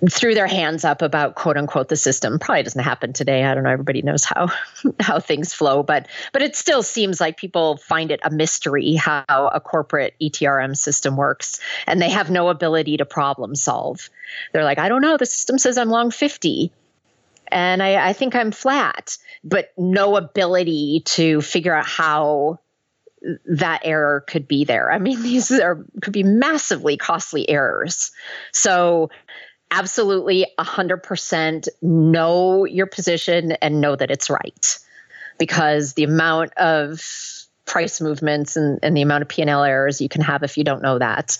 threw 0.10 0.34
their 0.34 0.48
hands 0.48 0.84
up 0.84 1.02
about 1.02 1.36
quote 1.36 1.58
unquote 1.58 1.90
the 1.90 1.96
system. 1.96 2.40
Probably 2.40 2.64
doesn't 2.64 2.84
happen 2.84 3.14
today. 3.14 3.44
I 3.44 3.54
don't 3.54 3.64
know. 3.64 3.70
Everybody 3.70 4.02
knows 4.02 4.24
how 4.24 4.50
how 5.00 5.20
things 5.20 5.54
flow. 5.54 5.84
But 5.84 6.08
but 6.34 6.42
it 6.42 6.56
still 6.56 6.84
seems 6.84 7.20
like 7.20 7.38
people 7.38 7.78
find 7.78 8.12
it 8.12 8.20
a 8.24 8.32
mystery 8.32 8.96
how 8.96 9.24
a 9.30 9.60
corporate 9.60 10.16
etrm 10.22 10.76
system 10.76 11.16
works. 11.16 11.60
And 11.86 12.02
they 12.02 12.10
have 12.10 12.32
no 12.32 12.50
ability 12.50 12.98
to 12.98 13.06
problem 13.06 13.56
solve. 13.56 14.10
They're 14.52 14.64
like 14.64 14.80
i 14.80 14.90
don't 14.90 15.02
know. 15.02 15.18
The 15.18 15.26
system 15.26 15.58
says 15.58 15.78
i'm 15.78 15.90
long 15.90 16.12
50 16.12 16.72
and 17.50 17.82
i, 17.82 18.10
I 18.10 18.14
think 18.14 18.36
i'm 18.36 18.52
flat. 18.52 19.18
But 19.44 19.72
no 19.78 20.18
ability 20.18 21.04
to 21.06 21.42
figure 21.42 21.74
out 21.74 21.86
how 21.86 22.60
that 23.46 23.82
error 23.84 24.24
could 24.28 24.48
be 24.48 24.64
there. 24.64 24.92
I 24.92 25.00
mean, 25.00 25.22
these 25.24 25.52
are 25.52 25.84
could 26.02 26.14
be 26.14 26.24
massively 26.24 26.98
costly 26.98 27.50
errors. 27.50 28.12
So 28.52 29.10
absolutely 29.72 30.48
100% 30.60 31.68
know 31.82 32.66
your 32.66 32.86
position 32.86 33.54
and 33.54 33.82
know 33.82 33.96
that 33.96 34.12
it's 34.12 34.30
right. 34.30 34.80
Because 35.38 35.94
the 35.94 36.04
amount 36.04 36.54
of 36.58 37.02
price 37.66 38.02
movements 38.02 38.56
and, 38.56 38.80
and 38.82 38.96
the 38.96 39.02
amount 39.02 39.22
of 39.22 39.28
p&l 39.28 39.64
errors 39.64 40.02
you 40.02 40.10
can 40.10 40.22
have 40.22 40.42
if 40.42 40.58
you 40.58 40.64
don't 40.64 40.82
know 40.82 40.98
that. 40.98 41.38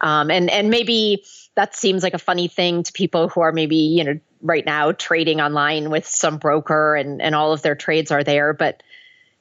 Um, 0.00 0.30
and 0.30 0.50
and 0.50 0.70
maybe 0.70 1.24
that 1.54 1.76
seems 1.76 2.02
like 2.02 2.14
a 2.14 2.18
funny 2.18 2.48
thing 2.48 2.82
to 2.82 2.92
people 2.92 3.28
who 3.28 3.42
are 3.42 3.52
maybe 3.52 3.76
you 3.76 4.02
know 4.02 4.18
right 4.42 4.64
now 4.64 4.92
trading 4.92 5.40
online 5.40 5.90
with 5.90 6.06
some 6.06 6.38
broker 6.38 6.96
and 6.96 7.20
and 7.20 7.34
all 7.34 7.52
of 7.52 7.62
their 7.62 7.74
trades 7.74 8.10
are 8.10 8.24
there. 8.24 8.54
But 8.54 8.82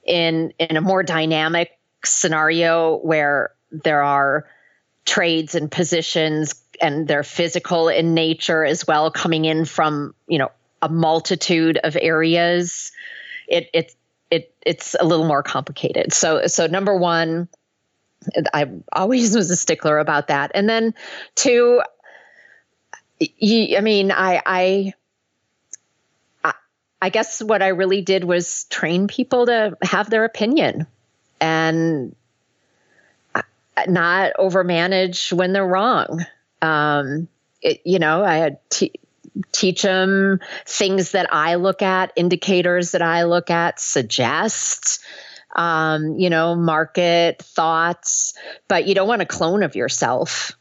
in 0.04 0.54
in 0.60 0.76
a 0.76 0.82
more 0.82 1.02
dynamic 1.02 1.80
scenario 2.04 2.98
where 2.98 3.52
there 3.72 4.04
are 4.04 4.46
trades 5.10 5.56
and 5.56 5.72
positions 5.72 6.54
and 6.80 7.08
they're 7.08 7.24
physical 7.24 7.90
in 7.90 8.14
nature 8.14 8.64
as 8.64 8.86
well, 8.86 9.10
coming 9.10 9.46
in 9.46 9.66
from 9.66 10.14
you 10.28 10.38
know 10.38 10.52
a 10.84 10.88
multitude 10.88 11.80
of 11.84 11.98
areas. 12.00 12.92
It 13.48 13.70
it 13.74 13.96
it 14.30 14.54
it's 14.62 14.96
a 15.00 15.06
little 15.06 15.26
more 15.26 15.42
complicated. 15.42 16.14
So 16.14 16.46
so 16.46 16.68
number 16.68 16.96
one, 16.96 17.48
I 18.54 18.70
always 18.94 19.36
was 19.36 19.50
a 19.50 19.56
stickler 19.56 19.98
about 19.98 20.28
that, 20.28 20.52
and 20.54 20.70
then 20.70 20.94
two. 21.34 21.82
you, 23.20 23.78
I 23.78 23.82
mean, 23.82 24.12
I, 24.12 24.42
I, 24.46 24.94
I, 27.02 27.10
guess 27.10 27.42
what 27.42 27.62
I 27.62 27.70
really 27.70 28.02
did 28.02 28.24
was 28.24 28.66
train 28.66 29.08
people 29.08 29.48
to 29.48 29.76
have 29.82 30.10
their 30.10 30.24
opinion 30.24 30.88
and 31.42 32.16
not 33.88 34.34
overmanage 34.38 35.32
when 35.32 35.54
they're 35.54 35.66
wrong. 35.66 36.26
Um, 36.62 37.28
it, 37.62 37.82
you 37.86 38.00
know, 38.00 38.24
I 38.24 38.58
teach 39.52 39.82
them 39.82 40.40
things 40.66 41.12
that 41.12 41.34
I 41.34 41.56
look 41.56 41.82
at, 41.82 42.12
indicators 42.16 42.92
that 42.92 43.02
I 43.02 43.24
look 43.24 43.50
at, 43.50 43.80
suggest, 43.80 45.02
um, 45.56 46.18
you 46.18 46.30
know, 46.30 46.56
market 46.56 47.42
thoughts, 47.42 48.34
but 48.68 48.88
you 48.88 48.96
don't 48.96 49.08
want 49.08 49.22
a 49.22 49.26
clone 49.26 49.64
of 49.64 49.76
yourself. 49.76 50.52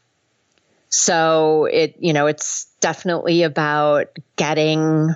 So 0.89 1.65
it, 1.65 1.95
you 1.99 2.13
know, 2.13 2.27
it's 2.27 2.65
definitely 2.79 3.43
about 3.43 4.07
getting 4.35 5.15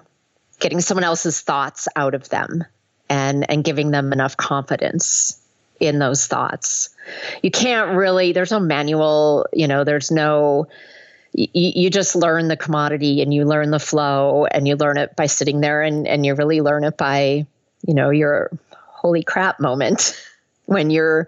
getting 0.59 0.81
someone 0.81 1.03
else's 1.03 1.41
thoughts 1.41 1.87
out 1.95 2.13
of 2.13 2.29
them 2.29 2.63
and 3.09 3.49
and 3.49 3.63
giving 3.63 3.91
them 3.91 4.13
enough 4.13 4.37
confidence 4.37 5.42
in 5.83 5.99
those 5.99 6.27
thoughts. 6.27 6.89
You 7.41 7.51
can't 7.51 7.95
really 7.95 8.31
there's 8.31 8.51
no 8.51 8.59
manual, 8.59 9.45
you 9.53 9.67
know, 9.67 9.83
there's 9.83 10.11
no 10.11 10.67
you, 11.33 11.47
you 11.53 11.89
just 11.89 12.15
learn 12.15 12.47
the 12.47 12.57
commodity 12.57 13.21
and 13.21 13.33
you 13.33 13.45
learn 13.45 13.71
the 13.71 13.79
flow 13.79 14.45
and 14.45 14.67
you 14.67 14.75
learn 14.75 14.97
it 14.97 15.15
by 15.15 15.25
sitting 15.25 15.61
there 15.61 15.81
and, 15.81 16.07
and 16.07 16.25
you 16.25 16.35
really 16.35 16.61
learn 16.61 16.83
it 16.83 16.97
by, 16.97 17.45
you 17.87 17.93
know, 17.93 18.09
your 18.09 18.51
holy 18.71 19.23
crap 19.23 19.59
moment 19.59 20.19
when 20.65 20.89
you're, 20.89 21.27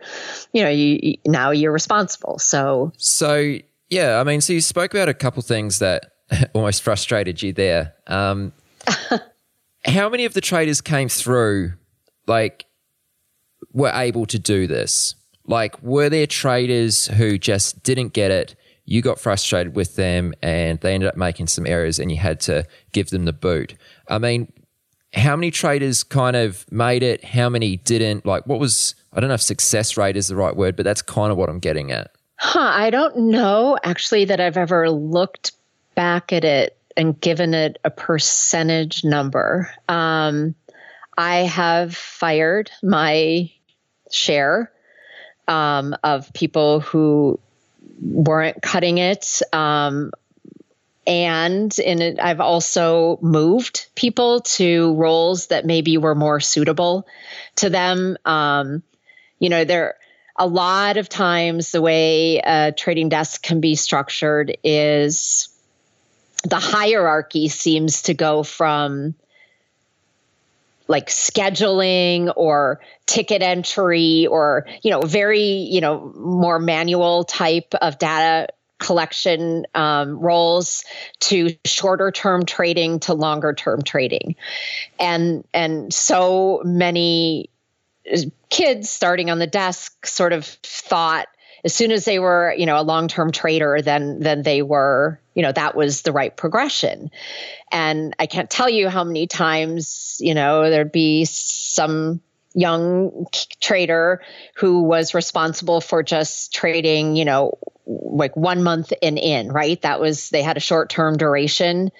you 0.54 0.64
know, 0.64 0.70
you 0.70 1.18
now 1.26 1.52
you're 1.52 1.72
responsible. 1.72 2.40
So, 2.40 2.94
so 2.98 3.58
yeah, 3.90 4.20
I 4.20 4.24
mean, 4.24 4.42
so 4.42 4.54
you 4.54 4.62
spoke 4.62 4.94
about 4.94 5.10
a 5.10 5.14
couple 5.14 5.42
things 5.42 5.80
that 5.80 6.12
almost 6.54 6.84
frustrated 6.84 7.42
you 7.42 7.54
there. 7.54 7.94
Um, 8.08 8.54
how 9.86 10.10
many 10.10 10.26
of 10.26 10.34
the 10.34 10.42
traders 10.42 10.82
came 10.82 11.10
through, 11.10 11.74
like, 12.28 12.66
were 13.74 13.92
able 13.94 14.26
to 14.28 14.40
do 14.40 14.68
this? 14.68 15.16
Like, 15.48 15.82
were 15.82 16.10
there 16.10 16.28
traders 16.28 17.08
who 17.08 17.38
just 17.38 17.84
didn't 17.84 18.14
get 18.14 18.32
it? 18.32 18.56
You 18.86 19.02
got 19.02 19.20
frustrated 19.20 19.76
with 19.76 19.96
them 19.96 20.34
and 20.42 20.80
they 20.80 20.94
ended 20.94 21.10
up 21.10 21.18
making 21.18 21.48
some 21.48 21.66
errors 21.66 22.00
and 22.00 22.12
you 22.12 22.18
had 22.18 22.40
to 22.42 22.66
give 22.92 23.10
them 23.10 23.26
the 23.26 23.34
boot. 23.34 23.76
I 24.08 24.18
mean, 24.18 24.52
how 25.14 25.36
many 25.36 25.52
traders 25.52 26.04
kind 26.04 26.36
of 26.36 26.70
made 26.72 27.04
it? 27.04 27.24
How 27.24 27.50
many 27.50 27.78
didn't? 27.78 28.26
Like, 28.26 28.46
what 28.48 28.60
was, 28.60 28.96
I 29.14 29.20
don't 29.20 29.30
know 29.30 29.36
if 29.36 29.42
success 29.42 29.98
rate 29.98 30.18
is 30.18 30.28
the 30.28 30.36
right 30.36 30.56
word, 30.56 30.76
but 30.76 30.84
that's 30.84 31.02
kind 31.02 31.32
of 31.32 31.38
what 31.38 31.50
I'm 31.50 31.60
getting 31.60 31.92
at. 31.92 32.12
Huh, 32.38 32.60
I 32.74 32.90
don't 32.90 33.18
know 33.18 33.78
actually 33.84 34.26
that 34.26 34.40
I've 34.40 34.58
ever 34.58 34.90
looked 34.90 35.54
back 35.96 36.34
at 36.34 36.44
it 36.44 36.78
and 36.98 37.20
given 37.20 37.54
it 37.54 37.78
a 37.84 37.90
percentage 37.90 39.04
number. 39.04 39.70
Um, 39.88 40.54
I 41.18 41.38
have 41.38 41.96
fired 41.96 42.70
my 42.84 43.50
share 44.16 44.72
um, 45.48 45.96
of 46.04 46.34
people 46.34 46.80
who 46.80 47.40
weren't 48.02 48.62
cutting 48.62 48.98
it. 48.98 49.42
Um, 49.54 50.12
and 51.08 51.78
in 51.78 52.02
it, 52.02 52.20
I've 52.20 52.40
also 52.40 53.20
moved 53.22 53.88
people 53.96 54.42
to 54.42 54.96
roles 54.96 55.48
that 55.48 55.66
maybe 55.66 55.98
were 55.98 56.16
more 56.16 56.40
suitable 56.40 57.06
to 57.58 57.70
them. 57.70 58.18
Um, 58.26 58.82
you 59.40 59.50
know, 59.50 59.66
there 59.66 59.96
a 60.36 60.48
lot 60.48 60.98
of 60.98 61.08
times 61.08 61.72
the 61.72 61.82
way 61.82 62.40
a 62.40 62.72
trading 62.72 63.10
desk 63.10 63.42
can 63.42 63.62
be 63.62 63.76
structured 63.76 64.58
is 64.64 65.50
the 66.44 66.60
hierarchy 66.60 67.48
seems 67.48 68.04
to 68.04 68.14
go 68.14 68.44
from 68.44 69.16
like 70.88 71.08
scheduling 71.08 72.32
or 72.36 72.80
ticket 73.06 73.42
entry 73.42 74.28
or 74.28 74.68
you 74.84 74.92
know 74.92 75.02
very 75.02 75.42
you 75.42 75.82
know 75.82 76.12
more 76.16 76.60
manual 76.60 77.24
type 77.24 77.74
of 77.82 77.98
data 77.98 78.48
collection 78.78 79.66
um, 79.74 80.20
roles 80.20 80.84
to 81.20 81.56
shorter 81.66 82.12
term 82.12 82.46
trading 82.46 83.00
to 83.00 83.14
longer 83.14 83.54
term 83.54 83.82
trading. 83.82 84.36
And 85.00 85.46
and 85.54 85.94
so 85.94 86.62
many 86.64 87.50
kids 88.50 88.90
starting 88.90 89.30
on 89.30 89.40
the 89.40 89.48
desk 89.48 90.06
sort 90.06 90.34
of 90.34 90.46
thought 90.46 91.28
as 91.66 91.74
soon 91.74 91.92
as 91.92 92.06
they 92.06 92.20
were 92.20 92.54
you 92.58 92.66
know 92.66 92.80
a 92.80 92.84
long-term 92.84 93.32
trader 93.32 93.82
then 93.82 94.20
then 94.20 94.44
they 94.44 94.62
were 94.62 95.20
you 95.34 95.42
know 95.42 95.52
that 95.52 95.76
was 95.76 96.04
the 96.04 96.14
right 96.14 96.38
progression. 96.38 97.12
And 97.72 98.16
i 98.20 98.28
can't 98.28 98.50
tell 98.50 98.70
you 98.70 98.88
how 98.88 99.04
many 99.04 99.28
times 99.28 100.18
you 100.22 100.34
know 100.34 100.70
there'd 100.70 100.92
be 100.92 101.26
some 101.26 102.22
young 102.54 103.26
trader 103.60 104.22
who 104.56 104.84
was 104.84 105.14
responsible 105.14 105.82
for 105.82 106.04
just 106.04 106.54
trading 106.54 107.18
you 107.18 107.26
know 107.26 107.58
like 107.88 108.36
one 108.36 108.64
month 108.64 108.94
and 109.02 109.18
in 109.20 109.52
right? 109.52 109.82
That 109.82 110.00
was 110.00 110.30
they 110.30 110.42
had 110.42 110.58
a 110.58 110.62
short 110.62 110.90
term 110.90 111.18
duration 111.18 111.92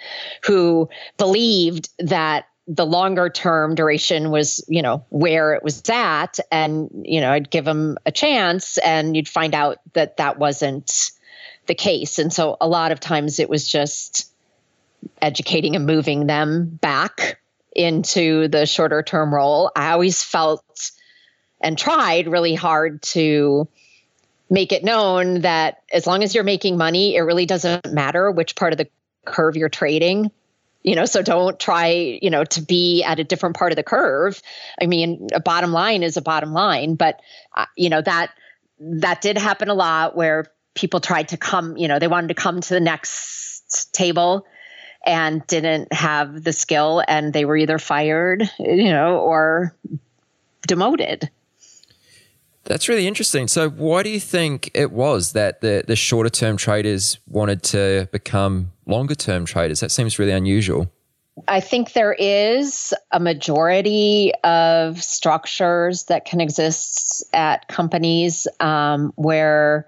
who 0.46 0.90
believed 1.18 1.90
that 2.00 2.48
the 2.68 2.86
longer 2.86 3.30
term 3.30 3.76
duration 3.76 4.32
was, 4.32 4.64
you 4.68 4.82
know, 4.82 5.06
where 5.10 5.54
it 5.54 5.64
was 5.64 5.84
at. 5.90 6.40
And, 6.52 7.06
you 7.06 7.22
know, 7.22 7.32
I'd 7.32 7.50
give 7.50 7.66
them 7.66 7.98
a 8.06 8.12
chance 8.12 8.78
and 8.80 9.16
you'd 9.16 9.30
find 9.30 9.54
out 9.54 9.78
that 9.94 10.18
that 10.18 10.40
wasn't 10.40 11.12
the 11.68 11.76
case. 11.76 12.20
And 12.20 12.34
so 12.34 12.58
a 12.60 12.68
lot 12.68 12.92
of 12.92 13.00
times 13.00 13.40
it 13.40 13.50
was 13.50 13.68
just 13.68 14.32
educating 15.22 15.76
and 15.76 15.86
moving 15.86 16.26
them 16.26 16.66
back 16.66 17.40
into 17.76 18.48
the 18.48 18.66
shorter 18.66 19.04
term 19.04 19.34
role. 19.34 19.72
I 19.76 19.92
always 19.92 20.24
felt 20.24 20.92
and 21.62 21.78
tried 21.78 22.28
really 22.28 22.56
hard 22.56 23.02
to 23.02 23.68
make 24.50 24.72
it 24.72 24.84
known 24.84 25.42
that 25.42 25.84
as 25.92 26.08
long 26.08 26.24
as 26.24 26.34
you're 26.34 26.44
making 26.44 26.78
money, 26.78 27.16
it 27.16 27.22
really 27.22 27.46
doesn't 27.46 27.92
matter 27.92 28.32
which 28.32 28.56
part 28.56 28.74
of 28.74 28.78
the 28.78 28.88
curve 29.26 29.56
you're 29.56 29.70
trading 29.70 30.32
you 30.86 30.96
know 30.96 31.06
so 31.06 31.22
don't 31.22 31.60
try 31.60 32.20
you 32.22 32.30
know 32.30 32.46
to 32.46 32.62
be 32.62 33.04
at 33.04 33.20
a 33.20 33.24
different 33.24 33.58
part 33.58 33.72
of 33.72 33.76
the 33.76 33.84
curve. 33.84 34.42
I 34.80 34.86
mean 34.86 35.28
a 35.34 35.40
bottom 35.40 35.72
line 35.72 36.04
is 36.04 36.16
a 36.16 36.22
bottom 36.22 36.54
line 36.54 36.96
but 36.96 37.20
uh, 37.58 37.66
you 37.76 37.90
know 37.90 38.02
that 38.02 38.32
that 38.80 39.22
did 39.22 39.38
happen 39.38 39.70
a 39.70 39.74
lot 39.74 40.16
where 40.16 40.46
people 40.76 41.00
tried 41.00 41.30
to 41.30 41.38
come 41.38 41.76
you 41.76 41.88
know 41.88 42.00
they 42.00 42.08
wanted 42.08 42.28
to 42.28 42.36
come 42.36 42.62
to 42.62 42.74
the 42.74 42.80
next 42.80 43.94
table 43.94 44.46
and 45.06 45.46
didn't 45.48 45.92
have 45.92 46.44
the 46.44 46.54
skill 46.54 47.04
and 47.08 47.34
they 47.34 47.46
were 47.46 47.58
either 47.58 47.80
fired 47.80 48.50
you 48.60 48.92
know 48.92 49.18
or 49.18 49.76
demoted 50.68 51.30
that's 52.66 52.90
really 52.90 53.08
interesting. 53.08 53.48
So, 53.48 53.70
why 53.70 54.04
do 54.04 54.10
you 54.10 54.20
think 54.20 54.72
it 54.74 54.92
was 54.92 55.34
that 55.34 55.62
the, 55.62 55.84
the 55.88 55.96
shorter 55.96 56.30
term 56.30 56.58
traders 56.58 57.20
wanted 57.28 57.64
to 57.64 58.10
become 58.12 58.72
longer 58.86 59.16
term 59.16 59.46
traders? 59.46 59.80
That 59.80 59.92
seems 59.92 60.20
really 60.20 60.32
unusual. 60.32 60.92
I 61.48 61.60
think 61.60 61.94
there 61.94 62.14
is 62.14 62.94
a 63.12 63.20
majority 63.20 64.32
of 64.44 65.04
structures 65.04 66.04
that 66.06 66.26
can 66.26 66.40
exist 66.40 67.26
at 67.34 67.68
companies 67.68 68.48
um, 68.60 69.12
where 69.16 69.86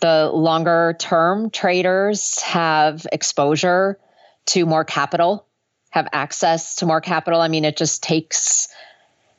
the 0.00 0.30
longer 0.32 0.96
term 0.98 1.50
traders 1.50 2.40
have 2.42 3.06
exposure 3.12 3.98
to 4.46 4.66
more 4.66 4.84
capital, 4.84 5.46
have 5.90 6.08
access 6.12 6.76
to 6.76 6.86
more 6.86 7.00
capital. 7.00 7.40
I 7.40 7.48
mean, 7.48 7.64
it 7.64 7.76
just 7.76 8.02
takes 8.02 8.68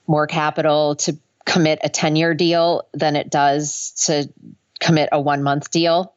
more 0.08 0.28
capital 0.28 0.96
to 0.96 1.18
commit 1.46 1.80
a 1.84 1.90
10 1.90 2.16
year 2.16 2.34
deal 2.34 2.88
than 2.94 3.16
it 3.16 3.30
does 3.30 3.92
to 4.06 4.30
commit 4.80 5.10
a 5.12 5.20
one 5.20 5.44
month 5.44 5.72
deal. 5.72 6.14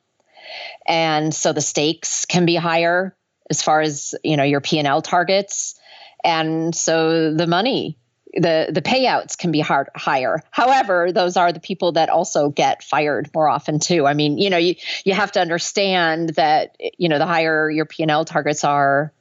And 0.86 1.34
so 1.34 1.52
the 1.52 1.60
stakes 1.60 2.24
can 2.24 2.46
be 2.46 2.56
higher 2.56 3.16
as 3.50 3.62
far 3.62 3.80
as, 3.80 4.14
you 4.22 4.36
know, 4.36 4.44
your 4.44 4.60
P&L 4.60 5.02
targets. 5.02 5.78
And 6.22 6.74
so 6.74 7.34
the 7.34 7.46
money, 7.46 7.98
the 8.34 8.70
the 8.72 8.82
payouts 8.82 9.36
can 9.36 9.52
be 9.52 9.60
hard, 9.60 9.88
higher. 9.94 10.42
However, 10.50 11.12
those 11.12 11.36
are 11.36 11.52
the 11.52 11.60
people 11.60 11.92
that 11.92 12.08
also 12.08 12.50
get 12.50 12.82
fired 12.82 13.30
more 13.34 13.48
often 13.48 13.78
too. 13.78 14.06
I 14.06 14.14
mean, 14.14 14.38
you 14.38 14.50
know, 14.50 14.56
you 14.56 14.74
you 15.04 15.14
have 15.14 15.32
to 15.32 15.40
understand 15.40 16.30
that 16.30 16.76
you 16.98 17.08
know 17.08 17.18
the 17.18 17.26
higher 17.26 17.70
your 17.70 17.84
P&L 17.84 18.24
targets 18.24 18.64
are, 18.64 19.12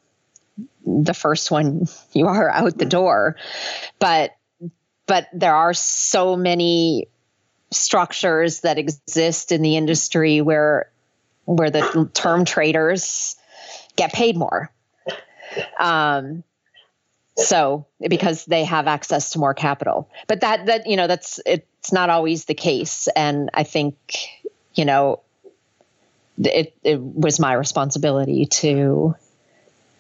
the 0.86 1.14
first 1.14 1.52
one 1.52 1.86
you 2.14 2.28
are 2.28 2.50
out 2.50 2.78
the 2.78 2.86
door. 2.86 3.36
But 4.00 4.32
but 5.06 5.28
there 5.34 5.56
are 5.56 5.74
so 5.74 6.36
many 6.36 7.08
structures 7.72 8.62
that 8.62 8.78
exist 8.78 9.52
in 9.52 9.62
the 9.62 9.76
industry 9.78 10.42
where 10.42 10.90
where 11.46 11.70
the 11.70 12.10
term 12.14 12.46
traders 12.46 13.36
get 13.96 14.14
paid 14.14 14.38
more. 14.38 14.72
Um, 15.80 16.44
so 17.36 17.88
because 18.00 18.46
they 18.46 18.64
have 18.64 18.88
access 18.88 19.32
to 19.32 19.40
more 19.40 19.54
capital, 19.54 20.10
but 20.28 20.42
that 20.42 20.68
that 20.68 20.88
you 20.88 20.96
know 20.96 21.08
that's 21.08 21.40
it's 21.46 21.92
not 21.92 22.10
always 22.10 22.46
the 22.46 22.54
case, 22.54 23.08
and 23.16 23.50
I 23.54 23.64
think 23.64 23.96
you 24.76 24.86
know 24.86 25.22
it, 26.38 26.76
it 26.84 27.00
was 27.02 27.40
my 27.40 27.54
responsibility 27.54 28.46
to 28.46 29.16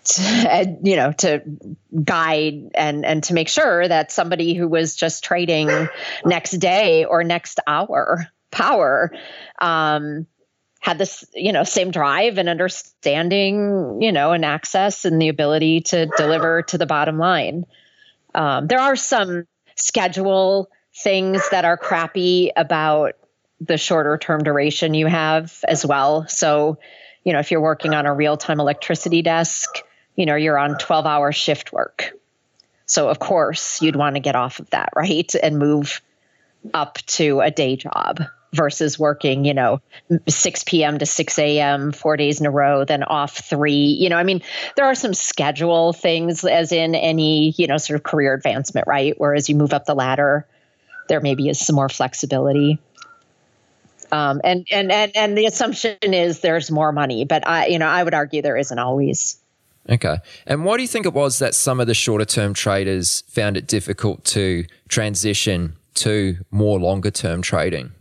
to, 0.04 0.78
you 0.84 0.96
know 0.96 1.12
to 1.14 1.42
guide 2.04 2.72
and 2.76 3.06
and 3.06 3.24
to 3.24 3.34
make 3.34 3.48
sure 3.48 3.88
that 3.88 4.12
somebody 4.12 4.54
who 4.54 4.68
was 4.68 4.96
just 4.96 5.24
trading 5.24 5.70
next 6.26 6.52
day 6.52 7.06
or 7.06 7.24
next 7.24 7.60
hour 7.68 8.28
power 8.52 9.12
um, 9.60 10.28
had 10.80 10.98
this 10.98 11.26
you 11.34 11.52
know 11.52 11.64
same 11.64 11.92
drive 11.92 12.38
and 12.38 12.48
understanding 12.48 14.02
you 14.02 14.12
know 14.12 14.32
and 14.32 14.46
access 14.46 15.06
and 15.06 15.22
the 15.22 15.30
ability 15.30 15.82
to 15.82 16.06
deliver 16.18 16.62
to 16.62 16.78
the 16.78 16.86
bottom 16.86 17.18
line. 17.18 17.66
Um, 18.36 18.68
there 18.68 18.80
are 18.80 18.96
some 18.96 19.48
schedule 19.76 20.70
things 21.04 21.42
that 21.50 21.66
are 21.66 21.78
crappy 21.78 22.52
about 22.56 23.14
the 23.60 23.78
shorter 23.78 24.18
term 24.18 24.44
duration 24.44 24.94
you 24.94 25.08
have 25.08 25.64
as 25.68 25.86
well. 25.86 26.28
So 26.28 26.78
you 27.24 27.34
know 27.34 27.40
if 27.40 27.52
you're 27.52 27.62
working 27.62 27.94
on 27.94 28.06
a 28.06 28.14
real 28.14 28.38
time 28.38 28.60
electricity 28.60 29.22
desk 29.22 29.70
you 30.16 30.26
know 30.26 30.36
you're 30.36 30.58
on 30.58 30.78
12 30.78 31.06
hour 31.06 31.32
shift 31.32 31.74
work 31.74 32.12
so 32.86 33.10
of 33.10 33.20
course 33.20 33.82
you'd 33.82 33.96
want 33.96 34.16
to 34.16 34.20
get 34.20 34.36
off 34.36 34.60
of 34.60 34.70
that 34.72 34.90
right 34.96 35.34
and 35.42 35.58
move 35.58 36.02
up 36.74 36.98
to 37.06 37.42
a 37.42 37.52
day 37.52 37.76
job 37.76 38.22
versus 38.54 39.00
working, 39.00 39.46
you 39.46 39.54
know, 39.54 39.82
6 40.28 40.64
p.m. 40.66 41.00
to 41.00 41.06
6 41.06 41.40
a.m. 41.40 41.92
four 41.92 42.16
days 42.16 42.40
in 42.40 42.46
a 42.46 42.52
row, 42.52 42.86
then 42.86 43.04
off 43.04 43.38
three. 43.38 43.98
You 44.00 44.10
know, 44.10 44.18
I 44.18 44.24
mean, 44.24 44.42
there 44.76 44.86
are 44.86 44.96
some 44.96 45.14
schedule 45.14 45.92
things, 45.92 46.46
as 46.46 46.72
in 46.72 46.96
any, 46.96 47.54
you 47.58 47.68
know, 47.68 47.78
sort 47.78 47.96
of 47.96 48.04
career 48.04 48.34
advancement, 48.34 48.88
right? 48.88 49.16
Whereas 49.18 49.50
you 49.50 49.56
move 49.56 49.74
up 49.74 49.86
the 49.86 49.96
ladder, 49.96 50.48
there 51.10 51.20
maybe 51.20 51.50
is 51.50 51.60
some 51.60 51.76
more 51.76 51.90
flexibility. 51.90 52.80
Um, 54.12 54.42
and, 54.44 54.68
and 54.72 54.92
and 54.92 55.12
and 55.16 55.36
the 55.36 55.48
assumption 55.48 55.98
is 56.04 56.42
there's 56.42 56.70
more 56.70 56.92
money, 56.92 57.26
but 57.26 57.48
I, 57.48 57.66
you 57.66 57.80
know, 57.80 57.88
I 57.88 58.04
would 58.04 58.14
argue 58.14 58.44
there 58.44 58.58
isn't 58.58 58.78
always. 58.78 59.40
Okay. 59.90 60.18
And 60.46 60.64
why 60.64 60.78
do 60.78 60.82
you 60.82 60.88
think 60.88 61.06
it 61.06 61.14
was 61.14 61.40
that 61.40 61.54
some 61.56 61.80
of 61.80 61.88
the 61.88 61.94
shorter 61.94 62.26
term 62.26 62.54
traders 62.54 63.22
found 63.28 63.58
it 63.58 63.68
difficult 63.68 64.24
to 64.26 64.66
transition 64.88 65.76
to 65.96 66.38
more 66.52 66.80
longer 66.80 67.12
term 67.12 67.42
trading? 67.42 67.92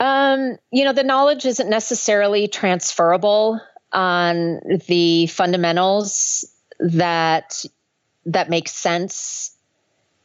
Um, 0.00 0.56
you 0.72 0.84
know, 0.84 0.92
the 0.92 1.04
knowledge 1.04 1.46
isn't 1.46 1.70
necessarily 1.70 2.48
transferable 2.48 3.60
on 3.92 4.60
the 4.88 5.26
fundamentals 5.28 6.44
that 6.80 7.64
that 8.26 8.50
makes 8.50 8.72
sense 8.72 9.56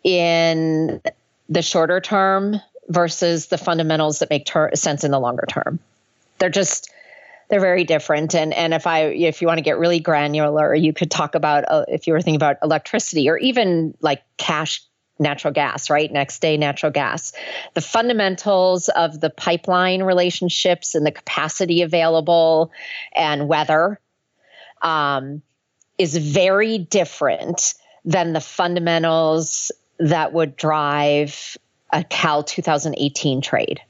in 0.03 1.01
the 1.49 1.61
shorter 1.61 1.99
term 1.99 2.59
versus 2.89 3.47
the 3.47 3.57
fundamentals 3.57 4.19
that 4.19 4.29
make 4.29 4.45
ter- 4.45 4.73
sense 4.73 5.03
in 5.03 5.11
the 5.11 5.19
longer 5.19 5.45
term. 5.47 5.79
They're 6.39 6.49
just 6.49 6.91
they're 7.49 7.61
very 7.61 7.83
different 7.83 8.35
and 8.35 8.53
and 8.53 8.73
if 8.73 8.85
i 8.87 9.01
if 9.01 9.41
you 9.41 9.47
want 9.47 9.57
to 9.57 9.63
get 9.63 9.77
really 9.77 9.99
granular 9.99 10.75
you 10.75 10.93
could 10.93 11.09
talk 11.09 11.35
about 11.35 11.63
uh, 11.69 11.85
if 11.87 12.07
you 12.07 12.13
were 12.13 12.21
thinking 12.21 12.35
about 12.35 12.57
electricity 12.61 13.29
or 13.29 13.37
even 13.37 13.93
like 14.01 14.23
cash 14.37 14.81
natural 15.19 15.53
gas, 15.53 15.89
right? 15.89 16.11
Next 16.11 16.39
day 16.39 16.57
natural 16.57 16.91
gas. 16.91 17.33
The 17.73 17.81
fundamentals 17.81 18.89
of 18.89 19.19
the 19.19 19.29
pipeline 19.29 20.03
relationships 20.03 20.95
and 20.95 21.05
the 21.05 21.11
capacity 21.11 21.81
available 21.81 22.71
and 23.15 23.47
weather 23.47 23.99
um, 24.81 25.41
is 25.97 26.15
very 26.17 26.77
different 26.77 27.73
than 28.05 28.33
the 28.33 28.41
fundamentals 28.41 29.71
that 29.99 30.33
would 30.33 30.55
drive 30.55 31.57
a 31.91 32.03
Cal 32.03 32.43
2018 32.43 33.41
trade. 33.41 33.81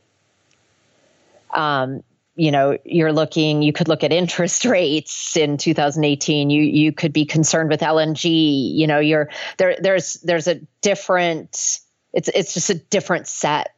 Um, 1.53 2.03
you 2.37 2.51
know 2.51 2.77
you're 2.85 3.11
looking 3.11 3.61
you 3.61 3.73
could 3.73 3.87
look 3.87 4.03
at 4.03 4.13
interest 4.13 4.63
rates 4.77 5.35
in 5.35 5.57
2018 5.57 6.49
you 6.49 6.61
you 6.61 6.93
could 6.93 7.11
be 7.11 7.25
concerned 7.25 7.69
with 7.69 7.81
LNG 7.81 8.73
you 8.73 8.87
know 8.87 8.99
you're 8.99 9.29
there 9.57 9.75
there's 9.81 10.13
there's 10.23 10.47
a 10.47 10.55
different 10.81 11.79
it's 12.13 12.29
it's 12.33 12.53
just 12.53 12.69
a 12.69 12.75
different 12.75 13.27
set 13.27 13.75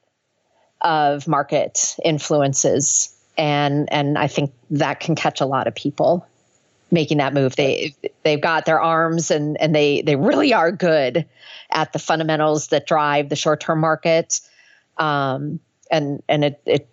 of 0.82 1.28
market 1.28 1.96
influences. 2.04 3.16
And 3.38 3.92
and 3.92 4.18
I 4.18 4.28
think 4.28 4.54
that 4.72 5.00
can 5.00 5.16
catch 5.16 5.42
a 5.42 5.46
lot 5.46 5.68
of 5.68 5.76
people 5.76 6.26
making 6.92 7.18
that 7.18 7.34
move. 7.34 7.56
They 7.56 7.96
they've 8.24 8.42
got 8.42 8.66
their 8.66 8.82
arms 8.82 9.32
and 9.32 9.60
and 9.62 9.74
they 9.74 10.02
they 10.02 10.16
really 10.16 10.54
are 10.54 10.72
good 10.72 11.26
at 11.72 11.94
the 11.94 12.00
fundamentals 12.00 12.68
that 12.68 12.88
drive 12.88 13.30
the 13.30 13.36
short-term 13.36 13.80
market. 13.80 14.42
Um 14.98 15.60
and 15.92 16.22
and 16.28 16.44
it, 16.44 16.62
it 16.66 16.88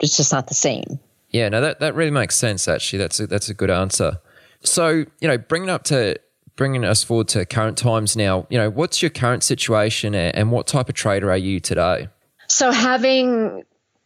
it's 0.00 0.16
just 0.16 0.32
not 0.32 0.48
the 0.48 0.54
same 0.54 0.98
yeah, 1.30 1.48
no, 1.48 1.60
that, 1.60 1.80
that 1.80 1.94
really 1.94 2.10
makes 2.10 2.36
sense. 2.36 2.68
Actually, 2.68 2.98
that's 2.98 3.20
a, 3.20 3.26
that's 3.26 3.48
a 3.48 3.54
good 3.54 3.70
answer. 3.70 4.20
So, 4.62 5.04
you 5.20 5.28
know, 5.28 5.38
bringing 5.38 5.70
up 5.70 5.84
to 5.84 6.16
bringing 6.56 6.84
us 6.84 7.02
forward 7.02 7.26
to 7.26 7.46
current 7.46 7.78
times 7.78 8.16
now. 8.16 8.46
You 8.50 8.58
know, 8.58 8.68
what's 8.68 9.00
your 9.00 9.10
current 9.10 9.42
situation, 9.42 10.14
and 10.14 10.52
what 10.52 10.66
type 10.66 10.90
of 10.90 10.94
trader 10.94 11.30
are 11.30 11.36
you 11.36 11.58
today? 11.58 12.08
So, 12.48 12.70
having 12.70 13.64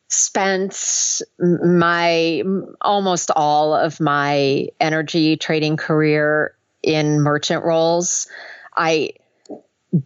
spent 0.08 1.20
my 1.40 2.42
almost 2.82 3.30
all 3.34 3.74
of 3.74 4.00
my 4.00 4.68
energy 4.80 5.36
trading 5.36 5.76
career 5.76 6.54
in 6.84 7.20
merchant 7.20 7.64
roles, 7.64 8.28
I 8.76 9.14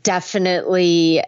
definitely 0.03 1.23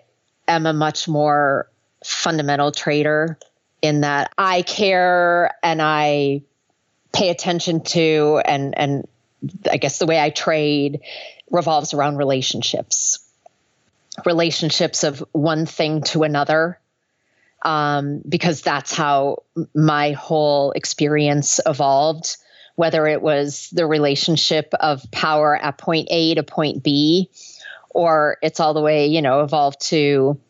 am 0.49 0.65
a 0.65 0.73
much 0.73 1.07
more 1.07 1.71
fundamental 2.03 2.73
trader 2.73 3.39
in 3.83 4.03
that 4.03 4.33
I 4.37 4.63
care 4.63 5.51
and 5.63 5.81
I 5.81 6.43
pay 7.13 7.31
attention 7.31 7.83
to 7.83 8.41
and 8.45 8.77
and 8.77 9.09
I 9.71 9.79
guess 9.79 9.99
the 9.99 10.07
way 10.07 10.21
I 10.21 10.31
trade 10.31 11.01
revolves 11.51 11.95
around 11.95 12.17
relationships. 12.17 13.19
Relationships 14.25 15.03
of 15.03 15.25
one 15.33 15.67
thing 15.67 16.03
to 16.03 16.23
another. 16.23 16.79
Um, 17.63 18.23
because 18.27 18.63
that's 18.63 18.95
how 18.95 19.43
my 19.75 20.13
whole 20.13 20.73
experience 20.73 21.61
evolved, 21.67 22.39
whether 22.77 23.07
it 23.07 23.21
was 23.21 23.69
the 23.71 23.87
relationship 23.87 24.73
of 24.81 25.11
power 25.11 25.57
at 25.57 25.77
point 25.77 26.09
A 26.11 26.35
to 26.37 26.43
point 26.43 26.83
B, 26.83 27.29
or 27.91 28.39
it's 28.41 28.61
all 28.61 28.73
the 28.73 28.81
way, 28.81 29.09
you 29.09 29.21
know, 29.21 29.43
evolved 29.43 29.83
to 29.89 30.41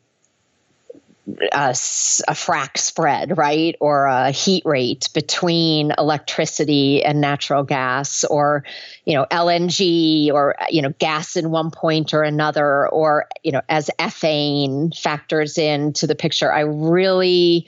a, 1.52 1.70
a 1.70 2.34
frac 2.34 2.78
spread, 2.78 3.36
right, 3.36 3.76
or 3.80 4.06
a 4.06 4.30
heat 4.30 4.64
rate 4.64 5.08
between 5.14 5.92
electricity 5.98 7.02
and 7.04 7.20
natural 7.20 7.62
gas, 7.62 8.24
or 8.24 8.64
you 9.04 9.14
know 9.14 9.26
LNG, 9.30 10.32
or 10.32 10.56
you 10.70 10.82
know 10.82 10.92
gas 10.98 11.36
in 11.36 11.50
one 11.50 11.70
point 11.70 12.14
or 12.14 12.22
another, 12.22 12.88
or 12.88 13.26
you 13.42 13.52
know 13.52 13.62
as 13.68 13.90
ethane 13.98 14.96
factors 14.96 15.58
into 15.58 16.06
the 16.06 16.14
picture. 16.14 16.52
I 16.52 16.60
really, 16.60 17.66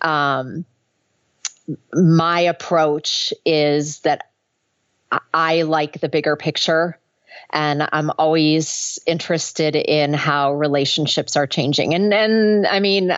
um, 0.00 0.64
my 1.92 2.40
approach 2.40 3.32
is 3.44 4.00
that 4.00 4.30
I 5.34 5.62
like 5.62 6.00
the 6.00 6.08
bigger 6.08 6.36
picture 6.36 6.98
and 7.50 7.88
I'm 7.92 8.10
always 8.18 8.98
interested 9.06 9.76
in 9.76 10.14
how 10.14 10.52
relationships 10.52 11.36
are 11.36 11.46
changing. 11.46 11.94
And 11.94 12.12
and 12.12 12.66
I 12.66 12.80
mean, 12.80 13.16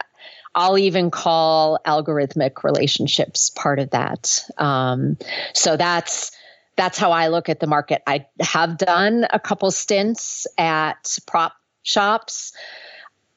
I'll 0.54 0.78
even 0.78 1.10
call 1.10 1.78
algorithmic 1.86 2.64
relationships 2.64 3.50
part 3.50 3.78
of 3.78 3.90
that. 3.90 4.44
Um, 4.58 5.16
so 5.52 5.76
that's 5.76 6.32
that's 6.76 6.98
how 6.98 7.12
I 7.12 7.28
look 7.28 7.48
at 7.48 7.60
the 7.60 7.66
market. 7.66 8.02
I 8.06 8.26
have 8.40 8.78
done 8.78 9.26
a 9.30 9.38
couple 9.38 9.70
stints 9.70 10.46
at 10.58 11.18
prop 11.26 11.54
shops. 11.82 12.52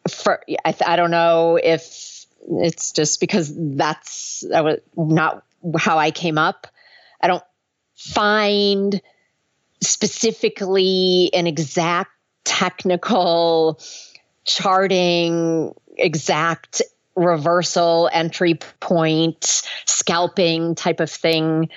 For 0.10 0.42
I, 0.66 0.76
I 0.86 0.96
don't 0.96 1.12
know 1.12 1.60
if 1.62 2.26
it's 2.50 2.92
just 2.92 3.20
because 3.20 3.54
that's 3.56 4.44
that 4.50 4.64
was 4.64 4.80
not 4.96 5.44
how 5.78 5.98
I 5.98 6.12
came 6.12 6.38
up. 6.38 6.68
I 7.22 7.28
don't 7.28 7.44
find 7.96 9.02
specifically 9.82 11.30
an 11.34 11.48
exact 11.48 12.12
technical 12.44 13.80
charting, 14.46 15.74
exact 15.98 16.82
reversal 17.16 18.10
entry 18.14 18.56
point, 18.80 19.64
scalping 19.86 20.76
type 20.76 21.00
of 21.00 21.10
thing 21.10 21.70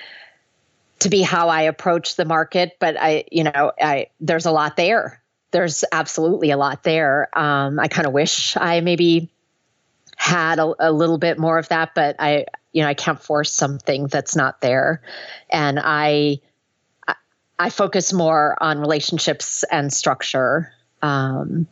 to 0.99 1.09
be 1.09 1.21
how 1.21 1.49
I 1.49 1.63
approach 1.63 2.15
the 2.15 2.25
market. 2.25 2.77
But 2.79 2.95
I, 2.99 3.25
you 3.31 3.43
know, 3.43 3.71
I 3.81 4.07
there's 4.19 4.45
a 4.45 4.51
lot 4.51 4.77
there. 4.77 5.21
There's 5.51 5.83
absolutely 5.91 6.51
a 6.51 6.57
lot 6.57 6.83
there. 6.83 7.29
Um, 7.37 7.79
I 7.79 7.87
kind 7.87 8.07
of 8.07 8.13
wish 8.13 8.55
I 8.55 8.79
maybe 8.79 9.29
had 10.15 10.59
a, 10.59 10.73
a 10.79 10.91
little 10.91 11.17
bit 11.17 11.39
more 11.39 11.57
of 11.57 11.67
that, 11.69 11.93
but 11.95 12.15
I, 12.19 12.45
you 12.71 12.83
know, 12.83 12.87
I 12.87 12.93
can't 12.93 13.21
force 13.21 13.51
something 13.51 14.07
that's 14.07 14.35
not 14.35 14.61
there. 14.61 15.01
And 15.49 15.79
I, 15.81 16.39
I 17.61 17.69
focus 17.69 18.11
more 18.11 18.57
on 18.59 18.79
relationships 18.79 19.63
and 19.71 19.93
structure 19.93 20.73
um, 21.03 21.67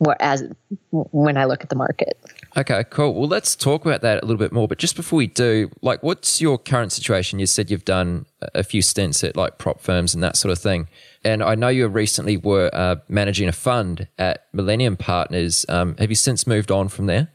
when 0.90 1.36
I 1.36 1.46
look 1.46 1.62
at 1.62 1.68
the 1.68 1.74
market. 1.74 2.16
Okay, 2.56 2.84
cool. 2.90 3.14
Well, 3.14 3.28
let's 3.28 3.56
talk 3.56 3.84
about 3.84 4.00
that 4.02 4.22
a 4.22 4.26
little 4.26 4.38
bit 4.38 4.52
more. 4.52 4.68
But 4.68 4.78
just 4.78 4.94
before 4.94 5.16
we 5.16 5.26
do, 5.26 5.68
like, 5.82 6.00
what's 6.04 6.40
your 6.40 6.58
current 6.58 6.92
situation? 6.92 7.40
You 7.40 7.46
said 7.46 7.72
you've 7.72 7.84
done 7.84 8.26
a 8.54 8.62
few 8.62 8.82
stints 8.82 9.24
at 9.24 9.36
like 9.36 9.58
prop 9.58 9.80
firms 9.80 10.14
and 10.14 10.22
that 10.22 10.36
sort 10.36 10.52
of 10.52 10.60
thing. 10.60 10.88
And 11.24 11.42
I 11.42 11.56
know 11.56 11.68
you 11.68 11.88
recently 11.88 12.36
were 12.36 12.70
uh, 12.72 12.96
managing 13.08 13.48
a 13.48 13.52
fund 13.52 14.06
at 14.16 14.46
Millennium 14.52 14.96
Partners. 14.96 15.66
Um, 15.68 15.96
have 15.98 16.10
you 16.10 16.16
since 16.16 16.46
moved 16.46 16.70
on 16.70 16.88
from 16.88 17.06
there? 17.06 17.32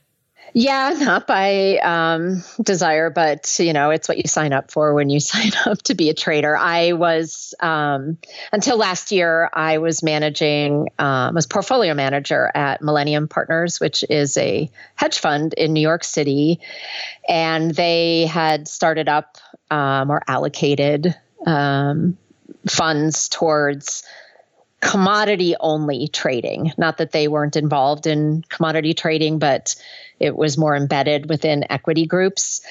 Yeah, 0.57 0.95
not 0.97 1.27
by 1.27 1.79
um, 1.79 2.41
desire, 2.63 3.09
but 3.09 3.53
you 3.59 3.73
know, 3.73 3.89
it's 3.89 4.07
what 4.07 4.17
you 4.17 4.23
sign 4.25 4.53
up 4.53 4.71
for 4.71 4.93
when 4.93 5.09
you 5.09 5.19
sign 5.19 5.51
up 5.65 5.81
to 5.83 5.95
be 5.95 6.09
a 6.09 6.13
trader. 6.13 6.55
I 6.55 6.93
was 6.93 7.53
um, 7.59 8.17
until 8.53 8.77
last 8.77 9.11
year, 9.11 9.49
I 9.51 9.79
was 9.79 10.01
managing, 10.01 10.87
um, 10.97 11.35
was 11.35 11.45
portfolio 11.45 11.93
manager 11.93 12.49
at 12.55 12.81
Millennium 12.81 13.27
Partners, 13.27 13.81
which 13.81 14.05
is 14.09 14.37
a 14.37 14.71
hedge 14.95 15.19
fund 15.19 15.53
in 15.55 15.73
New 15.73 15.81
York 15.81 16.05
City, 16.05 16.61
and 17.27 17.75
they 17.75 18.25
had 18.25 18.69
started 18.69 19.09
up 19.09 19.37
um, 19.69 20.09
or 20.09 20.21
allocated 20.25 21.13
um, 21.45 22.17
funds 22.65 23.27
towards 23.27 24.03
commodity 24.85 25.55
only 25.59 26.07
trading. 26.07 26.71
Not 26.77 26.99
that 26.99 27.11
they 27.11 27.27
weren't 27.27 27.55
involved 27.55 28.05
in 28.05 28.43
commodity 28.49 28.93
trading, 28.93 29.39
but 29.39 29.75
it 30.19 30.35
was 30.35 30.59
more 30.59 30.75
embedded 30.75 31.27
within 31.27 31.65
equity 31.71 32.05
groups. 32.05 32.61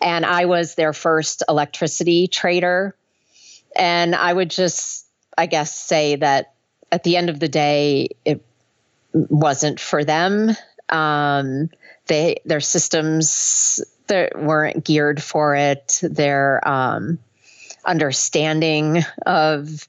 And 0.00 0.26
I 0.26 0.44
was 0.44 0.74
their 0.74 0.92
first 0.92 1.42
electricity 1.48 2.28
trader. 2.28 2.94
And 3.74 4.14
I 4.14 4.30
would 4.30 4.50
just, 4.50 5.06
I 5.38 5.46
guess, 5.46 5.74
say 5.74 6.16
that 6.16 6.52
at 6.92 7.02
the 7.02 7.16
end 7.16 7.30
of 7.30 7.40
the 7.40 7.48
day, 7.48 8.10
it 8.26 8.44
wasn't 9.14 9.80
for 9.80 10.04
them. 10.04 10.50
Um, 10.90 11.70
they 12.08 12.42
their 12.44 12.60
systems 12.60 13.82
that 14.08 14.38
weren't 14.38 14.84
geared 14.84 15.22
for 15.22 15.56
it. 15.56 15.98
Their 16.02 16.60
um, 16.68 17.18
understanding 17.86 19.02
of 19.24 19.88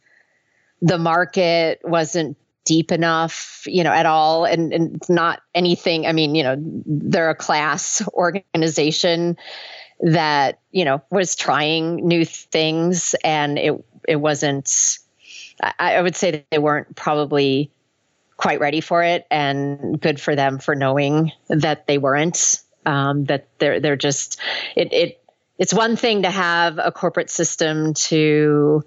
the 0.85 0.99
market 0.99 1.81
wasn't 1.83 2.37
deep 2.63 2.91
enough, 2.91 3.63
you 3.65 3.83
know, 3.83 3.91
at 3.91 4.05
all, 4.05 4.45
and, 4.45 5.01
not 5.09 5.41
anything. 5.55 6.05
I 6.05 6.11
mean, 6.11 6.35
you 6.35 6.43
know, 6.43 6.55
they're 6.85 7.31
a 7.31 7.35
class 7.35 8.07
organization 8.13 9.35
that 10.01 10.59
you 10.71 10.85
know 10.85 11.01
was 11.09 11.35
trying 11.35 12.07
new 12.07 12.23
things, 12.23 13.15
and 13.23 13.57
it 13.57 13.83
it 14.07 14.17
wasn't. 14.17 14.99
I, 15.61 15.95
I 15.95 16.01
would 16.01 16.15
say 16.15 16.45
they 16.51 16.59
weren't 16.59 16.95
probably 16.95 17.71
quite 18.37 18.59
ready 18.59 18.81
for 18.81 19.03
it, 19.03 19.25
and 19.31 19.99
good 19.99 20.21
for 20.21 20.35
them 20.35 20.59
for 20.59 20.75
knowing 20.75 21.31
that 21.49 21.87
they 21.87 21.97
weren't. 21.97 22.61
Um, 22.85 23.25
that 23.25 23.47
they're 23.57 23.79
they're 23.79 23.95
just 23.95 24.39
it 24.75 24.93
it 24.93 25.23
it's 25.57 25.73
one 25.73 25.95
thing 25.95 26.21
to 26.21 26.29
have 26.29 26.77
a 26.77 26.91
corporate 26.91 27.31
system 27.31 27.95
to 27.95 28.83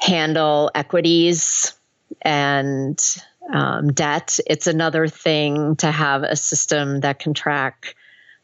handle 0.00 0.70
equities 0.74 1.74
and 2.22 3.22
um, 3.52 3.92
debt. 3.92 4.38
It's 4.46 4.66
another 4.66 5.08
thing 5.08 5.76
to 5.76 5.90
have 5.90 6.22
a 6.22 6.36
system 6.36 7.00
that 7.00 7.18
can 7.18 7.34
track 7.34 7.94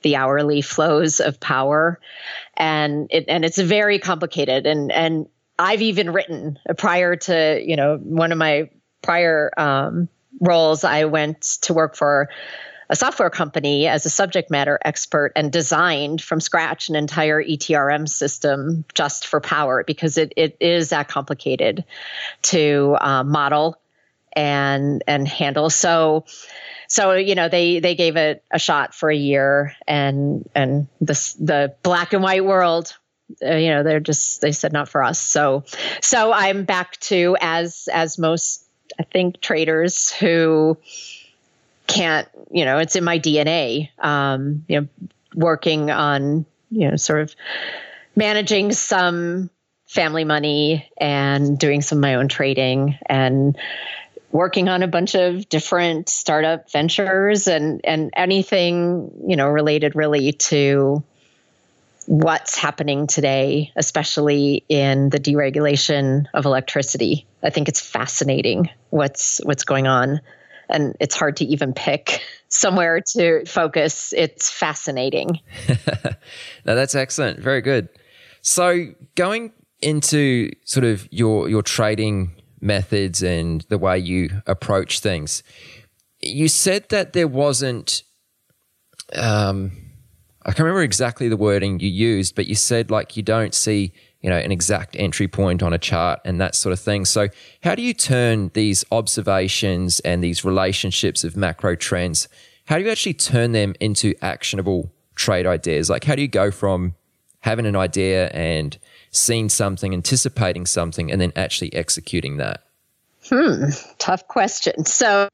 the 0.03 0.17
hourly 0.17 0.61
flows 0.61 1.21
of 1.21 1.41
power, 1.41 1.99
and 2.57 3.09
it 3.11 3.25
and 3.29 3.45
it's 3.45 3.59
very 3.59 3.99
complicated. 3.99 4.67
And 4.67 4.93
and 4.93 5.29
I've 5.59 5.83
even 5.83 6.13
written 6.13 6.59
prior 6.77 7.17
to 7.17 7.61
you 7.65 7.77
know 7.77 7.97
one 7.97 8.33
of 8.33 8.39
my 8.39 8.71
prior 9.03 9.51
um, 9.57 10.09
roles. 10.41 10.85
I 10.85 11.05
went 11.05 11.43
to 11.63 11.75
work 11.75 11.97
for 11.97 12.29
a 12.89 12.97
software 12.97 13.31
company 13.31 13.87
as 13.87 14.07
a 14.07 14.11
subject 14.11 14.51
matter 14.51 14.79
expert 14.85 15.33
and 15.37 15.53
designed 15.53 16.23
from 16.23 16.41
scratch 16.41 16.89
an 16.89 16.97
entire 16.97 17.43
ETRM 17.43 18.09
system 18.09 18.85
just 18.95 19.27
for 19.27 19.41
power 19.41 19.85
because 19.85 20.19
it, 20.19 20.33
it 20.37 20.57
is 20.61 20.91
that 20.91 21.09
complicated 21.09 21.85
to 22.43 22.97
uh, 23.01 23.25
model 23.25 23.79
and 24.35 25.03
and 25.07 25.27
handle. 25.27 25.71
So 25.71 26.25
so 26.89 27.15
you 27.15 27.35
know 27.35 27.49
they 27.49 27.81
they 27.81 27.95
gave 27.95 28.17
it 28.17 28.45
a 28.51 28.59
shot 28.59 28.95
for 28.95 29.11
a 29.11 29.17
year 29.17 29.75
and 29.87 30.49
and 30.55 30.89
this 31.01 31.35
the 31.35 31.75
black 31.83 32.13
and 32.13 32.23
white 32.23 32.45
world 32.45 32.97
uh, 33.45 33.55
you 33.55 33.71
know 33.71 33.83
they're 33.83 34.01
just 34.01 34.41
they 34.41 34.53
said 34.53 34.73
not 34.73 34.89
for 34.89 35.03
us 35.03 35.19
so 35.19 35.65
so 36.01 36.33
i'm 36.33 36.65
back 36.65 36.99
to 37.01 37.37
as 37.41 37.89
as 37.93 38.19
most 38.19 38.65
i 39.01 39.03
think 39.03 39.41
traders 39.41 40.13
who 40.13 40.77
can't, 41.87 42.29
you 42.51 42.65
know, 42.65 42.79
it's 42.79 42.97
in 42.97 43.05
my 43.05 43.19
DNA. 43.19 43.91
Um, 43.99 44.65
you 44.69 44.81
know, 44.81 44.89
working 45.35 45.91
on, 45.91 46.47
you 46.71 46.91
know, 46.91 46.97
sort 46.97 47.21
of 47.21 47.35
managing 48.15 48.73
some 48.73 49.51
family 49.87 50.25
money 50.25 50.91
and 50.99 51.59
doing 51.59 51.83
some 51.83 51.99
of 51.99 52.03
my 52.03 52.17
own 52.17 52.29
trading 52.29 52.99
and 53.07 53.57
working 54.33 54.69
on 54.69 54.83
a 54.83 54.89
bunch 54.89 55.15
of 55.15 55.49
different 55.49 56.09
startup 56.09 56.71
ventures 56.71 57.47
and 57.47 57.81
and 57.85 58.11
anything, 58.17 59.11
you 59.27 59.37
know, 59.37 59.49
related 59.49 59.95
really 59.95 60.33
to 60.33 61.03
what's 62.07 62.57
happening 62.57 63.07
today, 63.07 63.73
especially 63.77 64.65
in 64.69 65.11
the 65.11 65.19
deregulation 65.19 66.27
of 66.35 66.45
electricity. 66.45 67.27
I 67.43 67.51
think 67.51 67.69
it's 67.69 67.81
fascinating 67.81 68.71
what's 68.91 69.41
what's 69.45 69.65
going 69.65 69.87
on 69.87 70.21
and 70.69 70.97
it's 71.01 71.15
hard 71.15 71.37
to 71.39 71.45
even 71.45 71.73
pick 71.73 72.21
somewhere 72.49 73.01
to 73.13 73.45
focus. 73.47 74.13
It's 74.17 74.51
fascinating. 74.51 75.41
now 75.69 76.75
that's 76.75 76.95
excellent. 76.95 77.41
Very 77.41 77.61
good. 77.61 77.89
So 78.43 78.95
going 79.17 79.53
into 79.83 80.51
sort 80.65 80.85
of 80.85 81.09
your 81.13 81.49
your 81.49 81.63
trading 81.63 82.33
methods 82.61 83.23
and 83.23 83.63
the 83.69 83.79
way 83.79 83.99
you 83.99 84.43
approach 84.47 85.01
things, 85.01 85.43
you 86.21 86.49
said 86.49 86.89
that 86.91 87.13
there 87.13 87.29
wasn't 87.29 88.03
um, 89.15 89.73
I 90.43 90.51
can't 90.51 90.61
remember 90.61 90.83
exactly 90.83 91.29
the 91.29 91.37
wording 91.37 91.81
you 91.81 91.89
used, 91.89 92.37
but 92.37 92.47
you 92.47 92.55
said 92.55 92.91
like 92.91 93.17
you 93.17 93.23
don't 93.23 93.55
see 93.55 93.93
you 94.21 94.31
know, 94.31 94.37
an 94.37 94.51
exact 94.51 94.97
entry 94.99 95.29
point 95.29 95.63
on 95.63 95.73
a 95.73 95.79
chart 95.79 96.21
and 96.25 96.41
that 96.41 96.55
sort 96.55 96.73
of 96.73 96.81
thing. 96.81 97.05
So, 97.05 97.29
how 97.63 97.75
do 97.75 97.83
you 97.83 97.95
turn 97.95 98.51
these 98.55 98.85
observations 98.91 100.01
and 100.01 100.23
these 100.23 100.45
relationships 100.45 101.25
of 101.25 101.37
macro 101.37 101.77
trends? 101.77 102.29
How 102.67 102.79
do 102.79 102.85
you 102.85 102.91
actually 102.91 103.15
turn 103.15 103.53
them 103.53 103.75
into 103.79 104.15
actionable 104.23 104.91
trade 105.15 105.47
ideas? 105.47 105.89
Like, 105.89 106.05
how 106.05 106.15
do 106.15 106.23
you 106.23 106.29
go 106.29 106.51
from 106.51 106.95
having 107.41 107.67
an 107.67 107.77
idea 107.77 108.29
and 108.31 108.77
seeing 109.11 109.49
something, 109.49 109.93
anticipating 109.93 110.67
something, 110.67 111.11
and 111.13 111.21
then 111.21 111.33
actually 111.37 111.73
executing 111.75 112.39
that? 112.39 112.65
Hmm, 113.29 113.71
tough 113.99 114.27
question. 114.29 114.85
So, 114.85 115.29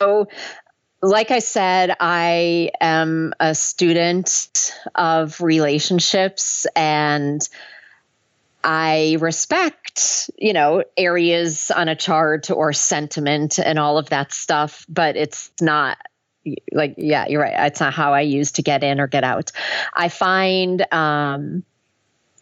like 1.02 1.30
I 1.30 1.40
said, 1.40 1.96
I 1.98 2.70
am 2.80 3.34
a 3.40 3.54
student 3.54 4.72
of 4.94 5.40
relationships 5.40 6.66
and 6.76 7.46
I 8.64 9.16
respect, 9.20 10.30
you 10.38 10.52
know, 10.52 10.84
areas 10.96 11.70
on 11.70 11.88
a 11.88 11.96
chart 11.96 12.50
or 12.50 12.72
sentiment 12.72 13.58
and 13.58 13.78
all 13.78 13.98
of 13.98 14.10
that 14.10 14.32
stuff, 14.32 14.86
but 14.88 15.16
it's 15.16 15.50
not 15.60 15.98
like, 16.72 16.94
yeah, 16.96 17.26
you're 17.28 17.40
right. 17.40 17.66
It's 17.66 17.80
not 17.80 17.94
how 17.94 18.14
I 18.14 18.22
use 18.22 18.52
to 18.52 18.62
get 18.62 18.82
in 18.82 19.00
or 19.00 19.06
get 19.06 19.24
out. 19.24 19.52
I 19.94 20.08
find 20.08 20.84
um, 20.92 21.62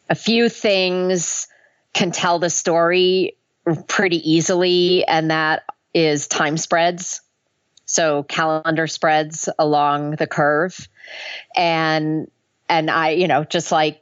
a 0.08 0.14
few 0.14 0.48
things 0.48 1.48
can 1.92 2.10
tell 2.10 2.38
the 2.38 2.50
story 2.50 3.36
pretty 3.88 4.30
easily, 4.30 5.04
and 5.06 5.30
that 5.30 5.64
is 5.92 6.26
time 6.28 6.56
spreads. 6.56 7.20
So 7.84 8.22
calendar 8.22 8.86
spreads 8.86 9.48
along 9.58 10.12
the 10.12 10.26
curve. 10.26 10.88
And 11.56 12.30
and 12.68 12.88
I, 12.88 13.10
you 13.10 13.26
know, 13.26 13.42
just 13.44 13.72
like 13.72 14.00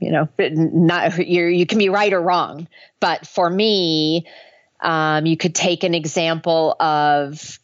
you 0.00 0.10
know, 0.10 0.28
not 0.38 1.18
you 1.26 1.46
you 1.46 1.66
can 1.66 1.78
be 1.78 1.88
right 1.88 2.12
or 2.12 2.20
wrong, 2.20 2.68
but 3.00 3.26
for 3.26 3.48
me, 3.48 4.26
um, 4.80 5.26
you 5.26 5.36
could 5.36 5.54
take 5.54 5.84
an 5.84 5.94
example 5.94 6.76
of 6.80 7.58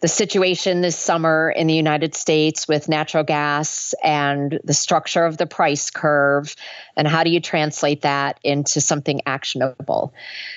the 0.00 0.08
situation 0.08 0.80
this 0.80 0.96
summer 0.96 1.48
in 1.54 1.68
the 1.68 1.74
United 1.74 2.12
States 2.16 2.66
with 2.66 2.88
natural 2.88 3.22
gas 3.22 3.94
and 4.02 4.58
the 4.64 4.74
structure 4.74 5.24
of 5.24 5.36
the 5.36 5.46
price 5.46 5.90
curve, 5.90 6.56
and 6.96 7.06
how 7.06 7.22
do 7.22 7.30
you 7.30 7.40
translate 7.40 8.02
that 8.02 8.40
into 8.42 8.80
something 8.80 9.20
actionable? 9.26 10.12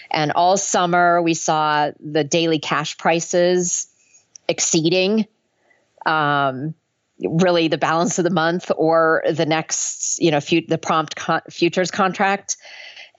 And 0.10 0.32
all 0.32 0.58
summer, 0.58 1.22
we 1.22 1.36
saw 1.36 1.92
the 2.00 2.24
daily 2.24 2.58
cash 2.58 2.98
prices 2.98 3.88
exceeding 4.48 5.28
um, 6.06 6.74
really 7.20 7.68
the 7.68 7.78
balance 7.78 8.18
of 8.18 8.24
the 8.24 8.30
month 8.30 8.72
or 8.78 9.24
the 9.30 9.46
next, 9.46 10.22
you 10.22 10.32
know, 10.32 10.42
fu- 10.42 10.66
the 10.68 10.78
prompt 10.78 11.16
con- 11.16 11.42
futures 11.50 11.92
contract. 11.92 12.58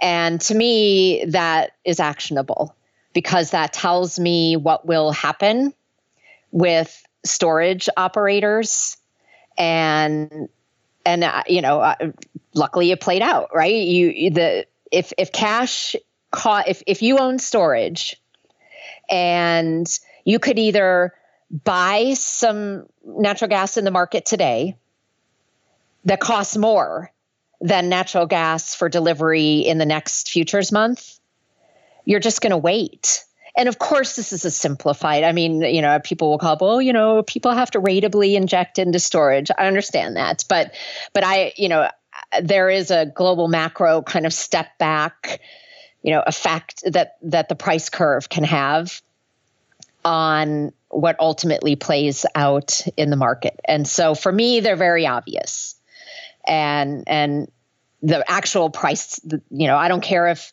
And 0.00 0.40
to 0.42 0.54
me, 0.54 1.24
that 1.28 1.72
is 1.84 2.00
actionable 2.00 2.74
because 3.12 3.50
that 3.50 3.72
tells 3.72 4.18
me 4.18 4.56
what 4.56 4.86
will 4.86 5.12
happen 5.12 5.72
with 6.52 7.02
storage 7.24 7.88
operators 7.96 8.96
and 9.58 10.48
and 11.06 11.22
uh, 11.24 11.42
you 11.46 11.62
know, 11.62 11.80
uh, 11.80 11.94
luckily 12.54 12.90
it 12.90 13.00
played 13.00 13.22
out, 13.22 13.48
right? 13.54 13.74
You 13.74 14.30
the 14.30 14.66
if 14.90 15.12
if 15.16 15.32
cash 15.32 15.96
caught 16.30 16.68
if 16.68 16.82
if 16.86 17.00
you 17.00 17.18
own 17.18 17.38
storage 17.38 18.20
and 19.08 19.86
you 20.24 20.38
could 20.38 20.58
either 20.58 21.14
buy 21.50 22.14
some 22.14 22.86
natural 23.04 23.48
gas 23.48 23.76
in 23.76 23.84
the 23.84 23.90
market 23.90 24.24
today 24.26 24.76
that 26.04 26.20
costs 26.20 26.56
more 26.56 27.12
than 27.60 27.88
natural 27.88 28.26
gas 28.26 28.74
for 28.74 28.88
delivery 28.88 29.58
in 29.58 29.78
the 29.78 29.86
next 29.86 30.28
futures 30.28 30.70
month, 30.72 31.18
you're 32.04 32.20
just 32.20 32.40
going 32.40 32.50
to 32.50 32.58
wait. 32.58 33.24
And 33.56 33.68
of 33.68 33.78
course, 33.78 34.16
this 34.16 34.32
is 34.32 34.44
a 34.44 34.50
simplified. 34.50 35.24
I 35.24 35.32
mean, 35.32 35.62
you 35.62 35.80
know, 35.80 35.98
people 35.98 36.30
will 36.30 36.38
call, 36.38 36.58
well, 36.60 36.82
you 36.82 36.92
know, 36.92 37.22
people 37.22 37.52
have 37.52 37.70
to 37.70 37.80
ratably 37.80 38.34
inject 38.34 38.78
into 38.78 38.98
storage. 38.98 39.50
I 39.56 39.66
understand 39.66 40.16
that, 40.16 40.44
but, 40.48 40.74
but 41.14 41.24
I, 41.24 41.54
you 41.56 41.70
know, 41.70 41.88
there 42.42 42.68
is 42.68 42.90
a 42.90 43.06
global 43.06 43.48
macro 43.48 44.02
kind 44.02 44.26
of 44.26 44.32
step 44.32 44.78
back, 44.78 45.40
you 46.02 46.12
know, 46.12 46.22
effect 46.26 46.82
that 46.86 47.16
that 47.22 47.48
the 47.48 47.54
price 47.54 47.88
curve 47.88 48.28
can 48.28 48.44
have 48.44 49.00
on 50.04 50.72
what 50.96 51.16
ultimately 51.20 51.76
plays 51.76 52.24
out 52.34 52.82
in 52.96 53.10
the 53.10 53.16
market. 53.16 53.60
And 53.66 53.86
so 53.86 54.14
for 54.14 54.32
me, 54.32 54.60
they're 54.60 54.76
very 54.76 55.06
obvious. 55.06 55.74
And 56.46 57.04
and 57.06 57.50
the 58.02 58.24
actual 58.30 58.70
price, 58.70 59.20
you 59.50 59.66
know, 59.66 59.76
I 59.76 59.88
don't 59.88 60.02
care 60.02 60.28
if, 60.28 60.52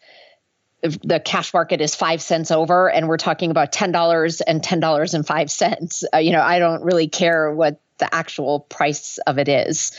if 0.81 0.99
the 1.01 1.19
cash 1.19 1.53
market 1.53 1.79
is 1.79 1.95
five 1.95 2.21
cents 2.21 2.51
over 2.51 2.89
and 2.89 3.07
we're 3.07 3.17
talking 3.17 3.51
about 3.51 3.71
$10 3.71 4.41
and 4.45 4.61
$10.05. 4.61 6.03
Uh, 6.13 6.17
you 6.17 6.31
know, 6.31 6.41
I 6.41 6.59
don't 6.59 6.83
really 6.83 7.07
care 7.07 7.53
what 7.53 7.79
the 8.03 8.13
actual 8.13 8.59
price 8.59 9.17
of 9.19 9.37
it 9.37 9.47
is. 9.47 9.93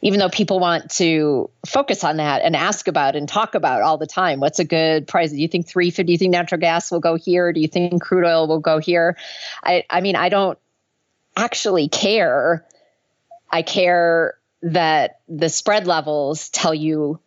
Even 0.00 0.18
though 0.18 0.30
people 0.30 0.58
want 0.58 0.90
to 0.92 1.50
focus 1.66 2.02
on 2.02 2.16
that 2.16 2.40
and 2.40 2.56
ask 2.56 2.88
about 2.88 3.14
and 3.14 3.28
talk 3.28 3.54
about 3.54 3.82
all 3.82 3.98
the 3.98 4.06
time, 4.06 4.40
what's 4.40 4.58
a 4.58 4.64
good 4.64 5.06
price? 5.06 5.30
Do 5.30 5.36
you 5.36 5.48
think 5.48 5.68
350? 5.68 6.04
Do 6.04 6.12
you 6.12 6.18
think 6.18 6.32
natural 6.32 6.60
gas 6.60 6.90
will 6.90 7.00
go 7.00 7.14
here? 7.14 7.52
Do 7.52 7.60
you 7.60 7.68
think 7.68 8.00
crude 8.00 8.24
oil 8.24 8.48
will 8.48 8.58
go 8.58 8.78
here? 8.78 9.18
I, 9.62 9.84
I 9.90 10.00
mean, 10.00 10.16
I 10.16 10.30
don't 10.30 10.58
actually 11.36 11.88
care. 11.88 12.66
I 13.50 13.60
care 13.60 14.38
that 14.62 15.20
the 15.28 15.50
spread 15.50 15.86
levels 15.86 16.48
tell 16.48 16.72
you 16.72 17.20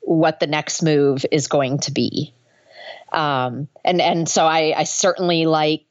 what 0.00 0.40
the 0.40 0.46
next 0.46 0.82
move 0.82 1.26
is 1.30 1.48
going 1.48 1.80
to 1.80 1.92
be. 1.92 2.32
Um, 3.12 3.68
and 3.84 4.00
and 4.00 4.26
so 4.26 4.46
I, 4.46 4.72
I 4.74 4.84
certainly 4.84 5.44
like 5.44 5.84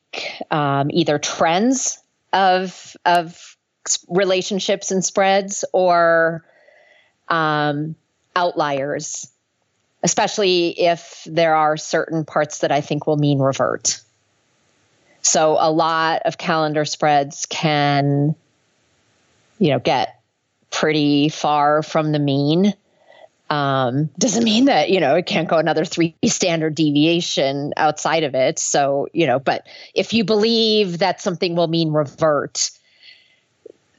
um, 0.49 0.89
either 0.91 1.19
trends 1.19 2.01
of 2.33 2.95
of 3.05 3.54
relationships 4.07 4.91
and 4.91 5.03
spreads 5.03 5.65
or 5.73 6.43
um, 7.27 7.95
outliers, 8.35 9.27
especially 10.03 10.69
if 10.79 11.25
there 11.25 11.55
are 11.55 11.77
certain 11.77 12.25
parts 12.25 12.59
that 12.59 12.71
I 12.71 12.81
think 12.81 13.07
will 13.07 13.17
mean 13.17 13.39
revert. 13.39 14.01
So 15.21 15.57
a 15.59 15.71
lot 15.71 16.21
of 16.25 16.37
calendar 16.37 16.85
spreads 16.85 17.47
can, 17.47 18.35
you 19.57 19.71
know, 19.71 19.79
get 19.79 20.21
pretty 20.69 21.29
far 21.29 21.81
from 21.81 22.11
the 22.11 22.19
mean. 22.19 22.73
Um, 23.49 24.09
doesn't 24.17 24.43
mean 24.43 24.65
that 24.65 24.89
you 24.89 24.99
know 24.99 25.15
it 25.15 25.27
can't 25.27 25.47
go 25.47 25.57
another 25.57 25.85
three 25.85 26.15
standard 26.25 26.75
deviation 26.75 27.73
outside 27.77 28.23
of 28.23 28.35
it. 28.35 28.59
So 28.59 29.07
you 29.13 29.25
know, 29.25 29.39
but 29.39 29.67
if 29.93 30.13
you 30.13 30.23
believe 30.23 30.99
that 30.99 31.21
something 31.21 31.55
will 31.55 31.67
mean 31.67 31.91
revert, 31.91 32.71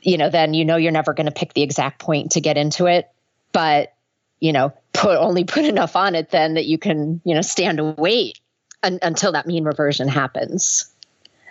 you 0.07 0.17
know, 0.17 0.31
then 0.31 0.55
you 0.55 0.65
know 0.65 0.77
you're 0.77 0.93
never 0.93 1.13
going 1.13 1.27
to 1.27 1.33
pick 1.33 1.53
the 1.53 1.63
exact 1.63 1.99
point 1.99 2.31
to 2.31 2.41
get 2.41 2.57
into 2.57 2.87
it. 2.87 3.11
But, 3.51 3.93
you 4.39 4.53
know, 4.53 4.73
put 4.93 5.19
only 5.19 5.43
put 5.43 5.65
enough 5.65 5.97
on 5.97 6.15
it 6.15 6.31
then 6.31 6.55
that 6.55 6.67
you 6.67 6.79
can, 6.79 7.21
you 7.25 7.35
know, 7.35 7.43
stand 7.43 7.81
and 7.81 7.99
wait 7.99 8.39
un- 8.85 9.01
until 9.03 9.33
that 9.33 9.47
mean 9.47 9.65
reversion 9.65 10.07
happens. 10.07 10.89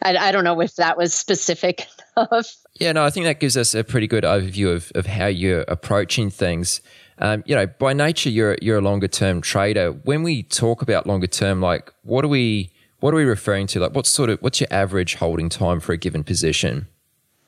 I, 0.02 0.16
I 0.16 0.32
don't 0.32 0.46
know 0.46 0.62
if 0.62 0.76
that 0.76 0.98
was 0.98 1.14
specific 1.14 1.86
enough. 2.18 2.56
Yeah, 2.80 2.94
no, 2.94 3.04
I 3.04 3.10
think 3.10 3.26
that 3.26 3.42
gives 3.42 3.58
us 3.58 3.76
a 3.76 3.84
pretty 3.84 4.08
good 4.08 4.24
overview 4.24 4.74
of, 4.74 4.90
of 4.96 5.06
how 5.06 5.28
you're 5.28 5.66
approaching 5.68 6.30
things. 6.30 6.82
Um, 7.20 7.44
you 7.46 7.56
know, 7.56 7.68
by 7.68 7.92
nature, 7.92 8.30
you're 8.30 8.58
you're 8.62 8.78
a 8.78 8.82
longer 8.82 9.08
term 9.10 9.42
trader. 9.42 9.92
When 9.92 10.24
we 10.24 10.44
talk 10.44 10.82
about 10.82 11.08
longer 11.08 11.28
term, 11.28 11.62
like 11.62 11.94
what 12.04 12.24
are 12.24 12.30
we 12.30 12.72
what 13.00 13.14
are 13.14 13.18
we 13.18 13.26
referring 13.26 13.68
to? 13.68 13.80
Like, 13.82 13.94
what 13.94 14.06
sort 14.06 14.30
of 14.30 14.40
what's 14.42 14.62
your 14.62 14.68
average 14.72 15.16
holding 15.16 15.50
time 15.50 15.82
for 15.82 15.92
a 15.92 15.98
given 15.98 16.24
position? 16.24 16.88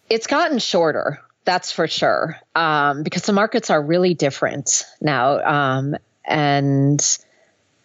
It's 0.09 0.27
gotten 0.27 0.59
shorter, 0.59 1.21
that's 1.43 1.71
for 1.71 1.87
sure, 1.87 2.39
um, 2.55 3.03
because 3.03 3.23
the 3.23 3.33
markets 3.33 3.69
are 3.69 3.81
really 3.81 4.13
different 4.13 4.85
now. 5.01 5.39
Um, 5.43 5.95
and 6.23 7.17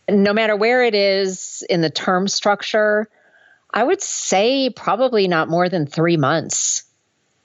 no 0.08 0.32
matter 0.32 0.56
where 0.56 0.84
it 0.84 0.94
is 0.94 1.64
in 1.68 1.80
the 1.80 1.90
term 1.90 2.28
structure, 2.28 3.08
I 3.72 3.82
would 3.82 4.02
say 4.02 4.70
probably 4.70 5.28
not 5.28 5.48
more 5.48 5.68
than 5.68 5.86
three 5.86 6.16
months 6.16 6.84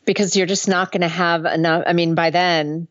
because 0.05 0.35
you're 0.35 0.47
just 0.47 0.67
not 0.67 0.91
going 0.91 1.01
to 1.01 1.07
have 1.07 1.45
enough. 1.45 1.83
I 1.87 1.93
mean, 1.93 2.15
by 2.15 2.29
then, 2.29 2.87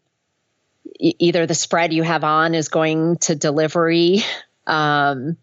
either 0.98 1.46
the 1.46 1.54
spread 1.54 1.92
you 1.92 2.02
have 2.02 2.24
on 2.24 2.54
is 2.54 2.68
going 2.68 3.16
to 3.18 3.34
delivery. 3.34 4.22
Um, 4.68 5.36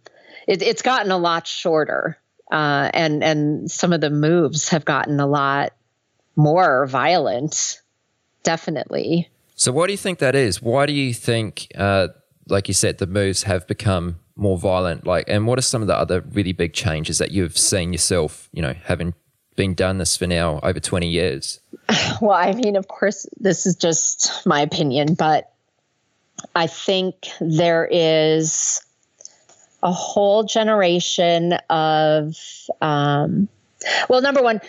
it, 0.49 0.61
it's 0.61 0.81
gotten 0.81 1.09
a 1.09 1.17
lot 1.17 1.47
shorter, 1.47 2.17
uh, 2.51 2.89
and 2.93 3.23
and 3.23 3.71
some 3.71 3.93
of 3.93 4.01
the 4.01 4.09
moves 4.09 4.67
have 4.67 4.83
gotten 4.83 5.21
a 5.21 5.25
lot 5.25 5.71
more 6.35 6.85
violent, 6.87 7.81
definitely. 8.43 9.29
So, 9.55 9.71
why 9.71 9.87
do 9.87 9.93
you 9.93 9.97
think 9.97 10.19
that 10.19 10.35
is? 10.35 10.61
Why 10.61 10.85
do 10.85 10.93
you 10.93 11.13
think, 11.13 11.67
uh, 11.75 12.09
like 12.47 12.67
you 12.67 12.73
said, 12.73 12.97
the 12.97 13.07
moves 13.07 13.43
have 13.43 13.67
become 13.67 14.19
more 14.35 14.57
violent? 14.57 15.05
Like, 15.05 15.25
and 15.27 15.47
what 15.47 15.59
are 15.59 15.63
some 15.63 15.81
of 15.81 15.87
the 15.87 15.95
other 15.97 16.21
really 16.21 16.53
big 16.53 16.73
changes 16.73 17.17
that 17.19 17.31
you've 17.31 17.57
seen 17.57 17.91
yourself? 17.91 18.49
You 18.51 18.61
know, 18.61 18.73
having 18.83 19.13
been 19.55 19.75
done 19.75 19.99
this 19.99 20.17
for 20.17 20.27
now 20.27 20.59
over 20.63 20.79
twenty 20.79 21.09
years. 21.09 21.59
Well, 22.21 22.37
I 22.37 22.53
mean, 22.53 22.75
of 22.75 22.87
course, 22.87 23.25
this 23.39 23.65
is 23.65 23.75
just 23.75 24.45
my 24.45 24.61
opinion, 24.61 25.15
but 25.15 25.51
I 26.55 26.67
think 26.67 27.15
there 27.41 27.87
is 27.91 28.81
a 29.81 29.91
whole 29.91 30.43
generation 30.43 31.53
of 31.69 32.35
um, 32.81 33.49
well, 34.09 34.21
number 34.21 34.41
one, 34.41 34.61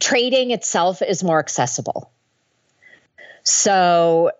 trading 0.00 0.50
itself 0.50 1.02
is 1.02 1.22
more 1.22 1.38
accessible. 1.38 2.10
So 3.42 4.32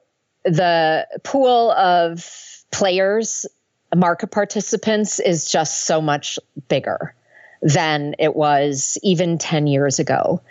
the 0.44 1.06
pool 1.22 1.70
of 1.72 2.28
players, 2.72 3.46
market 3.94 4.28
participants 4.30 5.20
is 5.20 5.50
just 5.50 5.86
so 5.86 6.00
much 6.00 6.38
bigger 6.68 7.14
than 7.62 8.14
it 8.18 8.36
was 8.36 8.98
even 9.02 9.38
10 9.38 9.66
years 9.66 9.98
ago. 9.98 10.42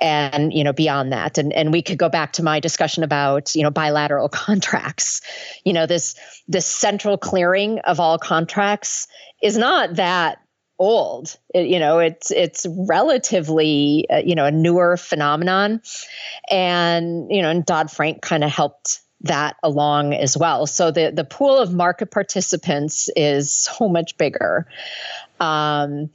And 0.00 0.52
you 0.52 0.62
know 0.62 0.74
beyond 0.74 1.12
that. 1.12 1.38
And 1.38 1.54
and 1.54 1.72
we 1.72 1.80
could 1.80 1.96
go 1.96 2.10
back 2.10 2.34
to 2.34 2.42
my 2.42 2.60
discussion 2.60 3.02
about 3.02 3.54
you 3.54 3.62
know 3.62 3.70
bilateral 3.70 4.28
contracts. 4.46 5.22
You 5.64 5.72
know 5.72 5.86
this 5.86 6.14
this 6.48 6.66
central 6.66 7.16
clearing 7.16 7.78
of 7.80 7.98
all 7.98 8.18
contracts 8.18 9.08
is 9.42 9.56
not 9.56 9.94
that 9.96 10.38
old. 10.78 11.36
It, 11.54 11.68
you 11.68 11.78
know, 11.78 11.98
it's 11.98 12.30
it's 12.30 12.66
relatively 12.68 14.06
uh, 14.10 14.18
you 14.18 14.34
know 14.34 14.46
a 14.46 14.50
newer 14.50 14.96
phenomenon, 14.96 15.80
and 16.50 17.30
you 17.30 17.42
know, 17.42 17.50
and 17.50 17.64
Dodd 17.64 17.90
Frank 17.90 18.22
kind 18.22 18.44
of 18.44 18.50
helped 18.50 19.00
that 19.22 19.56
along 19.62 20.14
as 20.14 20.36
well. 20.36 20.66
So 20.66 20.90
the 20.90 21.10
the 21.10 21.24
pool 21.24 21.58
of 21.58 21.72
market 21.72 22.10
participants 22.10 23.08
is 23.16 23.52
so 23.52 23.88
much 23.88 24.16
bigger. 24.16 24.66
Um, 25.40 26.10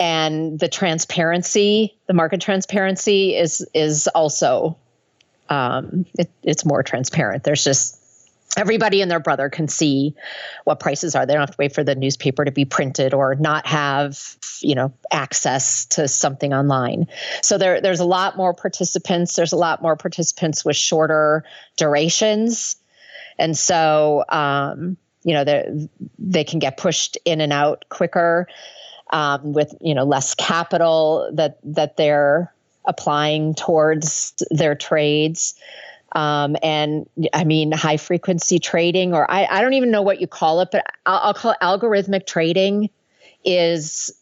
and 0.00 0.58
the 0.58 0.68
transparency, 0.68 1.96
the 2.06 2.14
market 2.14 2.40
transparency 2.40 3.36
is 3.36 3.66
is 3.74 4.08
also 4.08 4.76
um, 5.48 6.06
it, 6.18 6.30
it's 6.42 6.64
more 6.64 6.82
transparent. 6.82 7.44
There's 7.44 7.62
just 7.62 8.01
everybody 8.56 9.00
and 9.00 9.10
their 9.10 9.20
brother 9.20 9.48
can 9.48 9.68
see 9.68 10.14
what 10.64 10.80
prices 10.80 11.14
are. 11.14 11.24
They 11.24 11.32
don't 11.32 11.40
have 11.40 11.52
to 11.52 11.56
wait 11.58 11.74
for 11.74 11.84
the 11.84 11.94
newspaper 11.94 12.44
to 12.44 12.52
be 12.52 12.64
printed 12.64 13.14
or 13.14 13.34
not 13.34 13.66
have, 13.66 14.36
you 14.60 14.74
know, 14.74 14.92
access 15.10 15.86
to 15.86 16.08
something 16.08 16.52
online. 16.52 17.06
So 17.42 17.58
there, 17.58 17.80
there's 17.80 18.00
a 18.00 18.04
lot 18.04 18.36
more 18.36 18.52
participants. 18.52 19.34
There's 19.34 19.52
a 19.52 19.56
lot 19.56 19.82
more 19.82 19.96
participants 19.96 20.64
with 20.64 20.76
shorter 20.76 21.44
durations, 21.76 22.76
and 23.38 23.56
so 23.56 24.24
um, 24.28 24.96
you 25.24 25.34
know 25.34 25.44
they 25.44 25.88
they 26.18 26.44
can 26.44 26.58
get 26.58 26.76
pushed 26.76 27.16
in 27.24 27.40
and 27.40 27.52
out 27.52 27.84
quicker 27.88 28.46
um, 29.10 29.52
with 29.52 29.74
you 29.80 29.94
know 29.94 30.04
less 30.04 30.34
capital 30.34 31.30
that 31.34 31.58
that 31.64 31.96
they're 31.96 32.52
applying 32.84 33.54
towards 33.54 34.34
their 34.50 34.74
trades. 34.74 35.54
Um, 36.14 36.56
and 36.62 37.08
I 37.32 37.44
mean, 37.44 37.72
high 37.72 37.96
frequency 37.96 38.58
trading, 38.58 39.14
or 39.14 39.30
I, 39.30 39.46
I 39.46 39.60
don't 39.62 39.74
even 39.74 39.90
know 39.90 40.02
what 40.02 40.20
you 40.20 40.26
call 40.26 40.60
it, 40.60 40.68
but 40.70 40.84
I'll, 41.06 41.18
I'll 41.18 41.34
call 41.34 41.52
it 41.52 41.58
algorithmic 41.62 42.26
trading 42.26 42.90
is 43.44 44.12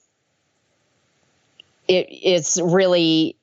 it, 1.89 2.07
it's 2.11 2.61
really 2.61 3.37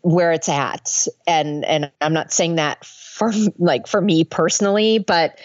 where 0.00 0.32
it's 0.32 0.48
at. 0.48 1.06
And 1.26 1.64
and 1.64 1.90
i'm 2.00 2.12
not 2.12 2.32
saying 2.32 2.56
that 2.56 2.84
for 2.84 3.32
like 3.58 3.86
for 3.86 4.00
me 4.00 4.24
personally 4.24 4.98
but 4.98 5.38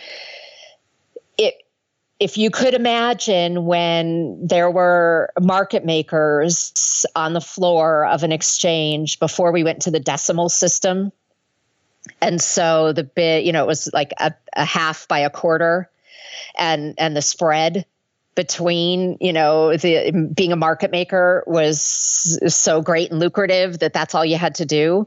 it 1.38 1.56
if 2.20 2.38
you 2.38 2.50
could 2.50 2.74
imagine 2.74 3.66
when 3.66 4.46
there 4.46 4.70
were 4.70 5.32
market 5.40 5.86
makers 5.86 7.06
on 7.16 7.34
the 7.34 7.42
floor 7.42 8.06
of 8.06 8.24
an 8.24 8.32
exchange 8.32 9.20
before 9.20 9.52
we 9.52 9.64
went 9.64 9.82
to 9.84 9.92
the 9.92 10.00
decimal 10.00 10.50
system 10.50 11.12
and 12.22 12.42
so 12.42 12.94
the 12.94 13.04
bid 13.04 13.46
you 13.46 13.52
know 13.52 13.64
it 13.64 13.68
was 13.68 13.90
like 13.94 14.14
a, 14.20 14.34
a 14.54 14.66
half 14.66 15.08
by 15.08 15.20
a 15.20 15.30
quarter 15.30 15.90
and 16.58 16.96
and 16.98 17.16
the 17.16 17.22
spread 17.22 17.86
between 18.40 19.18
you 19.20 19.34
know 19.34 19.76
the 19.76 20.32
being 20.34 20.54
a 20.54 20.56
market 20.56 20.92
maker 20.92 21.44
was 21.46 21.82
so 22.48 22.82
great 22.82 23.12
and 23.12 23.20
lucrative 23.20 23.80
that 23.80 23.92
that's 23.92 24.16
all 24.16 24.24
you 24.24 24.38
had 24.38 24.56
to 24.56 24.66
do. 24.66 25.06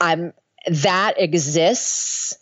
I'm 0.00 0.32
that 0.66 1.14
exists 1.20 2.36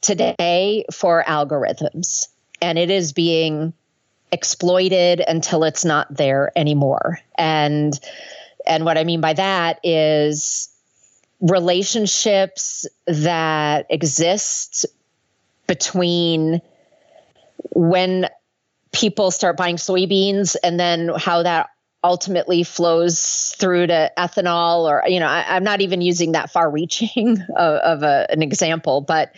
today 0.00 0.86
for 0.92 1.24
algorithms 1.26 2.28
and 2.62 2.78
it 2.78 2.90
is 2.90 3.12
being 3.12 3.74
exploited 4.32 5.22
until 5.28 5.62
it's 5.64 5.84
not 5.84 6.06
there 6.14 6.50
anymore. 6.56 7.20
And 7.36 7.98
and 8.66 8.84
what 8.84 8.96
i 8.98 9.04
mean 9.04 9.20
by 9.20 9.32
that 9.34 9.78
is 9.82 10.68
relationships 11.40 12.86
that 13.06 13.86
exist 13.90 14.86
between 15.66 16.60
when 17.70 18.28
people 18.92 19.30
start 19.30 19.56
buying 19.56 19.76
soybeans 19.76 20.56
and 20.62 20.80
then 20.80 21.10
how 21.16 21.42
that 21.42 21.68
ultimately 22.02 22.62
flows 22.62 23.54
through 23.58 23.86
to 23.86 24.10
ethanol 24.16 24.84
or 24.88 25.02
you 25.06 25.18
know 25.20 25.26
I, 25.26 25.56
am 25.56 25.64
not 25.64 25.80
even 25.80 26.00
using 26.00 26.32
that 26.32 26.50
far 26.50 26.70
reaching 26.70 27.38
of, 27.56 27.74
of 27.74 28.02
a, 28.02 28.26
an 28.30 28.42
example 28.42 29.00
but 29.00 29.32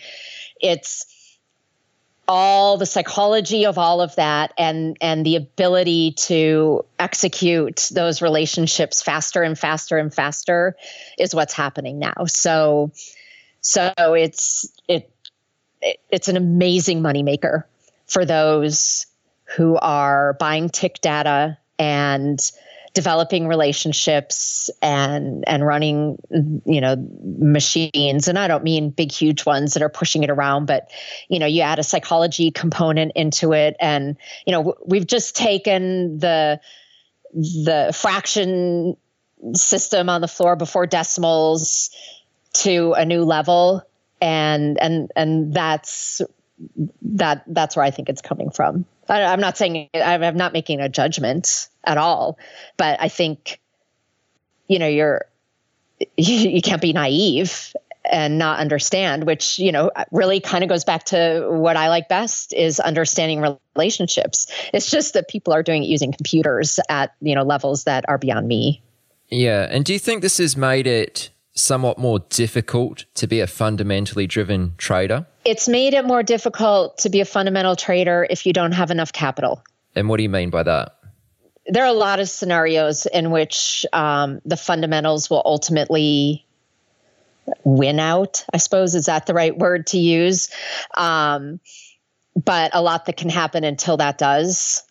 it's 0.60 1.06
all 2.32 2.76
the 2.76 2.86
psychology 2.86 3.66
of 3.66 3.76
all 3.76 4.00
of 4.00 4.14
that 4.14 4.52
and 4.56 4.96
and 5.00 5.26
the 5.26 5.34
ability 5.34 6.12
to 6.12 6.84
execute 6.96 7.88
those 7.92 8.22
relationships 8.22 9.02
faster 9.02 9.42
and 9.42 9.58
faster 9.58 9.98
and 9.98 10.14
faster 10.14 10.76
is 11.18 11.34
what's 11.34 11.52
happening 11.52 11.98
now. 11.98 12.26
So 12.28 12.92
so 13.62 13.92
it's 13.98 14.70
it, 14.86 15.12
it 15.82 15.98
it's 16.08 16.28
an 16.28 16.36
amazing 16.36 17.02
moneymaker 17.02 17.64
for 18.06 18.24
those 18.24 19.06
who 19.56 19.76
are 19.78 20.34
buying 20.34 20.68
tick 20.68 21.00
data 21.00 21.58
and 21.80 22.38
developing 22.92 23.46
relationships 23.46 24.68
and 24.82 25.44
and 25.46 25.64
running 25.64 26.18
you 26.64 26.80
know 26.80 26.96
machines. 27.38 28.28
And 28.28 28.38
i 28.38 28.48
don't 28.48 28.64
mean 28.64 28.90
big 28.90 29.12
huge 29.12 29.46
ones 29.46 29.74
that 29.74 29.82
are 29.82 29.88
pushing 29.88 30.22
it 30.22 30.30
around 30.30 30.66
but 30.66 30.90
you 31.28 31.38
know 31.38 31.46
you 31.46 31.62
add 31.62 31.78
a 31.78 31.84
psychology 31.84 32.50
component 32.50 33.12
into 33.14 33.52
it. 33.52 33.76
And 33.80 34.16
you 34.46 34.52
know 34.52 34.74
we've 34.84 35.06
just 35.06 35.36
taken 35.36 36.18
the 36.18 36.60
the 37.32 37.92
fraction 37.94 38.96
system 39.54 40.08
on 40.08 40.20
the 40.20 40.28
floor 40.28 40.56
before 40.56 40.86
decimals 40.86 41.90
to 42.52 42.92
a 42.92 43.04
new 43.04 43.24
level. 43.24 43.82
And 44.20 44.78
and 44.80 45.10
and 45.16 45.54
that's 45.54 46.20
that 47.02 47.44
that's 47.46 47.74
where 47.74 47.84
I 47.84 47.90
think 47.90 48.08
it's 48.08 48.20
coming 48.20 48.50
from. 48.50 48.84
I, 49.10 49.32
am 49.32 49.40
not 49.40 49.56
saying 49.56 49.88
I'm 49.94 50.36
not 50.36 50.52
making 50.52 50.80
a 50.80 50.88
judgment 50.88 51.68
at 51.84 51.98
all, 51.98 52.38
but 52.76 53.00
I 53.00 53.08
think 53.08 53.60
you 54.68 54.78
know 54.78 54.86
you're 54.86 55.26
you, 56.16 56.34
you 56.50 56.62
can't 56.62 56.82
be 56.82 56.92
naive 56.92 57.74
and 58.10 58.38
not 58.38 58.58
understand 58.58 59.24
which 59.24 59.58
you 59.58 59.70
know 59.72 59.90
really 60.10 60.40
kind 60.40 60.64
of 60.64 60.70
goes 60.70 60.84
back 60.84 61.04
to 61.04 61.46
what 61.50 61.76
i 61.76 61.90
like 61.90 62.08
best 62.08 62.52
is 62.54 62.80
understanding 62.80 63.56
relationships. 63.76 64.46
It's 64.72 64.90
just 64.90 65.14
that 65.14 65.28
people 65.28 65.52
are 65.52 65.62
doing 65.62 65.84
it 65.84 65.86
using 65.86 66.12
computers 66.12 66.80
at 66.88 67.14
you 67.20 67.34
know 67.34 67.42
levels 67.42 67.84
that 67.84 68.04
are 68.08 68.18
beyond 68.18 68.48
me. 68.48 68.82
Yeah. 69.28 69.68
And 69.70 69.84
do 69.84 69.92
you 69.92 69.98
think 69.98 70.22
this 70.22 70.38
has 70.38 70.56
made 70.56 70.86
it 70.86 71.30
somewhat 71.52 71.98
more 71.98 72.20
difficult 72.30 73.04
to 73.14 73.26
be 73.26 73.40
a 73.40 73.46
fundamentally 73.46 74.26
driven 74.26 74.74
trader? 74.76 75.26
It's 75.44 75.68
made 75.68 75.94
it 75.94 76.04
more 76.04 76.22
difficult 76.22 76.98
to 76.98 77.10
be 77.10 77.20
a 77.20 77.24
fundamental 77.24 77.76
trader 77.76 78.26
if 78.28 78.46
you 78.46 78.52
don't 78.52 78.72
have 78.72 78.90
enough 78.90 79.12
capital. 79.12 79.62
And 79.94 80.08
what 80.08 80.18
do 80.18 80.22
you 80.22 80.28
mean 80.28 80.50
by 80.50 80.62
that? 80.62 80.96
There 81.66 81.84
are 81.84 81.88
a 81.88 81.92
lot 81.92 82.20
of 82.20 82.28
scenarios 82.28 83.06
in 83.06 83.30
which 83.30 83.86
um, 83.92 84.40
the 84.44 84.56
fundamentals 84.56 85.30
will 85.30 85.42
ultimately 85.44 86.46
win 87.64 87.98
out, 88.00 88.44
I 88.52 88.58
suppose. 88.58 88.94
Is 88.94 89.06
that 89.06 89.26
the 89.26 89.34
right 89.34 89.56
word 89.56 89.86
to 89.88 89.98
use? 89.98 90.50
Um, 90.96 91.60
but 92.36 92.70
a 92.74 92.82
lot 92.82 93.06
that 93.06 93.16
can 93.16 93.28
happen 93.28 93.64
until 93.64 93.96
that 93.96 94.18
does 94.18 94.84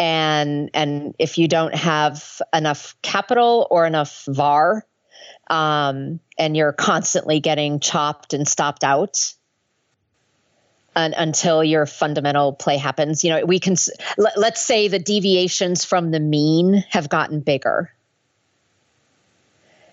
and 0.00 0.70
and 0.72 1.14
if 1.18 1.36
you 1.36 1.46
don't 1.46 1.74
have 1.74 2.40
enough 2.54 2.96
capital 3.02 3.68
or 3.70 3.86
enough 3.86 4.24
var 4.26 4.86
um, 5.48 6.20
and 6.38 6.56
you're 6.56 6.72
constantly 6.72 7.38
getting 7.38 7.80
chopped 7.80 8.32
and 8.32 8.48
stopped 8.48 8.82
out 8.82 9.34
un- 10.96 11.14
until 11.16 11.62
your 11.64 11.86
fundamental 11.86 12.52
play 12.52 12.76
happens. 12.76 13.24
You 13.24 13.30
know, 13.30 13.44
we 13.44 13.58
can 13.58 13.76
let, 14.18 14.38
let's 14.38 14.60
say 14.64 14.88
the 14.88 14.98
deviations 14.98 15.84
from 15.84 16.10
the 16.10 16.20
mean 16.20 16.84
have 16.90 17.08
gotten 17.08 17.40
bigger. 17.40 17.92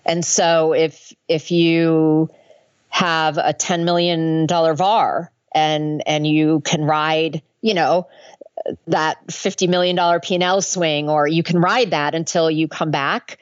And 0.04 0.24
so 0.24 0.72
if 0.72 1.12
if 1.28 1.50
you 1.50 2.30
have 2.88 3.38
a 3.38 3.52
10 3.52 3.84
million 3.84 4.46
dollar 4.46 4.74
var 4.74 5.30
and 5.54 6.02
and 6.06 6.26
you 6.26 6.60
can 6.60 6.84
ride, 6.84 7.42
you 7.60 7.74
know, 7.74 8.08
that 8.86 9.18
50 9.30 9.66
million 9.66 9.96
dollar 9.96 10.20
P&L 10.20 10.62
swing 10.62 11.08
or 11.08 11.26
you 11.26 11.42
can 11.42 11.60
ride 11.60 11.90
that 11.90 12.14
until 12.14 12.50
you 12.50 12.68
come 12.68 12.90
back 12.90 13.38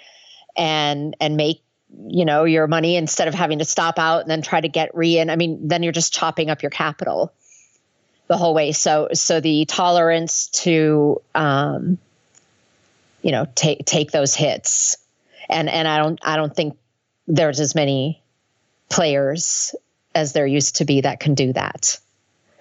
and 0.56 1.16
and 1.20 1.36
make 1.36 1.62
you 2.08 2.24
know 2.24 2.44
your 2.44 2.66
money 2.66 2.96
instead 2.96 3.28
of 3.28 3.34
having 3.34 3.58
to 3.58 3.64
stop 3.64 3.98
out 3.98 4.22
and 4.22 4.30
then 4.30 4.42
try 4.42 4.60
to 4.60 4.68
get 4.68 4.94
re 4.94 5.18
in 5.18 5.30
i 5.30 5.36
mean 5.36 5.66
then 5.66 5.82
you're 5.82 5.92
just 5.92 6.12
chopping 6.12 6.50
up 6.50 6.62
your 6.62 6.70
capital 6.70 7.32
the 8.28 8.36
whole 8.36 8.54
way. 8.54 8.72
So 8.72 9.08
so 9.12 9.40
the 9.40 9.64
tolerance 9.66 10.48
to 10.48 11.20
um 11.34 11.98
you 13.22 13.32
know 13.32 13.46
take 13.54 13.84
take 13.84 14.10
those 14.10 14.34
hits. 14.34 14.96
And 15.48 15.68
and 15.68 15.86
i 15.86 15.98
don't 15.98 16.18
i 16.24 16.36
don't 16.36 16.54
think 16.54 16.76
there's 17.28 17.60
as 17.60 17.74
many 17.74 18.22
players 18.88 19.74
as 20.14 20.32
there 20.32 20.46
used 20.46 20.76
to 20.76 20.84
be 20.84 21.02
that 21.02 21.20
can 21.20 21.34
do 21.34 21.52
that. 21.52 21.98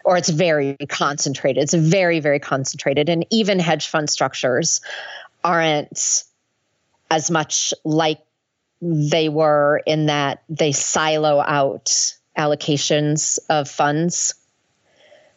Or 0.04 0.18
it's 0.18 0.30
very 0.30 0.78
concentrated. 0.88 1.64
It's 1.64 1.74
very 1.74 2.20
very 2.20 2.40
concentrated. 2.40 3.10
And 3.10 3.26
even 3.32 3.60
hedge 3.60 3.88
fund 3.88 4.10
structures 4.10 4.82
aren't 5.44 6.24
as 7.10 7.32
much 7.32 7.74
like 7.84 8.20
they 8.82 9.30
were 9.30 9.82
in 9.86 10.08
that 10.08 10.44
they 10.50 10.72
silo 10.72 11.40
out 11.40 12.14
allocations 12.38 13.40
of 13.50 13.70
funds 13.70 14.36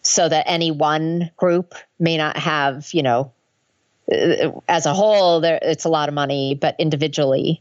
so 0.09 0.26
that 0.26 0.44
any 0.48 0.70
one 0.70 1.30
group 1.36 1.74
may 1.98 2.16
not 2.16 2.36
have, 2.38 2.88
you 2.94 3.02
know, 3.02 3.30
as 4.66 4.86
a 4.86 4.94
whole, 4.94 5.40
there, 5.40 5.59
it's 5.61 5.84
a 5.84 5.90
lot 5.90 6.09
of 6.09 6.14
money, 6.14 6.54
but 6.54 6.74
individually, 6.78 7.61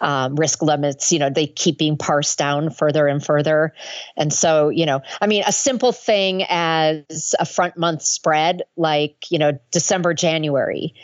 um, 0.00 0.34
risk 0.36 0.62
limits, 0.62 1.12
you 1.12 1.18
know, 1.18 1.28
they 1.28 1.46
keep 1.46 1.76
being 1.76 1.98
parsed 1.98 2.38
down 2.38 2.70
further 2.70 3.06
and 3.06 3.22
further. 3.22 3.74
And 4.16 4.32
so, 4.32 4.70
you 4.70 4.86
know, 4.86 5.02
I 5.20 5.26
mean, 5.26 5.44
a 5.46 5.52
simple 5.52 5.92
thing 5.92 6.44
as 6.48 7.34
a 7.38 7.44
front 7.44 7.76
month 7.76 8.00
spread, 8.00 8.62
like, 8.78 9.30
you 9.30 9.38
know, 9.38 9.58
December, 9.70 10.14
January, 10.14 10.94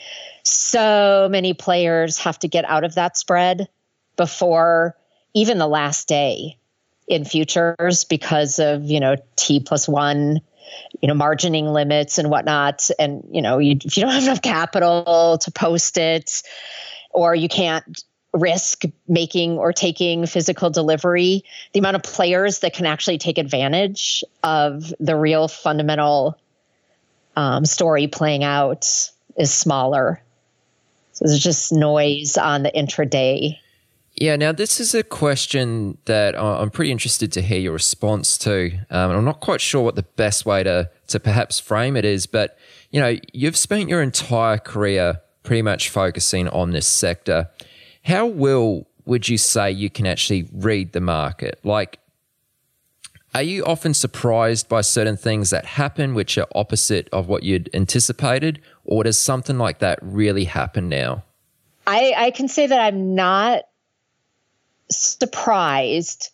so 0.44 1.28
many 1.30 1.53
players 1.53 2.16
have 2.16 2.38
to 2.38 2.49
get 2.49 2.64
out 2.64 2.84
of 2.84 2.94
that 2.94 3.18
spread 3.18 3.68
before 4.16 4.96
even 5.34 5.59
the 5.59 5.68
last 5.68 6.09
day 6.09 6.57
in 7.09 7.25
futures 7.25 8.05
because 8.05 8.59
of 8.59 8.85
you 8.85 9.01
know 9.01 9.17
t 9.37 9.61
plus 9.61 9.89
one 9.89 10.41
you 11.01 11.09
know 11.09 11.15
margining 11.15 11.73
limits 11.73 12.19
and 12.19 12.31
whatnot. 12.31 12.89
And 12.99 13.25
you 13.31 13.43
know 13.43 13.59
you, 13.59 13.77
if 13.83 13.97
you 13.97 14.03
don't 14.03 14.13
have 14.13 14.23
enough 14.23 14.43
capital 14.43 15.39
to 15.39 15.51
post 15.51 15.97
it 15.97 16.43
or 17.11 17.35
you 17.35 17.49
can't 17.49 18.05
risk 18.35 18.85
making 19.09 19.57
or 19.57 19.73
taking 19.73 20.27
physical 20.27 20.69
delivery 20.69 21.43
the 21.73 21.79
amount 21.79 21.97
of 21.97 22.03
players 22.03 22.59
that 22.59 22.75
can 22.75 22.85
actually 22.85 23.17
take 23.17 23.39
advantage 23.39 24.23
of 24.43 24.93
the 25.01 25.17
real 25.17 25.49
fundamental 25.49 26.37
um, 27.37 27.65
story 27.65 28.07
playing 28.07 28.45
out 28.45 28.87
is 29.37 29.55
smaller. 29.55 30.21
So 31.13 31.25
there's 31.25 31.43
just 31.43 31.73
noise 31.73 32.37
on 32.37 32.65
the 32.65 32.71
intraday 32.71 33.59
yeah, 34.21 34.37
now 34.37 34.53
this 34.53 34.81
is 34.81 34.95
a 34.95 35.03
question 35.03 35.99
that 36.07 36.37
I'm 36.37 36.71
pretty 36.71 36.91
interested 36.91 37.31
to 37.33 37.43
hear 37.43 37.61
your 37.61 37.73
response 37.73 38.37
to. 38.39 38.73
Um, 38.91 39.12
I'm 39.12 39.25
not 39.25 39.41
quite 39.41 39.61
sure 39.61 39.83
what 39.83 39.95
the 39.95 40.03
best 40.03 40.45
way 40.45 40.62
to 40.64 40.91
to 41.09 41.21
perhaps 41.21 41.61
frame 41.61 41.97
it 41.97 42.05
is, 42.05 42.27
but 42.27 42.59
you 42.91 43.01
know, 43.01 43.16
you've 43.33 43.57
spent 43.57 43.89
your 43.89 44.03
entire 44.03 44.59
career 44.59 45.21
pretty 45.43 45.62
much 45.62 45.89
focusing 45.89 46.49
on 46.49 46.73
this 46.73 46.87
sector. 46.87 47.49
How 48.05 48.27
well 48.27 48.87
would 49.05 49.29
you 49.29 49.39
say 49.39 49.71
you 49.71 49.89
can 49.89 50.07
actually 50.07 50.49
read 50.53 50.93
the 50.93 51.01
market? 51.01 51.61
Like, 51.62 52.01
are 53.35 53.43
you 53.43 53.64
often 53.64 53.95
surprised 53.95 54.69
by 54.69 54.81
certain 54.81 55.16
things 55.16 55.51
that 55.51 55.64
happen 55.64 56.14
which 56.14 56.37
are 56.39 56.47
opposite 56.55 57.09
of 57.12 57.29
what 57.29 57.45
you'd 57.45 57.71
anticipated? 57.73 58.61
Or 58.85 59.05
does 59.05 59.19
something 59.19 59.59
like 59.59 59.79
that 59.79 59.99
really 60.03 60.45
happen 60.45 60.89
now? 60.89 61.23
I, 61.87 62.14
I 62.16 62.31
can 62.33 62.49
say 62.49 62.66
that 62.66 62.81
I'm 62.81 63.14
not 63.14 63.62
surprised, 64.91 66.30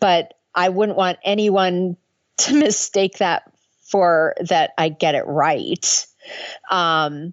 but 0.00 0.34
I 0.54 0.68
wouldn't 0.68 0.98
want 0.98 1.18
anyone 1.24 1.96
to 2.36 2.54
mistake 2.54 3.18
that 3.18 3.50
for 3.82 4.34
that 4.40 4.72
I 4.76 4.88
get 4.88 5.14
it 5.14 5.26
right. 5.26 6.06
Um, 6.70 7.32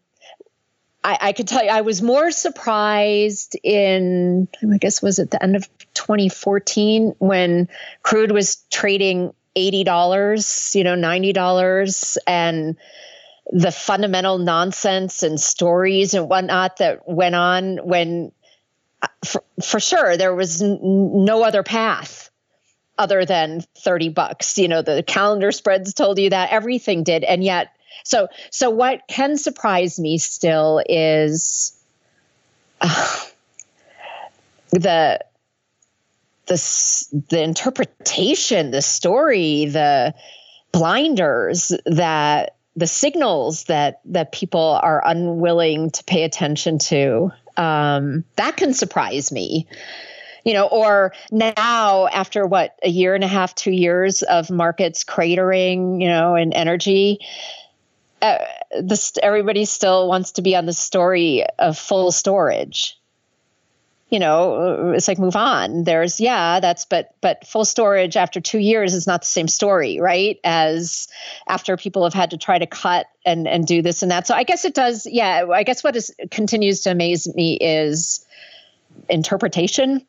I, 1.04 1.18
I 1.22 1.34
could 1.34 1.48
tell 1.48 1.64
you, 1.64 1.70
I 1.70 1.82
was 1.82 2.02
more 2.02 2.32
surprised 2.32 3.58
in, 3.64 4.48
I 4.62 4.78
guess, 4.78 5.02
was 5.02 5.18
it 5.18 5.32
the 5.32 5.42
end 5.42 5.56
of 5.56 5.68
2014 5.94 7.16
when 7.18 7.70
crude 8.04 8.32
was 8.32 8.58
trading 8.70 9.34
$80, 9.56 10.76
you 10.76 10.84
know, 10.84 10.96
$90, 10.96 12.18
and 12.28 12.78
the 13.52 13.72
fundamental 13.72 14.38
nonsense 14.38 15.24
and 15.24 15.40
stories 15.40 16.14
and 16.14 16.30
whatnot 16.30 16.78
that 16.78 17.08
went 17.08 17.36
on 17.36 17.78
when, 17.78 18.32
for, 19.26 19.44
for 19.64 19.80
sure, 19.80 20.18
there 20.18 20.36
was 20.36 20.62
n- 20.62 20.80
no 20.82 21.44
other 21.44 21.64
path 21.64 22.30
other 22.98 23.26
than 23.26 23.62
30 23.80 24.10
bucks. 24.10 24.58
You 24.58 24.68
know, 24.68 24.82
the 24.82 25.04
calendar 25.04 25.52
spreads 25.52 25.94
told 25.94 26.20
you 26.20 26.30
that 26.30 26.52
everything 26.52 27.04
did. 27.04 27.24
And 27.24 27.44
yet, 27.44 27.72
so 28.04 28.28
so 28.50 28.70
what 28.70 29.02
can 29.08 29.38
surprise 29.38 30.00
me 30.00 30.18
still 30.18 30.82
is 30.88 31.78
uh, 32.80 33.20
the 34.72 35.20
the 36.48 37.22
the 37.30 37.42
interpretation, 37.42 38.72
the 38.72 38.82
story, 38.82 39.66
the 39.66 40.14
blinders 40.72 41.72
that 41.86 42.56
the 42.76 42.88
signals 42.88 43.66
that 43.66 44.02
that 44.06 44.32
people 44.32 44.80
are 44.82 45.06
unwilling 45.06 45.92
to 45.92 46.04
pay 46.04 46.24
attention 46.24 46.80
to. 46.80 47.32
Um, 47.58 48.24
that 48.36 48.58
can 48.58 48.74
surprise 48.74 49.32
me 49.32 49.68
you 50.44 50.54
know, 50.54 50.66
or 50.66 51.14
now 51.32 52.08
after 52.08 52.46
what 52.46 52.76
a 52.84 52.90
year 52.90 53.14
and 53.14 53.24
a 53.24 53.28
half, 53.28 53.54
two 53.54 53.72
years 53.72 54.24
of 54.24 54.50
markets 54.50 55.04
cratering, 55.04 56.02
you 56.02 56.08
know, 56.08 56.36
and 56.36 56.54
energy, 56.54 57.20
uh, 58.22 58.38
this 58.82 59.14
everybody 59.22 59.66
still 59.66 60.08
wants 60.08 60.34
to 60.34 60.42
be 60.42 60.56
on 60.56 60.66
the 60.66 60.74
story 60.74 61.46
of 61.60 61.78
full 61.78 62.12
storage 62.12 62.98
you 64.12 64.20
know 64.20 64.92
it's 64.92 65.08
like 65.08 65.18
move 65.18 65.36
on. 65.36 65.86
There's 65.86 66.20
yeah 66.20 66.60
that's 66.60 66.86
but 66.86 67.16
but 67.22 67.48
full 67.48 67.66
storage 67.66 68.18
after 68.18 68.42
two 68.42 68.60
years 68.60 68.94
is 68.94 69.08
not 69.08 69.22
the 69.22 69.28
same 69.28 69.48
story 69.48 70.00
right? 70.00 70.38
As 70.44 71.08
after 71.48 71.78
people 71.78 72.04
have 72.04 72.14
had 72.14 72.32
to 72.32 72.38
try 72.38 72.60
to 72.60 72.68
cut 72.68 73.08
and 73.26 73.48
and 73.48 73.66
do 73.66 73.82
this 73.82 74.04
and 74.04 74.12
that. 74.12 74.28
So 74.28 74.36
i 74.36 74.44
guess 74.44 74.66
it 74.66 74.76
does 74.76 75.08
yeah 75.10 75.46
i 75.52 75.64
guess 75.64 75.84
what 75.84 75.96
is 75.96 76.14
continues 76.30 76.82
to 76.82 76.92
amaze 76.92 77.34
me 77.34 77.56
is 77.56 78.26
interpretation 79.10 80.06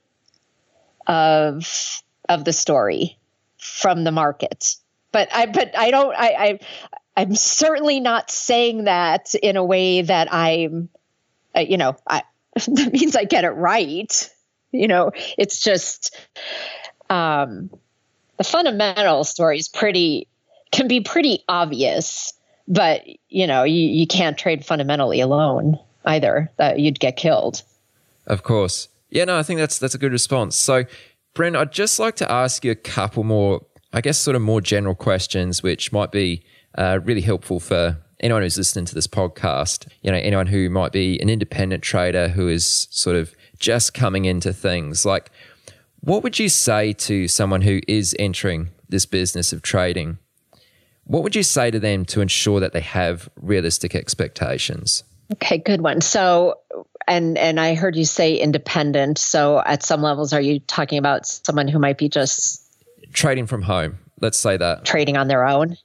of 1.07 2.03
of 2.29 2.45
the 2.45 2.53
story 2.53 3.17
from 3.59 4.05
the 4.05 4.13
market. 4.13 4.77
But 5.13 5.29
i 5.33 5.47
but 5.47 5.79
i 5.79 5.91
don't 5.91 6.15
i 6.15 6.29
i 6.29 6.59
I'm 7.17 7.35
certainly 7.35 8.01
not 8.01 8.31
saying 8.31 8.85
that 8.85 9.35
in 9.35 9.57
a 9.57 9.65
way 9.65 10.03
that 10.03 10.33
I'm, 10.33 10.89
uh, 11.55 11.61
you 11.61 11.77
know, 11.77 11.97
I, 12.07 12.23
that 12.67 12.93
means 12.93 13.17
I 13.17 13.25
get 13.25 13.45
it 13.45 13.51
right. 13.51 14.31
You 14.73 14.89
know, 14.89 15.13
it's 15.37 15.61
just 15.61 16.17
um, 17.11 17.71
the 18.39 18.45
fundamental 18.45 19.25
story 19.25 19.59
is 19.59 19.69
pretty, 19.69 20.29
can 20.71 20.89
be 20.89 21.01
pretty 21.01 21.45
obvious, 21.49 22.33
but, 22.67 23.03
you 23.29 23.47
know, 23.47 23.65
you, 23.65 23.87
you 23.89 24.07
can't 24.07 24.39
trade 24.39 24.65
fundamentally 24.65 25.21
alone 25.21 25.79
either. 26.05 26.51
That 26.57 26.79
you'd 26.79 27.01
get 27.01 27.17
killed. 27.17 27.63
Of 28.27 28.43
course. 28.43 28.89
Yeah, 29.11 29.25
no, 29.25 29.39
I 29.39 29.43
think 29.43 29.61
that's 29.61 29.79
that's 29.79 29.95
a 29.95 29.99
good 29.99 30.13
response. 30.13 30.57
So, 30.57 30.85
Bryn, 31.35 31.55
I'd 31.55 31.73
just 31.73 31.99
like 31.99 32.17
to 32.17 32.33
ask 32.33 32.65
you 32.65 32.71
a 32.71 32.77
couple 32.77 33.25
more, 33.25 33.61
I 33.93 34.01
guess, 34.01 34.17
sort 34.17 34.37
of 34.37 34.43
more 34.43 34.63
general 34.63 34.95
questions, 34.95 35.63
which 35.63 35.93
might 35.93 36.13
be 36.13 36.45
uh, 36.79 37.01
really 37.05 37.21
helpful 37.21 37.61
for 37.61 37.99
anyone 38.23 38.43
who's 38.43 38.57
listening 38.57 38.85
to 38.87 38.95
this 38.95 39.07
podcast. 39.07 39.89
You 40.03 40.13
know, 40.13 40.19
anyone 40.19 40.47
who 40.47 40.71
might 40.71 40.93
be 40.93 41.21
an 41.21 41.29
independent 41.29 41.83
trader 41.83 42.29
who 42.29 42.49
is 42.49 42.89
sort 42.91 43.17
of 43.17 43.35
just 43.59 43.95
coming 43.95 44.25
into 44.25 44.53
things. 44.53 45.05
Like, 45.05 45.31
what 46.01 46.23
would 46.23 46.39
you 46.39 46.49
say 46.49 46.93
to 46.95 47.29
someone 47.29 47.63
who 47.63 47.81
is 47.87 48.15
entering 48.19 48.71
this 48.89 49.07
business 49.07 49.53
of 49.53 49.63
trading? 49.63 50.19
What 51.05 51.23
would 51.23 51.35
you 51.35 51.43
say 51.43 51.71
to 51.71 51.81
them 51.81 52.05
to 52.07 52.21
ensure 52.21 52.61
that 52.61 52.73
they 52.73 52.81
have 52.81 53.29
realistic 53.37 53.95
expectations? 53.95 55.05
Okay, 55.33 55.59
good 55.59 55.81
one. 55.81 56.01
So, 56.01 56.59
and 57.09 57.39
and 57.39 57.59
I 57.59 57.75
heard 57.75 57.97
you 57.97 58.05
say 58.05 58.37
independent. 58.37 59.19
So, 59.19 59.63
at 59.65 59.83
some 59.83 60.03
levels, 60.03 60.33
are 60.33 60.41
you 60.41 60.61
talking 60.61 60.99
about 60.99 61.27
someone 61.27 61.69
who 61.69 61.79
might 61.79 61.99
be 61.99 62.09
just 62.09 62.63
trading 63.13 63.47
from 63.47 63.63
home? 63.63 63.99
Let's 64.21 64.39
say 64.39 64.57
that 64.57 64.85
trading 64.85 65.17
on 65.17 65.29
their 65.29 65.47
own. 65.47 65.77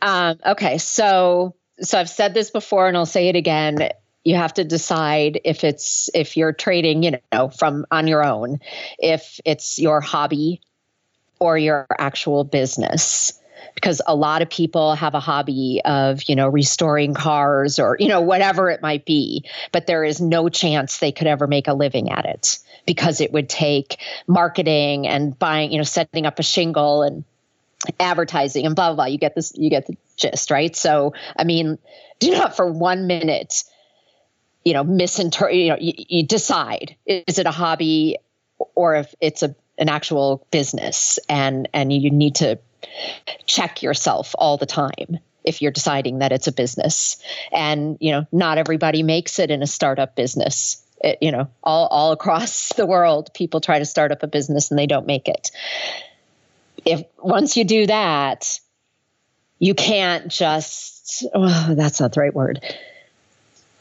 Um, 0.00 0.38
okay, 0.44 0.78
so 0.78 1.54
so 1.80 1.98
I've 1.98 2.10
said 2.10 2.34
this 2.34 2.50
before, 2.50 2.88
and 2.88 2.96
I'll 2.96 3.06
say 3.06 3.28
it 3.28 3.36
again. 3.36 3.90
You 4.24 4.36
have 4.36 4.54
to 4.54 4.64
decide 4.64 5.40
if 5.44 5.64
it's 5.64 6.10
if 6.14 6.36
you're 6.36 6.52
trading, 6.52 7.02
you 7.02 7.18
know, 7.32 7.48
from 7.48 7.86
on 7.90 8.06
your 8.06 8.24
own, 8.24 8.60
if 8.98 9.40
it's 9.44 9.78
your 9.78 10.00
hobby 10.00 10.60
or 11.38 11.58
your 11.58 11.86
actual 11.98 12.44
business 12.44 13.38
because 13.74 14.02
a 14.06 14.14
lot 14.14 14.42
of 14.42 14.50
people 14.50 14.94
have 14.94 15.14
a 15.14 15.20
hobby 15.20 15.80
of 15.84 16.28
you 16.28 16.36
know 16.36 16.48
restoring 16.48 17.14
cars 17.14 17.78
or 17.78 17.96
you 17.98 18.08
know 18.08 18.20
whatever 18.20 18.70
it 18.70 18.82
might 18.82 19.04
be 19.04 19.44
but 19.72 19.86
there 19.86 20.04
is 20.04 20.20
no 20.20 20.48
chance 20.48 20.98
they 20.98 21.12
could 21.12 21.26
ever 21.26 21.46
make 21.46 21.68
a 21.68 21.74
living 21.74 22.10
at 22.10 22.24
it 22.24 22.58
because 22.86 23.20
it 23.20 23.32
would 23.32 23.48
take 23.48 23.98
marketing 24.26 25.06
and 25.06 25.38
buying 25.38 25.72
you 25.72 25.78
know 25.78 25.84
setting 25.84 26.26
up 26.26 26.38
a 26.38 26.42
shingle 26.42 27.02
and 27.02 27.24
advertising 28.00 28.66
and 28.66 28.74
blah 28.74 28.88
blah 28.88 28.96
blah. 28.96 29.04
You 29.06 29.18
get 29.18 29.34
this, 29.34 29.52
you 29.56 29.70
get 29.70 29.86
the 29.86 29.96
gist, 30.16 30.50
right? 30.50 30.74
So, 30.74 31.14
I 31.36 31.44
mean, 31.44 31.78
do 32.18 32.30
not 32.30 32.56
for 32.56 32.70
one 32.70 33.06
minute, 33.06 33.64
you 34.64 34.72
know, 34.72 34.84
misinterpret. 34.84 35.54
You 35.54 35.68
know, 35.70 35.78
you, 35.80 35.92
you 35.96 36.26
decide 36.26 36.96
is 37.06 37.38
it 37.38 37.46
a 37.46 37.50
hobby 37.50 38.16
or 38.74 38.94
if 38.94 39.14
it's 39.20 39.42
a 39.42 39.54
an 39.78 39.88
actual 39.88 40.46
business, 40.50 41.18
and 41.28 41.68
and 41.72 41.92
you 41.92 42.10
need 42.10 42.36
to 42.36 42.58
check 43.46 43.82
yourself 43.82 44.34
all 44.38 44.56
the 44.56 44.66
time 44.66 45.18
if 45.44 45.60
you're 45.60 45.72
deciding 45.72 46.20
that 46.20 46.32
it's 46.32 46.46
a 46.46 46.52
business. 46.52 47.16
And 47.52 47.96
you 48.00 48.12
know, 48.12 48.26
not 48.32 48.58
everybody 48.58 49.02
makes 49.02 49.38
it 49.38 49.50
in 49.50 49.62
a 49.62 49.66
startup 49.66 50.14
business. 50.14 50.82
It, 51.02 51.18
you 51.20 51.32
know, 51.32 51.48
all 51.62 51.88
all 51.88 52.12
across 52.12 52.72
the 52.76 52.86
world, 52.86 53.30
people 53.34 53.60
try 53.60 53.78
to 53.78 53.84
start 53.84 54.12
up 54.12 54.22
a 54.22 54.28
business 54.28 54.70
and 54.70 54.78
they 54.78 54.86
don't 54.86 55.06
make 55.06 55.28
it 55.28 55.50
if 56.84 57.02
once 57.18 57.56
you 57.56 57.64
do 57.64 57.86
that, 57.86 58.58
you 59.58 59.74
can't 59.74 60.28
just, 60.28 61.24
oh, 61.34 61.74
that's 61.74 62.00
not 62.00 62.12
the 62.12 62.20
right 62.20 62.34
word. 62.34 62.60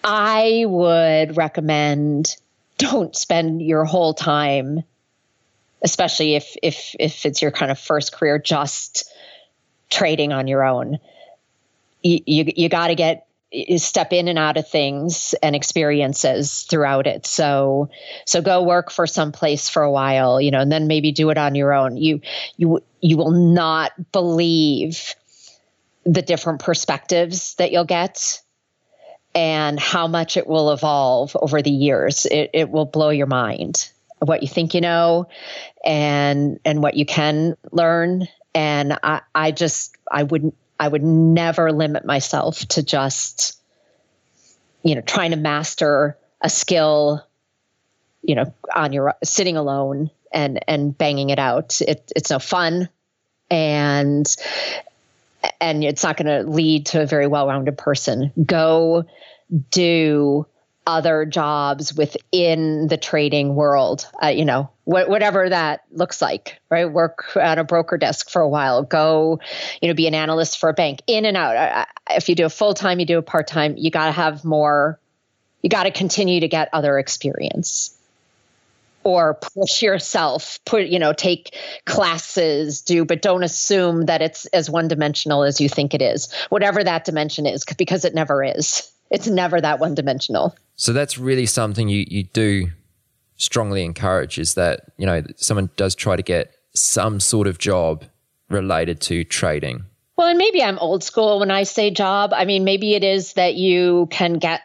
I 0.04 0.66
would 0.68 1.38
recommend 1.38 2.36
don't 2.78 3.16
spend 3.16 3.62
your 3.62 3.86
whole 3.86 4.14
time, 4.14 4.84
especially 5.84 6.36
if 6.36 6.56
if 6.64 6.96
if 7.00 7.26
it's 7.28 7.42
your 7.42 7.52
kind 7.52 7.72
of 7.72 7.78
first 7.78 8.12
career, 8.12 8.40
just 8.40 9.12
trading 9.92 10.34
on 10.34 10.48
your 10.48 10.64
own. 10.64 10.98
You 12.02 12.20
you, 12.26 12.54
you 12.56 12.70
got 12.70 12.88
to 12.88 12.96
get 12.96 13.28
step 13.78 14.14
in 14.14 14.28
and 14.28 14.40
out 14.40 14.58
of 14.58 14.68
things 14.68 15.36
and 15.44 15.56
experiences 15.56 16.64
throughout 16.70 17.08
it. 17.08 17.26
So 17.26 17.90
so 18.26 18.42
go 18.42 18.64
work 18.64 18.92
for 18.92 19.08
some 19.08 19.32
place 19.32 19.70
for 19.70 19.84
a 19.84 19.92
while, 19.92 20.40
you 20.40 20.52
know, 20.52 20.62
and 20.62 20.72
then 20.72 20.88
maybe 20.88 21.12
do 21.12 21.30
it 21.30 21.38
on 21.38 21.56
your 21.56 21.74
own. 21.74 21.98
You 21.98 22.22
you 22.58 22.82
you 23.02 23.18
will 23.18 23.32
not 23.32 24.12
believe 24.12 25.16
the 26.06 26.22
different 26.22 26.60
perspectives 26.62 27.56
that 27.56 27.72
you'll 27.72 27.86
get 27.86 28.42
and 29.36 29.80
how 29.80 30.08
much 30.08 30.38
it 30.38 30.48
will 30.48 30.72
evolve 30.72 31.36
over 31.40 31.62
the 31.62 31.72
years. 31.72 32.26
It 32.26 32.52
it 32.54 32.70
will 32.70 32.86
blow 32.86 33.10
your 33.10 33.28
mind 33.28 33.90
what 34.20 34.44
you 34.44 34.48
think 34.48 34.76
you 34.76 34.82
know 34.82 35.28
and 35.84 36.60
and 36.64 36.84
what 36.84 36.94
you 36.94 37.06
can 37.06 37.58
learn 37.72 38.28
and 38.54 38.98
I, 39.04 39.22
I 39.34 39.52
just 39.52 39.96
I 40.12 40.24
wouldn't 40.24 40.56
I 40.82 40.88
would 40.88 41.04
never 41.04 41.72
limit 41.72 42.06
myself 42.06 42.66
to 42.70 42.82
just, 42.82 43.56
you 44.82 44.96
know, 44.96 45.02
trying 45.02 45.30
to 45.30 45.38
master 45.38 46.18
a 46.42 46.50
skill, 46.50 47.24
you 48.24 48.34
know, 48.34 48.52
on 48.76 48.92
your 48.92 49.14
sitting 49.24 49.58
alone 49.58 50.10
and 50.34 50.60
and 50.68 50.98
banging 50.98 51.30
it 51.30 51.38
out. 51.38 51.80
It, 51.82 52.12
it's 52.16 52.32
no 52.32 52.40
fun, 52.40 52.90
and 53.52 54.26
and 55.60 55.84
it's 55.84 56.04
not 56.04 56.18
going 56.18 56.46
to 56.46 56.50
lead 56.50 56.88
to 56.88 57.04
a 57.04 57.06
very 57.06 57.28
well-rounded 57.28 57.78
person. 57.78 58.32
Go 58.44 59.06
do 59.70 60.48
other 60.88 61.26
jobs 61.26 61.94
within 61.94 62.88
the 62.88 62.98
trading 62.98 63.56
world, 63.56 64.08
uh, 64.22 64.28
you 64.28 64.46
know, 64.46 64.70
wh- 64.86 65.08
whatever 65.08 65.48
that 65.48 65.82
looks 65.92 66.22
like, 66.22 66.60
right? 66.70 66.92
Work 66.92 67.36
at 67.36 67.60
a 67.60 67.64
broker 67.64 67.98
desk 67.98 68.30
for 68.30 68.42
a 68.42 68.50
while, 68.50 68.84
go, 68.84 69.40
you 69.82 69.88
know, 69.88 69.94
be 69.94 70.08
an 70.08 70.16
analyst 70.16 70.60
for 70.60 70.70
a 70.70 70.74
bank, 70.74 71.02
in 71.08 71.26
and 71.26 71.38
out. 71.38 71.56
Uh, 71.56 71.86
if 72.10 72.30
you 72.30 72.36
do 72.36 72.46
a 72.46 72.50
full 72.50 72.74
time, 72.74 73.00
you 73.00 73.06
do 73.06 73.20
a 73.20 73.24
part 73.24 73.48
time, 73.48 73.76
you 73.78 73.92
got 73.92 74.08
to 74.08 74.12
have 74.12 74.44
more, 74.44 75.00
you 75.62 75.70
got 75.70 75.84
to 75.84 75.92
continue 75.92 76.40
to 76.40 76.48
get 76.48 76.70
other 76.74 76.98
experience 76.98 77.96
or 79.04 79.36
push 79.36 79.82
yourself 79.82 80.60
put 80.66 80.86
you 80.86 81.00
know 81.00 81.14
take 81.14 81.58
classes 81.86 82.82
do 82.82 83.04
but 83.04 83.22
don't 83.22 83.44
assume 83.44 84.06
that 84.06 84.22
it's 84.22 84.46
as 84.48 84.70
one 84.70 84.88
dimensional 84.88 85.44
as 85.44 85.60
you 85.60 85.68
think 85.68 85.94
it 85.94 86.02
is 86.02 86.32
whatever 86.50 86.84
that 86.84 87.04
dimension 87.04 87.46
is 87.46 87.64
because 87.78 88.06
it 88.06 88.14
never 88.14 88.44
is 88.44 88.92
it's 89.10 89.28
never 89.28 89.60
that 89.60 89.80
one 89.80 89.96
dimensional 89.96 90.56
so 90.82 90.94
that's 90.94 91.20
really 91.20 91.46
something 91.46 91.90
you 91.90 92.06
you 92.10 92.24
do 92.24 92.68
strongly 93.38 93.86
encourage 93.86 94.40
is 94.40 94.56
that 94.56 94.82
you 94.98 95.06
know 95.06 95.22
someone 95.36 95.70
does 95.76 95.94
try 95.94 96.16
to 96.16 96.24
get 96.24 96.56
some 96.74 97.20
sort 97.20 97.48
of 97.48 97.60
job 97.60 98.04
related 98.50 99.00
to 99.00 99.24
trading 99.24 99.84
well 100.18 100.28
and 100.28 100.40
maybe 100.40 100.64
i'm 100.64 100.80
old 100.80 101.04
school 101.04 101.40
when 101.40 101.52
i 101.52 101.62
say 101.62 101.92
job 101.92 102.34
i 102.34 102.46
mean 102.46 102.64
maybe 102.64 102.96
it 102.96 103.04
is 103.04 103.34
that 103.34 103.54
you 103.54 104.08
can 104.10 104.40
get 104.40 104.62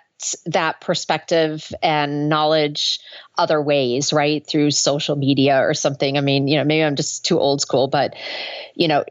that 0.47 0.81
perspective 0.81 1.71
and 1.83 2.31
knowledge 2.31 3.01
other 3.37 3.61
ways, 3.61 4.15
right? 4.15 4.47
Through 4.47 4.71
social 4.71 5.15
media 5.15 5.59
or 5.59 5.75
something. 5.75 6.17
I 6.17 6.23
mean, 6.23 6.49
you 6.49 6.57
know, 6.57 6.65
maybe 6.65 6.83
I'm 6.83 6.97
just 6.97 7.27
too 7.27 7.39
old 7.39 7.61
school, 7.61 7.87
but, 7.87 8.15
you 8.75 8.89
know, 8.89 9.05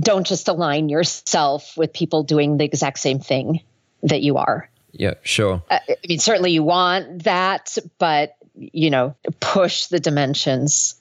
don't 0.00 0.26
just 0.26 0.48
align 0.48 0.88
yourself 0.88 1.76
with 1.76 1.92
people 1.92 2.22
doing 2.22 2.56
the 2.56 2.64
exact 2.64 2.98
same 2.98 3.20
thing 3.20 3.60
that 4.04 4.22
you 4.22 4.38
are. 4.38 4.70
Yeah, 4.92 5.14
sure. 5.22 5.62
Uh, 5.70 5.78
I 5.88 5.96
mean, 6.08 6.18
certainly 6.18 6.52
you 6.52 6.62
want 6.62 7.24
that, 7.24 7.76
but, 7.98 8.36
you 8.54 8.90
know, 8.90 9.14
push 9.40 9.86
the 9.86 10.00
dimensions 10.00 10.94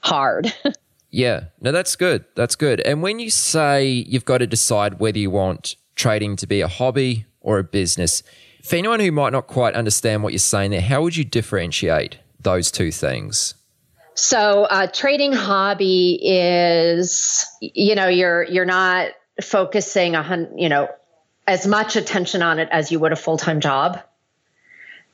hard. 0.00 0.52
yeah, 1.10 1.44
no, 1.60 1.72
that's 1.72 1.96
good. 1.96 2.24
That's 2.34 2.56
good. 2.56 2.80
And 2.80 3.02
when 3.02 3.18
you 3.18 3.30
say 3.30 3.86
you've 3.86 4.24
got 4.24 4.38
to 4.38 4.46
decide 4.46 5.00
whether 5.00 5.18
you 5.18 5.30
want 5.30 5.76
trading 5.96 6.36
to 6.36 6.46
be 6.46 6.60
a 6.60 6.68
hobby 6.68 7.26
or 7.40 7.58
a 7.58 7.64
business, 7.64 8.22
for 8.62 8.76
anyone 8.76 9.00
who 9.00 9.12
might 9.12 9.32
not 9.32 9.46
quite 9.46 9.74
understand 9.74 10.22
what 10.22 10.32
you're 10.32 10.38
saying 10.38 10.70
there, 10.70 10.80
how 10.80 11.02
would 11.02 11.16
you 11.16 11.24
differentiate 11.24 12.18
those 12.40 12.70
two 12.70 12.90
things? 12.90 13.54
So, 14.14 14.64
uh, 14.64 14.86
trading 14.86 15.32
hobby 15.32 16.20
is, 16.22 17.44
you 17.60 17.94
know, 17.96 18.06
you're 18.06 18.44
you're 18.44 18.64
not 18.64 19.10
focusing 19.42 20.14
a 20.14 20.48
you 20.56 20.68
know, 20.68 20.88
as 21.46 21.66
much 21.66 21.96
attention 21.96 22.42
on 22.42 22.58
it 22.58 22.68
as 22.70 22.90
you 22.90 22.98
would 23.00 23.12
a 23.12 23.16
full 23.16 23.36
time 23.36 23.60
job. 23.60 24.00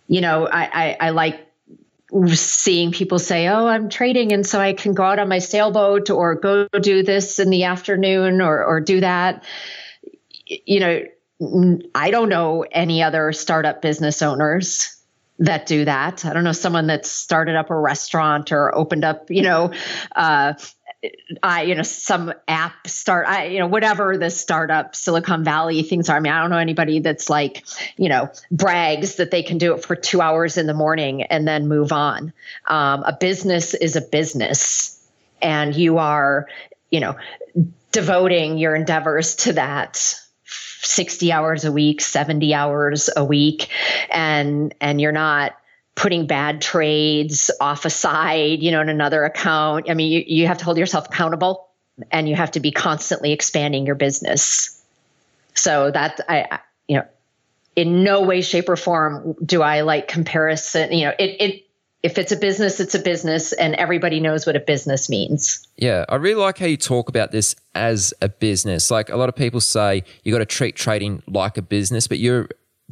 You 0.06 0.20
know, 0.20 0.46
I, 0.46 0.62
I, 0.62 0.96
I 1.00 1.10
like 1.10 1.46
seeing 2.34 2.90
people 2.92 3.18
say, 3.18 3.48
"Oh, 3.48 3.66
I'm 3.66 3.88
trading, 3.88 4.32
and 4.32 4.46
so 4.46 4.60
I 4.60 4.72
can 4.72 4.94
go 4.94 5.04
out 5.04 5.18
on 5.18 5.28
my 5.28 5.38
sailboat 5.38 6.10
or 6.10 6.34
go 6.34 6.66
do 6.68 7.02
this 7.02 7.38
in 7.38 7.50
the 7.50 7.64
afternoon 7.64 8.40
or 8.40 8.64
or 8.64 8.80
do 8.80 9.00
that." 9.00 9.44
You 10.46 10.80
know, 10.80 11.04
I 11.94 12.10
don't 12.10 12.28
know 12.28 12.64
any 12.70 13.02
other 13.02 13.32
startup 13.32 13.80
business 13.80 14.22
owners 14.22 15.00
that 15.40 15.64
do 15.64 15.86
that. 15.86 16.24
I 16.24 16.34
don't 16.34 16.44
know 16.44 16.52
someone 16.52 16.86
that's 16.86 17.10
started 17.10 17.56
up 17.56 17.70
a 17.70 17.78
restaurant 17.78 18.52
or 18.52 18.74
opened 18.74 19.04
up, 19.04 19.30
you 19.30 19.42
know, 19.42 19.72
uh, 20.14 20.52
I, 21.42 21.62
you 21.62 21.74
know, 21.74 21.82
some 21.82 22.32
app 22.46 22.86
start, 22.86 23.26
I, 23.26 23.46
you 23.46 23.58
know, 23.58 23.66
whatever 23.66 24.18
the 24.18 24.28
startup 24.28 24.94
Silicon 24.94 25.44
Valley 25.44 25.82
things 25.82 26.10
are. 26.10 26.16
I 26.16 26.20
mean, 26.20 26.32
I 26.32 26.40
don't 26.42 26.50
know 26.50 26.58
anybody 26.58 27.00
that's 27.00 27.30
like, 27.30 27.64
you 27.96 28.10
know, 28.10 28.30
brags 28.50 29.16
that 29.16 29.30
they 29.30 29.42
can 29.42 29.56
do 29.56 29.74
it 29.74 29.84
for 29.84 29.96
two 29.96 30.20
hours 30.20 30.58
in 30.58 30.66
the 30.66 30.74
morning 30.74 31.22
and 31.22 31.48
then 31.48 31.68
move 31.68 31.90
on. 31.90 32.34
Um, 32.66 33.02
a 33.04 33.16
business 33.18 33.72
is 33.72 33.96
a 33.96 34.02
business, 34.02 34.96
and 35.40 35.74
you 35.74 35.96
are, 35.96 36.46
you 36.90 37.00
know, 37.00 37.16
devoting 37.92 38.58
your 38.58 38.74
endeavors 38.74 39.36
to 39.36 39.54
that 39.54 39.96
60 40.82 41.32
hours 41.32 41.64
a 41.64 41.72
week, 41.72 42.02
70 42.02 42.52
hours 42.52 43.08
a 43.16 43.24
week, 43.24 43.68
and 44.10 44.74
and 44.82 45.00
you're 45.00 45.12
not 45.12 45.56
putting 45.94 46.26
bad 46.26 46.60
trades 46.60 47.50
off 47.60 47.84
a 47.84 47.90
side, 47.90 48.62
you 48.62 48.70
know, 48.70 48.80
in 48.80 48.88
another 48.88 49.24
account. 49.24 49.90
I 49.90 49.94
mean, 49.94 50.10
you, 50.10 50.24
you 50.26 50.46
have 50.46 50.58
to 50.58 50.64
hold 50.64 50.78
yourself 50.78 51.06
accountable 51.06 51.68
and 52.10 52.28
you 52.28 52.36
have 52.36 52.52
to 52.52 52.60
be 52.60 52.70
constantly 52.70 53.32
expanding 53.32 53.86
your 53.86 53.94
business. 53.94 54.82
So 55.54 55.90
that 55.90 56.20
I, 56.28 56.60
you 56.88 56.96
know, 56.96 57.06
in 57.76 58.02
no 58.02 58.22
way, 58.22 58.40
shape, 58.40 58.68
or 58.68 58.76
form 58.76 59.34
do 59.44 59.62
I 59.62 59.82
like 59.82 60.08
comparison. 60.08 60.92
You 60.92 61.06
know, 61.06 61.12
it 61.18 61.36
it 61.40 61.66
if 62.02 62.16
it's 62.16 62.32
a 62.32 62.36
business, 62.36 62.80
it's 62.80 62.94
a 62.94 62.98
business, 62.98 63.52
and 63.52 63.74
everybody 63.74 64.20
knows 64.20 64.46
what 64.46 64.56
a 64.56 64.60
business 64.60 65.10
means. 65.10 65.66
Yeah, 65.76 66.06
I 66.08 66.16
really 66.16 66.40
like 66.40 66.58
how 66.58 66.66
you 66.66 66.78
talk 66.78 67.08
about 67.08 67.30
this 67.30 67.54
as 67.74 68.14
a 68.22 68.28
business. 68.28 68.90
Like 68.90 69.10
a 69.10 69.16
lot 69.16 69.28
of 69.28 69.36
people 69.36 69.60
say, 69.60 70.04
you 70.24 70.32
got 70.32 70.38
to 70.38 70.46
treat 70.46 70.76
trading 70.76 71.22
like 71.26 71.58
a 71.58 71.62
business, 71.62 72.06
but 72.06 72.18
you're 72.18 72.48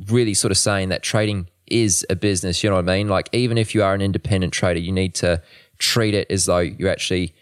really 0.08 0.34
sort 0.34 0.50
of 0.50 0.58
saying 0.58 0.90
that 0.90 1.02
trading 1.02 1.48
is 1.70 2.06
a 2.10 2.16
business. 2.16 2.62
You 2.62 2.70
know 2.70 2.76
what 2.76 2.88
I 2.88 2.96
mean? 2.96 3.08
Like 3.08 3.28
even 3.32 3.58
if 3.58 3.74
you 3.74 3.82
are 3.82 3.94
an 3.94 4.02
independent 4.02 4.52
trader, 4.52 4.80
you 4.80 4.92
need 4.92 5.14
to 5.16 5.42
treat 5.78 6.14
it 6.14 6.30
as 6.30 6.46
though 6.46 6.58
you're 6.58 6.90
actually 6.90 7.34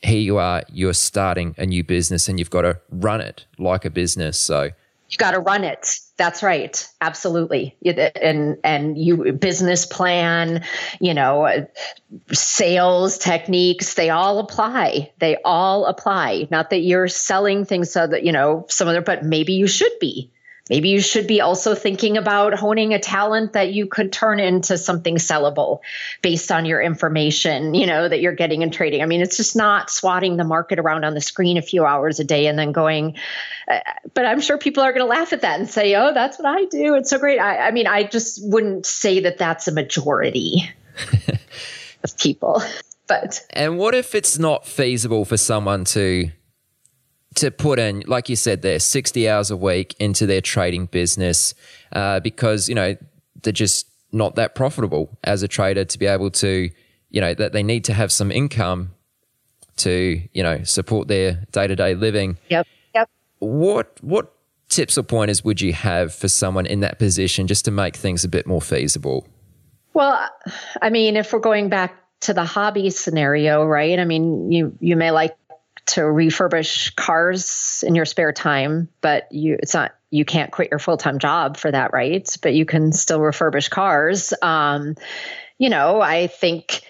here. 0.00 0.20
You 0.20 0.38
are. 0.38 0.62
You're 0.70 0.92
starting 0.92 1.54
a 1.58 1.66
new 1.66 1.82
business, 1.82 2.28
and 2.28 2.38
you've 2.38 2.50
got 2.50 2.62
to 2.62 2.80
run 2.90 3.20
it 3.20 3.46
like 3.58 3.84
a 3.84 3.90
business. 3.90 4.38
So 4.38 4.70
you 5.10 5.18
got 5.18 5.32
to 5.32 5.40
run 5.40 5.64
it. 5.64 5.98
That's 6.16 6.42
right. 6.42 6.88
Absolutely. 7.00 7.76
And 8.20 8.56
and 8.64 8.98
you 8.98 9.32
business 9.32 9.86
plan, 9.86 10.64
you 11.00 11.14
know, 11.14 11.66
sales 12.32 13.18
techniques, 13.18 13.94
they 13.94 14.10
all 14.10 14.38
apply. 14.38 15.12
They 15.18 15.36
all 15.44 15.86
apply. 15.86 16.48
Not 16.50 16.70
that 16.70 16.80
you're 16.80 17.08
selling 17.08 17.64
things 17.64 17.90
so 17.90 18.06
that, 18.06 18.24
you 18.24 18.32
know, 18.32 18.64
some 18.68 18.88
other 18.88 19.02
but 19.02 19.24
maybe 19.24 19.52
you 19.52 19.66
should 19.66 19.92
be 20.00 20.30
maybe 20.70 20.88
you 20.88 21.00
should 21.00 21.26
be 21.26 21.40
also 21.40 21.74
thinking 21.74 22.16
about 22.16 22.54
honing 22.54 22.94
a 22.94 22.98
talent 22.98 23.52
that 23.52 23.72
you 23.72 23.86
could 23.86 24.12
turn 24.12 24.40
into 24.40 24.78
something 24.78 25.16
sellable 25.16 25.80
based 26.22 26.50
on 26.50 26.64
your 26.64 26.80
information 26.80 27.74
you 27.74 27.86
know 27.86 28.08
that 28.08 28.20
you're 28.20 28.34
getting 28.34 28.62
in 28.62 28.70
trading. 28.70 29.02
I 29.02 29.06
mean 29.06 29.20
it's 29.20 29.36
just 29.36 29.56
not 29.56 29.90
swatting 29.90 30.36
the 30.36 30.44
market 30.44 30.78
around 30.78 31.04
on 31.04 31.14
the 31.14 31.20
screen 31.20 31.56
a 31.56 31.62
few 31.62 31.84
hours 31.84 32.20
a 32.20 32.24
day 32.24 32.46
and 32.46 32.58
then 32.58 32.72
going 32.72 33.16
uh, 33.68 33.80
but 34.12 34.26
i'm 34.26 34.40
sure 34.40 34.58
people 34.58 34.82
are 34.82 34.92
going 34.92 35.04
to 35.04 35.08
laugh 35.08 35.32
at 35.32 35.40
that 35.42 35.58
and 35.58 35.68
say 35.68 35.94
oh 35.94 36.12
that's 36.12 36.38
what 36.38 36.46
i 36.46 36.64
do. 36.66 36.94
It's 36.94 37.10
so 37.10 37.18
great. 37.18 37.38
I, 37.38 37.68
I 37.68 37.70
mean 37.70 37.86
i 37.86 38.04
just 38.04 38.40
wouldn't 38.42 38.86
say 38.86 39.20
that 39.20 39.38
that's 39.38 39.68
a 39.68 39.72
majority 39.72 40.70
of 42.04 42.16
people 42.18 42.62
but 43.06 43.44
and 43.50 43.78
what 43.78 43.94
if 43.94 44.14
it's 44.14 44.38
not 44.38 44.66
feasible 44.66 45.24
for 45.24 45.36
someone 45.36 45.84
to 45.84 46.30
to 47.36 47.50
put 47.50 47.78
in, 47.78 48.02
like 48.06 48.28
you 48.28 48.36
said, 48.36 48.62
there 48.62 48.78
60 48.78 49.28
hours 49.28 49.50
a 49.50 49.56
week 49.56 49.94
into 49.98 50.26
their 50.26 50.40
trading 50.40 50.86
business 50.86 51.54
uh, 51.92 52.20
because, 52.20 52.68
you 52.68 52.74
know, 52.74 52.96
they're 53.42 53.52
just 53.52 53.86
not 54.12 54.36
that 54.36 54.54
profitable 54.54 55.18
as 55.24 55.42
a 55.42 55.48
trader 55.48 55.84
to 55.84 55.98
be 55.98 56.06
able 56.06 56.30
to, 56.30 56.70
you 57.10 57.20
know, 57.20 57.34
that 57.34 57.52
they 57.52 57.62
need 57.62 57.84
to 57.84 57.92
have 57.92 58.12
some 58.12 58.30
income 58.30 58.92
to, 59.76 60.20
you 60.32 60.42
know, 60.42 60.62
support 60.62 61.08
their 61.08 61.44
day 61.52 61.66
to 61.66 61.74
day 61.74 61.94
living. 61.94 62.38
Yep. 62.50 62.66
Yep. 62.94 63.10
What, 63.40 63.98
what 64.02 64.32
tips 64.68 64.96
or 64.96 65.02
pointers 65.02 65.44
would 65.44 65.60
you 65.60 65.72
have 65.72 66.14
for 66.14 66.28
someone 66.28 66.66
in 66.66 66.80
that 66.80 66.98
position 66.98 67.46
just 67.46 67.64
to 67.64 67.70
make 67.70 67.96
things 67.96 68.24
a 68.24 68.28
bit 68.28 68.46
more 68.46 68.62
feasible? 68.62 69.26
Well, 69.92 70.28
I 70.82 70.90
mean, 70.90 71.16
if 71.16 71.32
we're 71.32 71.40
going 71.40 71.68
back 71.68 71.96
to 72.22 72.34
the 72.34 72.44
hobby 72.44 72.90
scenario, 72.90 73.64
right? 73.64 73.98
I 73.98 74.04
mean, 74.04 74.50
you 74.50 74.76
you 74.80 74.96
may 74.96 75.10
like 75.10 75.36
to 75.86 76.00
refurbish 76.00 76.94
cars 76.96 77.84
in 77.86 77.94
your 77.94 78.04
spare 78.04 78.32
time, 78.32 78.88
but 79.00 79.30
you 79.30 79.56
it's 79.60 79.74
not 79.74 79.94
you 80.10 80.24
can't 80.24 80.50
quit 80.50 80.70
your 80.70 80.78
full 80.78 80.96
time 80.96 81.18
job 81.18 81.56
for 81.56 81.70
that, 81.70 81.92
right? 81.92 82.36
But 82.42 82.54
you 82.54 82.64
can 82.64 82.92
still 82.92 83.20
refurbish 83.20 83.70
cars. 83.70 84.32
Um, 84.42 84.96
you 85.58 85.68
know, 85.68 86.00
I 86.00 86.26
think 86.28 86.82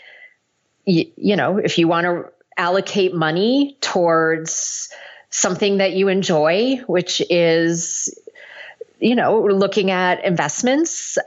you, 0.85 1.11
you 1.17 1.37
know 1.37 1.59
if 1.59 1.79
you 1.79 1.89
want 1.89 2.05
to 2.05 2.31
allocate 2.57 3.15
money 3.15 3.77
towards 3.81 4.91
something 5.31 5.79
that 5.79 5.93
you 5.95 6.09
enjoy, 6.09 6.77
which 6.87 7.23
is 7.31 8.17
you 9.01 9.17
know 9.17 9.41
looking 9.41 9.91
at 9.91 10.25
investments 10.25 11.19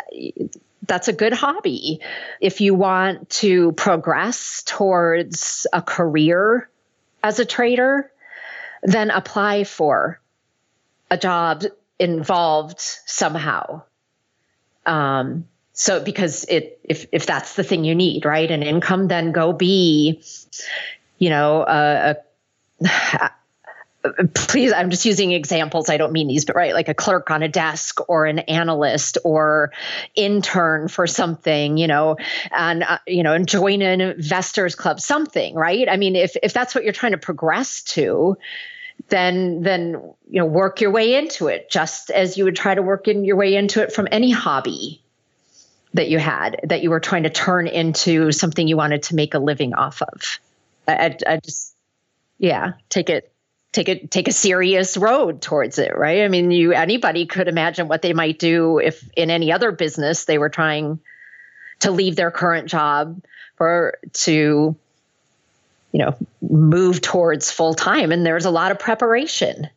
that's 0.87 1.07
a 1.09 1.13
good 1.13 1.33
hobby. 1.33 1.99
If 2.39 2.61
you 2.61 2.73
want 2.73 3.29
to 3.31 3.73
progress 3.73 4.63
towards 4.65 5.67
a 5.73 5.81
career 5.81 6.69
as 7.27 7.39
a 7.39 7.45
trader, 7.45 8.09
then 8.83 9.11
apply 9.11 9.65
for 9.65 10.19
a 11.11 11.17
job 11.17 11.63
involved 11.99 12.79
somehow. 12.79 13.81
Um, 14.85 15.45
so 15.73 16.01
because 16.01 16.45
it 16.45 16.79
if 16.83 17.05
if 17.11 17.25
that's 17.25 17.55
the 17.55 17.63
thing 17.63 17.83
you 17.83 17.95
need, 17.95 18.25
right, 18.25 18.49
an 18.49 18.63
income, 18.63 19.09
then 19.09 19.33
go 19.33 19.51
be, 19.51 20.23
you 21.19 21.29
know, 21.29 21.65
a, 21.67 22.15
a 22.81 23.31
please 24.33 24.73
i'm 24.73 24.89
just 24.89 25.05
using 25.05 25.31
examples. 25.31 25.89
I 25.89 25.97
don't 25.97 26.11
mean 26.11 26.27
these 26.27 26.45
but 26.45 26.55
right 26.55 26.73
like 26.73 26.89
a 26.89 26.93
clerk 26.93 27.31
on 27.31 27.43
a 27.43 27.47
desk 27.47 27.99
or 28.09 28.25
an 28.25 28.39
analyst 28.39 29.17
or 29.23 29.71
intern 30.15 30.87
for 30.87 31.07
something 31.07 31.77
you 31.77 31.87
know 31.87 32.17
and 32.51 32.83
uh, 32.83 32.99
you 33.07 33.23
know 33.23 33.33
and 33.33 33.47
join 33.47 33.81
an 33.81 34.01
investors 34.01 34.75
club 34.75 34.99
something 34.99 35.55
right? 35.55 35.87
I 35.89 35.97
mean 35.97 36.15
if 36.15 36.35
if 36.41 36.53
that's 36.53 36.75
what 36.75 36.83
you're 36.83 36.93
trying 36.93 37.13
to 37.13 37.17
progress 37.17 37.83
to 37.83 38.37
then 39.09 39.61
then 39.61 39.91
you 40.29 40.39
know 40.39 40.45
work 40.45 40.81
your 40.81 40.91
way 40.91 41.15
into 41.15 41.47
it 41.47 41.69
just 41.69 42.09
as 42.09 42.37
you 42.37 42.43
would 42.43 42.55
try 42.55 42.73
to 42.73 42.81
work 42.81 43.07
in 43.07 43.23
your 43.23 43.35
way 43.35 43.55
into 43.55 43.81
it 43.81 43.91
from 43.91 44.07
any 44.11 44.31
hobby 44.31 45.01
that 45.93 46.09
you 46.09 46.19
had 46.19 46.59
that 46.63 46.81
you 46.81 46.89
were 46.89 46.99
trying 46.99 47.23
to 47.23 47.29
turn 47.29 47.67
into 47.67 48.31
something 48.31 48.67
you 48.67 48.77
wanted 48.77 49.03
to 49.03 49.15
make 49.15 49.33
a 49.33 49.39
living 49.39 49.73
off 49.73 50.01
of. 50.01 50.39
I, 50.87 50.93
I, 50.93 51.17
I 51.27 51.39
just 51.43 51.75
yeah 52.37 52.73
take 52.89 53.09
it 53.09 53.31
take 53.77 53.89
it 53.89 54.09
take 54.09 54.27
a 54.27 54.31
serious 54.31 54.97
road 54.97 55.39
towards 55.41 55.77
it 55.77 55.95
right? 55.95 56.23
I 56.23 56.27
mean 56.27 56.49
you 56.49 56.73
anybody 56.73 57.27
could 57.27 57.47
imagine 57.47 57.87
what 57.87 58.01
they 58.01 58.11
might 58.11 58.39
do 58.39 58.79
if 58.79 59.07
in 59.15 59.29
any 59.29 59.51
other 59.51 59.71
business 59.71 60.25
they 60.25 60.39
were 60.39 60.49
trying 60.49 60.99
to 61.79 61.91
leave 61.91 62.15
their 62.15 62.31
current 62.31 62.67
job 62.67 63.23
for 63.55 63.99
to 64.13 64.75
you 65.91 65.99
know 65.99 66.17
move 66.41 67.01
towards 67.01 67.51
full 67.51 67.75
time 67.75 68.11
and 68.11 68.25
there's 68.25 68.45
a 68.45 68.51
lot 68.51 68.71
of 68.71 68.79
preparation 68.79 69.69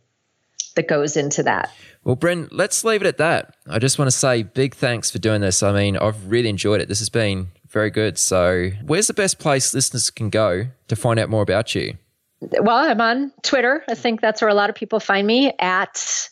that 0.77 0.89
goes 0.89 1.17
into 1.17 1.43
that. 1.43 1.71
Well 2.03 2.17
bryn 2.17 2.49
let's 2.51 2.83
leave 2.85 3.03
it 3.03 3.07
at 3.07 3.19
that. 3.19 3.55
I 3.69 3.79
just 3.79 3.99
want 3.99 4.11
to 4.11 4.17
say 4.17 4.45
big 4.45 4.75
thanks 4.75 5.11
for 5.11 5.19
doing 5.19 5.43
this. 5.43 5.63
I 5.63 5.73
mean 5.73 5.99
i've 5.99 6.27
really 6.27 6.49
enjoyed 6.49 6.81
it. 6.81 6.89
This 6.89 7.01
has 7.01 7.11
been 7.11 7.49
very 7.69 7.91
good. 7.91 8.17
So 8.17 8.71
where's 8.83 9.09
the 9.09 9.15
best 9.15 9.39
place 9.39 9.75
listeners 9.75 10.11
can 10.11 10.31
go 10.31 10.69
to 10.89 10.97
find 10.97 11.21
out 11.21 11.29
more 11.29 11.43
about 11.43 11.75
you 11.75 11.99
well, 12.41 12.77
I'm 12.77 13.01
on 13.01 13.33
Twitter. 13.43 13.85
I 13.89 13.95
think 13.95 14.21
that's 14.21 14.41
where 14.41 14.49
a 14.49 14.55
lot 14.55 14.71
of 14.71 14.77
people 14.77 15.01
find 15.01 15.27
me 15.27 15.53
at 15.59 16.29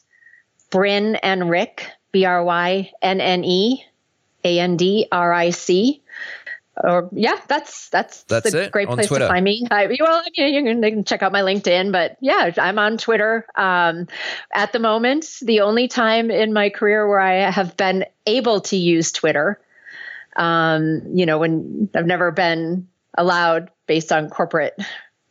Bryn 0.70 1.16
and 1.16 1.51
Rick, 1.51 1.90
B 2.12 2.24
R 2.24 2.43
Y 2.44 2.90
N 3.02 3.20
N 3.20 3.44
E 3.44 3.85
A 4.44 4.60
N 4.60 4.76
D 4.76 5.06
R 5.10 5.32
I 5.32 5.51
C. 5.51 6.02
Or 6.82 7.09
yeah, 7.12 7.39
that's 7.48 7.89
that's 7.89 8.22
that's 8.24 8.55
a 8.55 8.70
great 8.70 8.89
place 8.89 9.09
Twitter. 9.09 9.24
to 9.24 9.28
find 9.28 9.44
me. 9.44 9.66
I, 9.68 9.86
well, 10.01 10.22
I 10.24 10.30
mean, 10.36 10.55
you 10.55 10.62
can, 10.62 10.82
you 10.82 10.90
can 10.90 11.05
check 11.05 11.24
out 11.24 11.32
my 11.32 11.40
LinkedIn, 11.40 11.90
but 11.90 12.16
yeah, 12.20 12.52
I'm 12.56 12.78
on 12.78 12.98
Twitter. 12.98 13.47
Um, 13.56 14.06
at 14.52 14.72
the 14.72 14.78
moment, 14.78 15.26
the 15.43 15.62
only 15.62 15.89
time 15.89 16.30
in 16.30 16.52
my 16.52 16.70
career 16.70 17.09
where 17.09 17.18
I 17.18 17.51
have 17.51 17.76
been 17.76 18.05
able 18.26 18.60
to 18.60 18.76
use 18.76 19.10
Twitter, 19.10 19.60
um, 20.36 21.02
you 21.12 21.26
know, 21.26 21.39
when 21.39 21.90
I've 21.97 22.06
never 22.06 22.30
been 22.30 22.86
allowed 23.16 23.72
based 23.89 24.12
on 24.12 24.30
corporate 24.30 24.78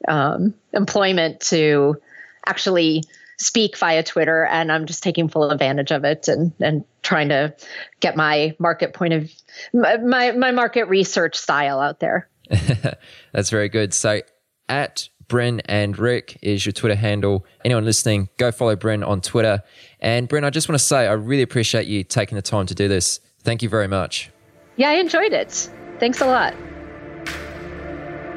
um, 0.07 0.53
employment 0.73 1.39
to 1.41 1.97
actually 2.45 3.03
speak 3.37 3.77
via 3.77 4.03
Twitter, 4.03 4.45
and 4.45 4.71
I'm 4.71 4.85
just 4.85 5.03
taking 5.03 5.29
full 5.29 5.49
advantage 5.51 5.91
of 5.91 6.03
it 6.03 6.27
and 6.27 6.51
and 6.59 6.83
trying 7.03 7.29
to 7.29 7.55
get 7.99 8.15
my 8.15 8.55
market 8.59 8.93
point 8.93 9.13
of 9.13 9.31
my 9.73 10.31
my 10.31 10.51
market 10.51 10.85
research 10.85 11.35
style 11.35 11.79
out 11.79 11.99
there. 11.99 12.29
That's 13.31 13.49
very 13.49 13.69
good. 13.69 13.93
So 13.93 14.21
at 14.69 15.09
Bryn 15.27 15.61
and 15.65 15.97
Rick 15.97 16.37
is 16.41 16.65
your 16.65 16.73
Twitter 16.73 16.95
handle. 16.95 17.45
Anyone 17.65 17.85
listening, 17.85 18.29
go 18.37 18.51
follow 18.51 18.75
Bryn 18.75 19.03
on 19.03 19.21
Twitter. 19.21 19.61
And 19.99 20.27
Bryn, 20.27 20.43
I 20.43 20.49
just 20.49 20.69
want 20.69 20.79
to 20.79 20.85
say 20.85 21.07
I 21.07 21.13
really 21.13 21.41
appreciate 21.41 21.87
you 21.87 22.03
taking 22.03 22.35
the 22.35 22.41
time 22.41 22.65
to 22.67 22.75
do 22.75 22.87
this. 22.87 23.19
Thank 23.41 23.61
you 23.61 23.69
very 23.69 23.87
much. 23.87 24.31
Yeah, 24.77 24.89
I 24.89 24.93
enjoyed 24.93 25.33
it. 25.33 25.69
Thanks 25.99 26.21
a 26.21 26.27
lot. 26.27 26.53